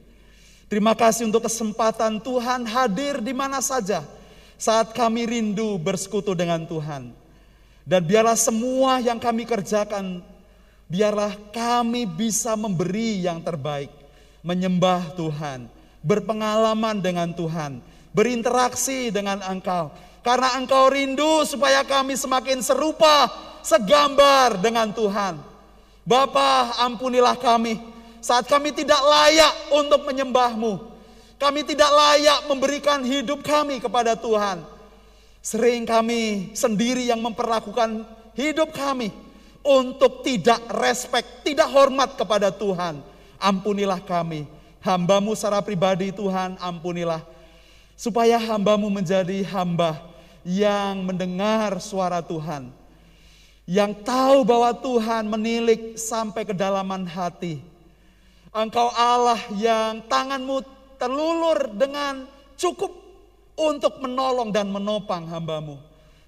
Terima 0.71 0.95
kasih 0.95 1.27
untuk 1.27 1.47
kesempatan 1.47 2.23
Tuhan 2.23 2.63
hadir 2.67 3.19
di 3.19 3.35
mana 3.35 3.59
saja 3.59 4.07
saat 4.55 4.95
kami 4.95 5.27
rindu 5.27 5.75
bersekutu 5.77 6.39
dengan 6.39 6.63
Tuhan. 6.63 7.11
Dan 7.87 8.03
biarlah 8.03 8.35
semua 8.35 8.99
yang 8.99 9.19
kami 9.19 9.47
kerjakan, 9.47 10.23
biarlah 10.91 11.35
kami 11.55 12.03
bisa 12.03 12.59
memberi 12.59 13.23
yang 13.23 13.39
terbaik, 13.43 13.91
menyembah 14.43 15.15
Tuhan, 15.15 15.71
berpengalaman 16.03 16.99
dengan 16.99 17.31
Tuhan, 17.31 17.79
berinteraksi 18.11 19.15
dengan 19.15 19.39
Engkau. 19.47 19.95
Karena 20.27 20.59
Engkau 20.59 20.91
rindu 20.91 21.47
supaya 21.47 21.87
kami 21.87 22.19
semakin 22.19 22.59
serupa, 22.59 23.31
segambar 23.63 24.59
dengan 24.59 24.91
Tuhan. 24.91 25.39
Bapa, 26.07 26.79
ampunilah 26.87 27.35
kami 27.35 27.83
saat 28.23 28.47
kami 28.47 28.71
tidak 28.71 28.99
layak 29.03 29.55
untuk 29.75 30.07
menyembahmu. 30.07 30.95
Kami 31.37 31.61
tidak 31.67 31.91
layak 31.91 32.47
memberikan 32.49 33.03
hidup 33.03 33.43
kami 33.43 33.83
kepada 33.83 34.15
Tuhan. 34.15 34.63
Sering 35.43 35.87
kami 35.87 36.51
sendiri 36.57 37.07
yang 37.07 37.21
memperlakukan 37.21 38.03
hidup 38.39 38.71
kami 38.73 39.11
untuk 39.67 40.23
tidak 40.23 40.63
respect, 40.79 41.43
tidak 41.43 41.71
hormat 41.71 42.15
kepada 42.15 42.55
Tuhan. 42.55 43.03
Ampunilah 43.37 44.01
kami. 44.01 44.47
Hambamu 44.81 45.35
secara 45.35 45.59
pribadi 45.61 46.15
Tuhan 46.15 46.55
ampunilah. 46.63 47.23
Supaya 47.99 48.39
hambamu 48.39 48.87
menjadi 48.87 49.43
hamba 49.51 49.99
yang 50.47 51.03
mendengar 51.03 51.83
suara 51.83 52.23
Tuhan. 52.23 52.86
Yang 53.67 54.07
tahu 54.07 54.47
bahwa 54.47 54.71
Tuhan 54.79 55.27
menilik 55.27 55.99
sampai 55.99 56.47
kedalaman 56.47 57.03
hati. 57.03 57.59
Engkau 58.55 58.89
Allah 58.95 59.43
yang 59.59 60.07
tanganmu 60.07 60.63
terlulur 60.97 61.75
dengan 61.75 62.25
cukup 62.57 62.95
untuk 63.59 64.01
menolong 64.01 64.55
dan 64.55 64.71
menopang 64.71 65.27
hambamu. 65.29 65.77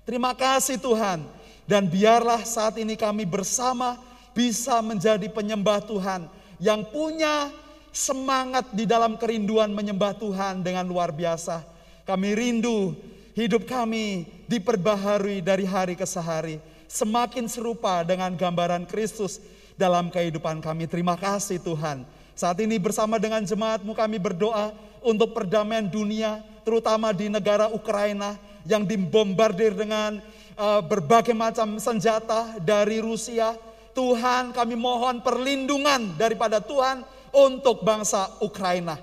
Terima 0.02 0.34
kasih 0.34 0.76
Tuhan. 0.82 1.24
Dan 1.68 1.84
biarlah 1.86 2.42
saat 2.48 2.80
ini 2.80 2.96
kami 2.96 3.28
bersama 3.28 4.00
bisa 4.32 4.80
menjadi 4.80 5.28
penyembah 5.28 5.84
Tuhan 5.84 6.24
yang 6.56 6.80
punya 6.88 7.52
semangat 7.92 8.72
di 8.72 8.88
dalam 8.88 9.20
kerinduan 9.20 9.68
menyembah 9.72 10.16
Tuhan 10.16 10.64
dengan 10.64 10.88
luar 10.88 11.12
biasa. 11.12 11.60
Kami 12.08 12.32
rindu 12.32 12.96
hidup 13.36 13.68
kami 13.68 14.24
diperbaharui 14.48 15.44
dari 15.44 15.68
hari 15.68 15.92
ke 15.92 16.08
hari. 16.18 16.56
Semakin 16.88 17.44
serupa 17.46 18.00
dengan 18.00 18.32
gambaran 18.32 18.88
Kristus 18.88 19.38
dalam 19.76 20.08
kehidupan 20.08 20.64
kami. 20.64 20.88
Terima 20.88 21.14
kasih 21.14 21.60
Tuhan. 21.60 22.02
Saat 22.32 22.58
ini 22.64 22.80
bersama 22.80 23.20
dengan 23.20 23.44
jemaatmu 23.44 23.92
kami 23.92 24.16
berdoa 24.16 24.72
untuk 25.04 25.36
perdamaian 25.36 25.84
dunia, 25.84 26.40
terutama 26.64 27.12
di 27.12 27.28
negara 27.28 27.68
Ukraina 27.68 28.40
yang 28.64 28.88
dibombardir 28.88 29.76
dengan 29.76 30.18
uh, 30.56 30.80
berbagai 30.82 31.36
macam 31.36 31.76
senjata 31.76 32.56
dari 32.58 32.98
Rusia. 33.04 33.54
Tuhan 33.92 34.54
kami 34.54 34.78
mohon 34.78 35.20
perlindungan 35.20 36.14
daripada 36.14 36.62
Tuhan 36.62 37.02
untuk 37.34 37.82
bangsa 37.82 38.30
Ukraina. 38.38 38.96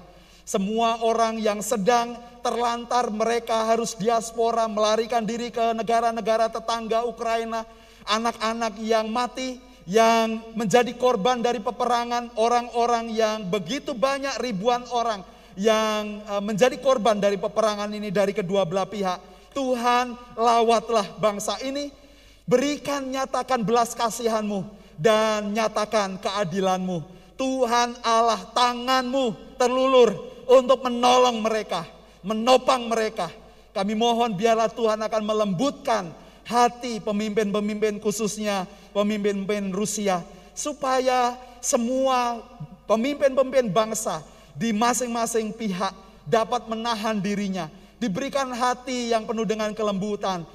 Semua 0.45 1.01
orang 1.01 1.41
yang 1.41 1.57
sedang 1.65 2.13
terlantar 2.45 3.09
mereka 3.09 3.65
harus 3.65 3.97
diaspora 3.97 4.69
melarikan 4.69 5.25
diri 5.25 5.49
ke 5.49 5.73
negara-negara 5.73 6.53
tetangga 6.53 7.01
Ukraina. 7.01 7.65
Anak-anak 8.05 8.77
yang 8.85 9.09
mati 9.09 9.57
yang 9.89 10.53
menjadi 10.53 10.93
korban 10.93 11.41
dari 11.41 11.57
peperangan, 11.57 12.29
orang-orang 12.37 13.09
yang 13.09 13.49
begitu 13.49 13.97
banyak 13.97 14.37
ribuan 14.37 14.85
orang 14.93 15.25
yang 15.57 16.21
eh, 16.21 16.41
menjadi 16.45 16.77
korban 16.77 17.17
dari 17.17 17.41
peperangan 17.41 17.89
ini 17.89 18.13
dari 18.13 18.29
kedua 18.29 18.69
belah 18.69 18.85
pihak. 18.85 19.17
Tuhan 19.57 20.13
lawatlah 20.37 21.17
bangsa 21.17 21.57
ini, 21.65 21.89
berikan 22.45 23.09
nyatakan 23.09 23.65
belas 23.65 23.97
kasihanmu 23.97 24.61
dan 25.01 25.49
nyatakan 25.57 26.21
keadilanmu. 26.21 27.01
Tuhan 27.33 27.97
Allah 28.05 28.45
tanganmu 28.53 29.57
terlulur 29.57 30.34
untuk 30.45 30.81
menolong 30.85 31.41
mereka, 31.41 31.85
menopang 32.21 32.89
mereka. 32.89 33.29
Kami 33.75 33.91
mohon 33.91 34.33
biarlah 34.33 34.71
Tuhan 34.71 35.03
akan 35.03 35.23
melembutkan 35.25 36.15
hati 36.47 37.01
pemimpin-pemimpin 37.03 37.99
khususnya 37.99 38.69
pemimpin-pemimpin 38.95 39.73
Rusia 39.73 40.23
supaya 40.55 41.35
semua 41.59 42.39
pemimpin-pemimpin 42.87 43.67
bangsa 43.73 44.23
di 44.55 44.71
masing-masing 44.71 45.51
pihak 45.51 45.91
dapat 46.23 46.65
menahan 46.71 47.19
dirinya, 47.19 47.67
diberikan 47.99 48.49
hati 48.55 49.11
yang 49.11 49.27
penuh 49.27 49.43
dengan 49.43 49.75
kelembutan, 49.75 50.47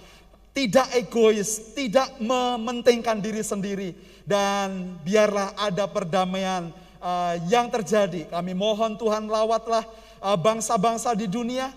tidak 0.57 0.89
egois, 0.97 1.77
tidak 1.77 2.09
mementingkan 2.19 3.21
diri 3.21 3.45
sendiri 3.45 3.91
dan 4.27 4.99
biarlah 5.05 5.55
ada 5.59 5.87
perdamaian 5.87 6.73
uh, 7.01 7.35
yang 7.49 7.73
terjadi. 7.73 8.29
Kami 8.31 8.53
mohon 8.55 8.95
Tuhan 8.95 9.27
lawatlah 9.27 9.83
uh, 10.23 10.39
bangsa-bangsa 10.39 11.17
di 11.17 11.27
dunia 11.27 11.73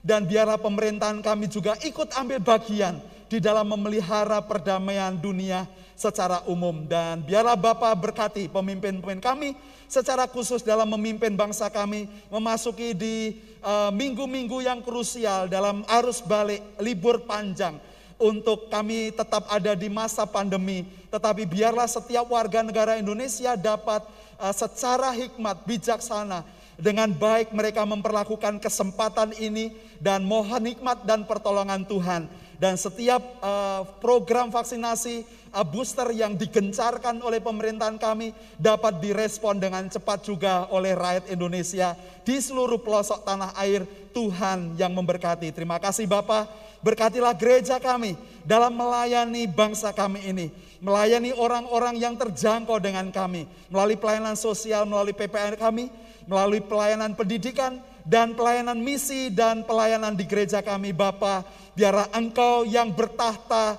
dan 0.00 0.24
biarlah 0.24 0.56
pemerintahan 0.56 1.20
kami 1.20 1.50
juga 1.50 1.74
ikut 1.82 2.14
ambil 2.14 2.38
bagian 2.40 2.96
di 3.28 3.42
dalam 3.42 3.68
memelihara 3.68 4.40
perdamaian 4.40 5.12
dunia 5.12 5.68
secara 5.98 6.46
umum 6.46 6.86
dan 6.86 7.20
biarlah 7.26 7.58
Bapak 7.58 7.92
berkati 7.98 8.46
pemimpin-pemimpin 8.48 9.20
kami 9.20 9.52
secara 9.90 10.30
khusus 10.30 10.62
dalam 10.62 10.86
memimpin 10.94 11.34
bangsa 11.34 11.66
kami 11.68 12.06
memasuki 12.30 12.94
di 12.94 13.36
eh, 13.60 13.90
minggu-minggu 13.92 14.62
uh, 14.62 14.64
yang 14.64 14.80
krusial 14.80 15.50
dalam 15.50 15.82
arus 16.00 16.22
balik 16.22 16.62
libur 16.78 17.26
panjang 17.26 17.76
untuk 18.14 18.70
kami 18.70 19.10
tetap 19.10 19.50
ada 19.50 19.74
di 19.74 19.90
masa 19.90 20.22
pandemi 20.22 20.86
tetapi 21.10 21.44
biarlah 21.44 21.90
setiap 21.90 22.30
warga 22.30 22.62
negara 22.62 22.96
Indonesia 22.96 23.58
dapat 23.58 24.06
secara 24.54 25.10
hikmat 25.14 25.66
bijaksana 25.66 26.46
dengan 26.78 27.10
baik 27.10 27.50
mereka 27.50 27.82
memperlakukan 27.82 28.62
kesempatan 28.62 29.34
ini 29.34 29.74
dan 29.98 30.22
mohon 30.22 30.62
hikmat 30.62 31.02
dan 31.02 31.26
pertolongan 31.26 31.82
Tuhan 31.82 32.30
dan 32.58 32.78
setiap 32.78 33.18
uh, 33.42 33.82
program 33.98 34.50
vaksinasi 34.50 35.38
Uh, 35.48 35.64
booster 35.64 36.12
yang 36.12 36.36
digencarkan 36.36 37.24
oleh 37.24 37.40
pemerintahan 37.40 37.96
kami 37.96 38.36
dapat 38.60 39.00
direspon 39.00 39.56
dengan 39.56 39.80
cepat 39.88 40.20
juga 40.20 40.68
oleh 40.68 40.92
rakyat 40.92 41.32
Indonesia 41.32 41.96
di 42.20 42.36
seluruh 42.36 42.76
pelosok 42.76 43.24
tanah 43.24 43.56
air 43.56 43.88
Tuhan 44.12 44.76
yang 44.76 44.92
memberkati. 44.92 45.48
Terima 45.48 45.80
kasih 45.80 46.04
Bapak, 46.04 46.52
berkatilah 46.84 47.32
gereja 47.32 47.80
kami 47.80 48.12
dalam 48.44 48.76
melayani 48.76 49.48
bangsa 49.48 49.88
kami 49.88 50.20
ini. 50.28 50.46
Melayani 50.78 51.34
orang-orang 51.34 51.98
yang 51.98 52.14
terjangkau 52.14 52.78
dengan 52.78 53.10
kami. 53.10 53.50
Melalui 53.66 53.98
pelayanan 53.98 54.38
sosial, 54.38 54.86
melalui 54.86 55.14
PPN 55.14 55.58
kami, 55.58 55.90
melalui 56.30 56.62
pelayanan 56.62 57.18
pendidikan, 57.18 57.82
dan 58.08 58.32
pelayanan 58.32 58.80
misi 58.80 59.28
dan 59.28 59.68
pelayanan 59.68 60.16
di 60.16 60.24
gereja 60.24 60.64
kami 60.64 60.96
Bapak. 60.96 61.44
Biarlah 61.76 62.08
engkau 62.16 62.64
yang 62.64 62.88
bertahta 62.96 63.76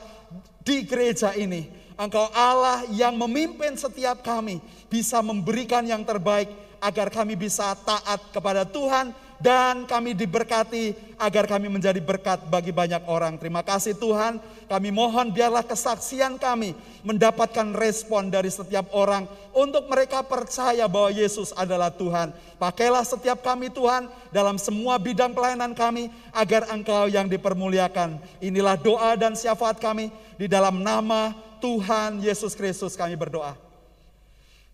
di 0.61 0.85
gereja 0.85 1.33
ini. 1.33 1.65
Engkau 1.97 2.29
Allah 2.31 2.85
yang 2.93 3.17
memimpin 3.17 3.73
setiap 3.75 4.21
kami 4.21 4.61
bisa 4.87 5.19
memberikan 5.25 5.83
yang 5.83 6.05
terbaik 6.05 6.47
agar 6.79 7.11
kami 7.11 7.35
bisa 7.35 7.75
taat 7.83 8.23
kepada 8.31 8.63
Tuhan 8.63 9.11
dan 9.39 9.87
kami 9.87 10.11
diberkati 10.11 11.15
agar 11.15 11.47
kami 11.47 11.71
menjadi 11.71 11.99
berkat 12.03 12.43
bagi 12.51 12.75
banyak 12.75 13.07
orang. 13.07 13.39
Terima 13.39 13.63
kasih 13.63 13.95
Tuhan. 13.95 14.35
Kami 14.67 14.91
mohon 14.91 15.31
biarlah 15.31 15.63
kesaksian 15.63 16.35
kami 16.35 16.75
mendapatkan 17.07 17.71
respon 17.71 18.27
dari 18.27 18.51
setiap 18.51 18.91
orang 18.91 19.25
untuk 19.55 19.87
mereka 19.87 20.19
percaya 20.27 20.83
bahwa 20.91 21.09
Yesus 21.15 21.55
adalah 21.55 21.87
Tuhan. 21.87 22.35
Pakailah 22.59 23.07
setiap 23.07 23.39
kami 23.39 23.71
Tuhan 23.71 24.11
dalam 24.29 24.59
semua 24.59 24.99
bidang 24.99 25.31
pelayanan 25.31 25.71
kami 25.71 26.11
agar 26.35 26.67
Engkau 26.75 27.07
yang 27.07 27.31
dipermuliakan. 27.31 28.19
Inilah 28.43 28.75
doa 28.75 29.15
dan 29.15 29.39
syafaat 29.39 29.79
kami 29.79 30.11
di 30.35 30.51
dalam 30.51 30.83
nama 30.83 31.31
Tuhan 31.63 32.19
Yesus 32.19 32.51
Kristus 32.55 32.99
kami 32.99 33.15
berdoa. 33.15 33.55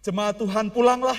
Jemaat 0.01 0.37
Tuhan 0.37 0.69
pulanglah, 0.69 1.17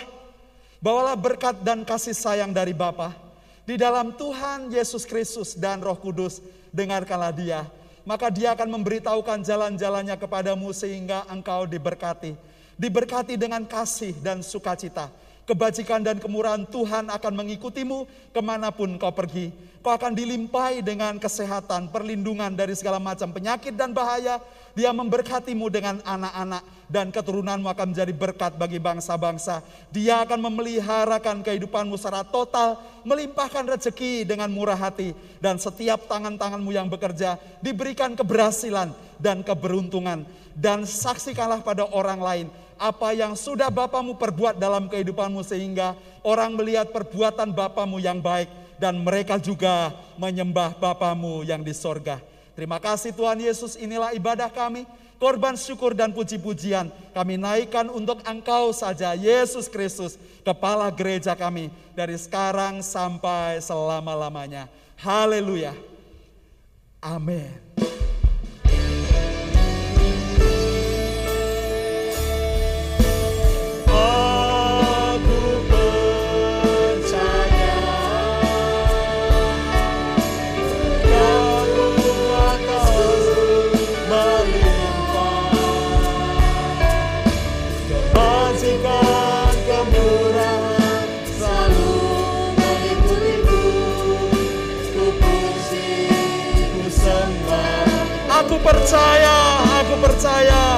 bawalah 0.79 1.19
berkat 1.19 1.59
dan 1.63 1.83
kasih 1.83 2.15
sayang 2.15 2.55
dari 2.55 2.71
Bapa 2.71 3.26
di 3.67 3.75
dalam 3.75 4.15
Tuhan 4.15 4.71
Yesus 4.71 5.03
Kristus 5.03 5.59
dan 5.59 5.83
Roh 5.83 5.99
Kudus, 5.99 6.39
dengarkanlah 6.71 7.35
dia. 7.35 7.67
Maka 8.07 8.31
dia 8.31 8.55
akan 8.55 8.79
memberitahukan 8.79 9.43
jalan-jalannya 9.43 10.15
kepadamu 10.15 10.71
sehingga 10.71 11.27
engkau 11.27 11.67
diberkati. 11.67 12.39
Diberkati 12.79 13.35
dengan 13.35 13.67
kasih 13.67 14.15
dan 14.23 14.47
sukacita. 14.47 15.11
Kebajikan 15.47 16.03
dan 16.03 16.19
kemurahan 16.19 16.67
Tuhan 16.67 17.07
akan 17.07 17.33
mengikutimu 17.39 18.35
ke 18.35 18.41
mana 18.43 18.75
pun 18.75 18.99
kau 18.99 19.15
pergi. 19.15 19.55
Kau 19.79 19.95
akan 19.95 20.19
dilimpahi 20.19 20.83
dengan 20.83 21.15
kesehatan, 21.23 21.95
perlindungan 21.95 22.51
dari 22.51 22.75
segala 22.75 22.99
macam 22.99 23.31
penyakit 23.31 23.71
dan 23.79 23.95
bahaya. 23.95 24.43
Dia 24.75 24.91
memberkatimu 24.91 25.71
dengan 25.71 26.03
anak-anak 26.03 26.91
dan 26.91 27.15
keturunanmu 27.15 27.71
akan 27.71 27.95
menjadi 27.95 28.11
berkat 28.11 28.59
bagi 28.59 28.83
bangsa-bangsa. 28.83 29.63
Dia 29.95 30.27
akan 30.27 30.51
memeliharakan 30.51 31.47
kehidupanmu 31.47 31.95
secara 31.95 32.27
total, 32.27 32.83
melimpahkan 33.07 33.63
rezeki 33.63 34.27
dengan 34.27 34.51
murah 34.51 34.77
hati, 34.77 35.15
dan 35.39 35.63
setiap 35.63 36.11
tangan-tanganmu 36.11 36.75
yang 36.75 36.91
bekerja 36.91 37.39
diberikan 37.63 38.19
keberhasilan 38.19 38.91
dan 39.23 39.47
keberuntungan. 39.47 40.27
Dan 40.59 40.83
saksikanlah 40.83 41.63
pada 41.63 41.87
orang 41.87 42.19
lain 42.19 42.47
apa 42.77 43.13
yang 43.17 43.33
sudah 43.37 43.73
Bapamu 43.73 44.17
perbuat 44.17 44.61
dalam 44.61 44.89
kehidupanmu 44.89 45.41
sehingga 45.45 45.97
orang 46.25 46.57
melihat 46.57 46.93
perbuatan 46.93 47.53
Bapamu 47.53 48.01
yang 48.01 48.21
baik 48.21 48.49
dan 48.77 49.01
mereka 49.01 49.41
juga 49.41 49.93
menyembah 50.21 50.77
Bapamu 50.77 51.45
yang 51.45 51.65
di 51.65 51.73
sorga. 51.73 52.21
Terima 52.57 52.81
kasih 52.81 53.13
Tuhan 53.13 53.37
Yesus, 53.37 53.77
inilah 53.77 54.17
ibadah 54.17 54.49
kami 54.49 54.89
korban 55.17 55.57
syukur 55.57 55.97
dan 55.97 56.13
puji-pujian 56.13 56.89
kami 57.13 57.37
naikkan 57.41 57.89
untuk 57.93 58.21
Engkau 58.25 58.73
saja, 58.73 59.13
Yesus 59.17 59.69
Kristus, 59.69 60.17
Kepala 60.47 60.95
gereja 60.95 61.35
kami 61.35 61.75
dari 61.91 62.15
sekarang 62.15 62.79
sampai 62.79 63.59
selama-lamanya. 63.59 64.71
Haleluya. 64.95 65.75
Amin. 67.03 67.51
Percaya, 98.87 99.39
aku 99.83 99.95
percaya 99.99 100.76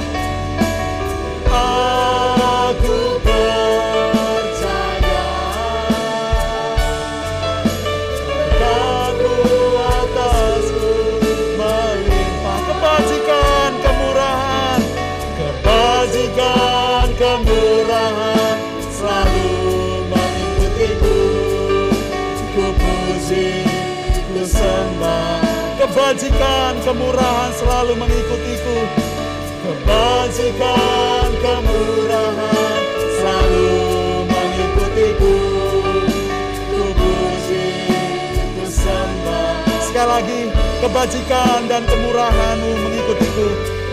Kebajikan, 26.09 26.81
kemurahan 26.89 27.53
selalu 27.53 27.93
mengikutiku. 28.01 28.77
Kebajikan, 29.61 31.29
kemurahan 31.37 32.81
selalu 33.13 33.69
mengikutiku. 34.25 35.37
Ku 36.73 36.81
puji, 36.97 37.65
ku 38.57 38.65
Sekali 39.85 40.09
lagi, 40.09 40.41
kebajikan 40.81 41.69
dan 41.69 41.85
kemurahanmu 41.85 42.73
mengikutiku. 42.89 43.49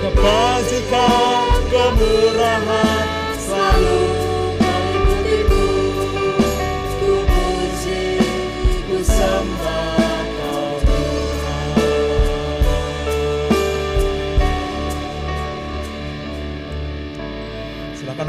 Kebajikan, 0.08 1.68
kemurahan 1.68 3.04
selalu 3.44 4.05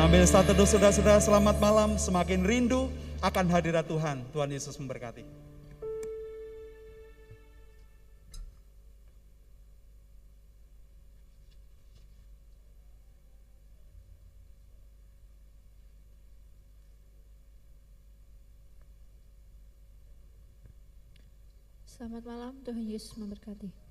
ambil 0.07 0.23
satu 0.23 0.55
teduh 0.55 0.71
saudara-saudara 0.71 1.19
selamat 1.19 1.59
malam 1.59 1.99
semakin 1.99 2.47
rindu 2.47 2.87
akan 3.27 3.51
hadirat 3.51 3.91
Tuhan. 3.91 4.23
Tuhan 4.31 4.55
Yesus 4.55 4.79
memberkati. 4.79 5.27
Selamat 21.83 22.23
malam, 22.23 22.55
Tuhan 22.63 22.87
Yesus 22.87 23.11
memberkati. 23.19 23.86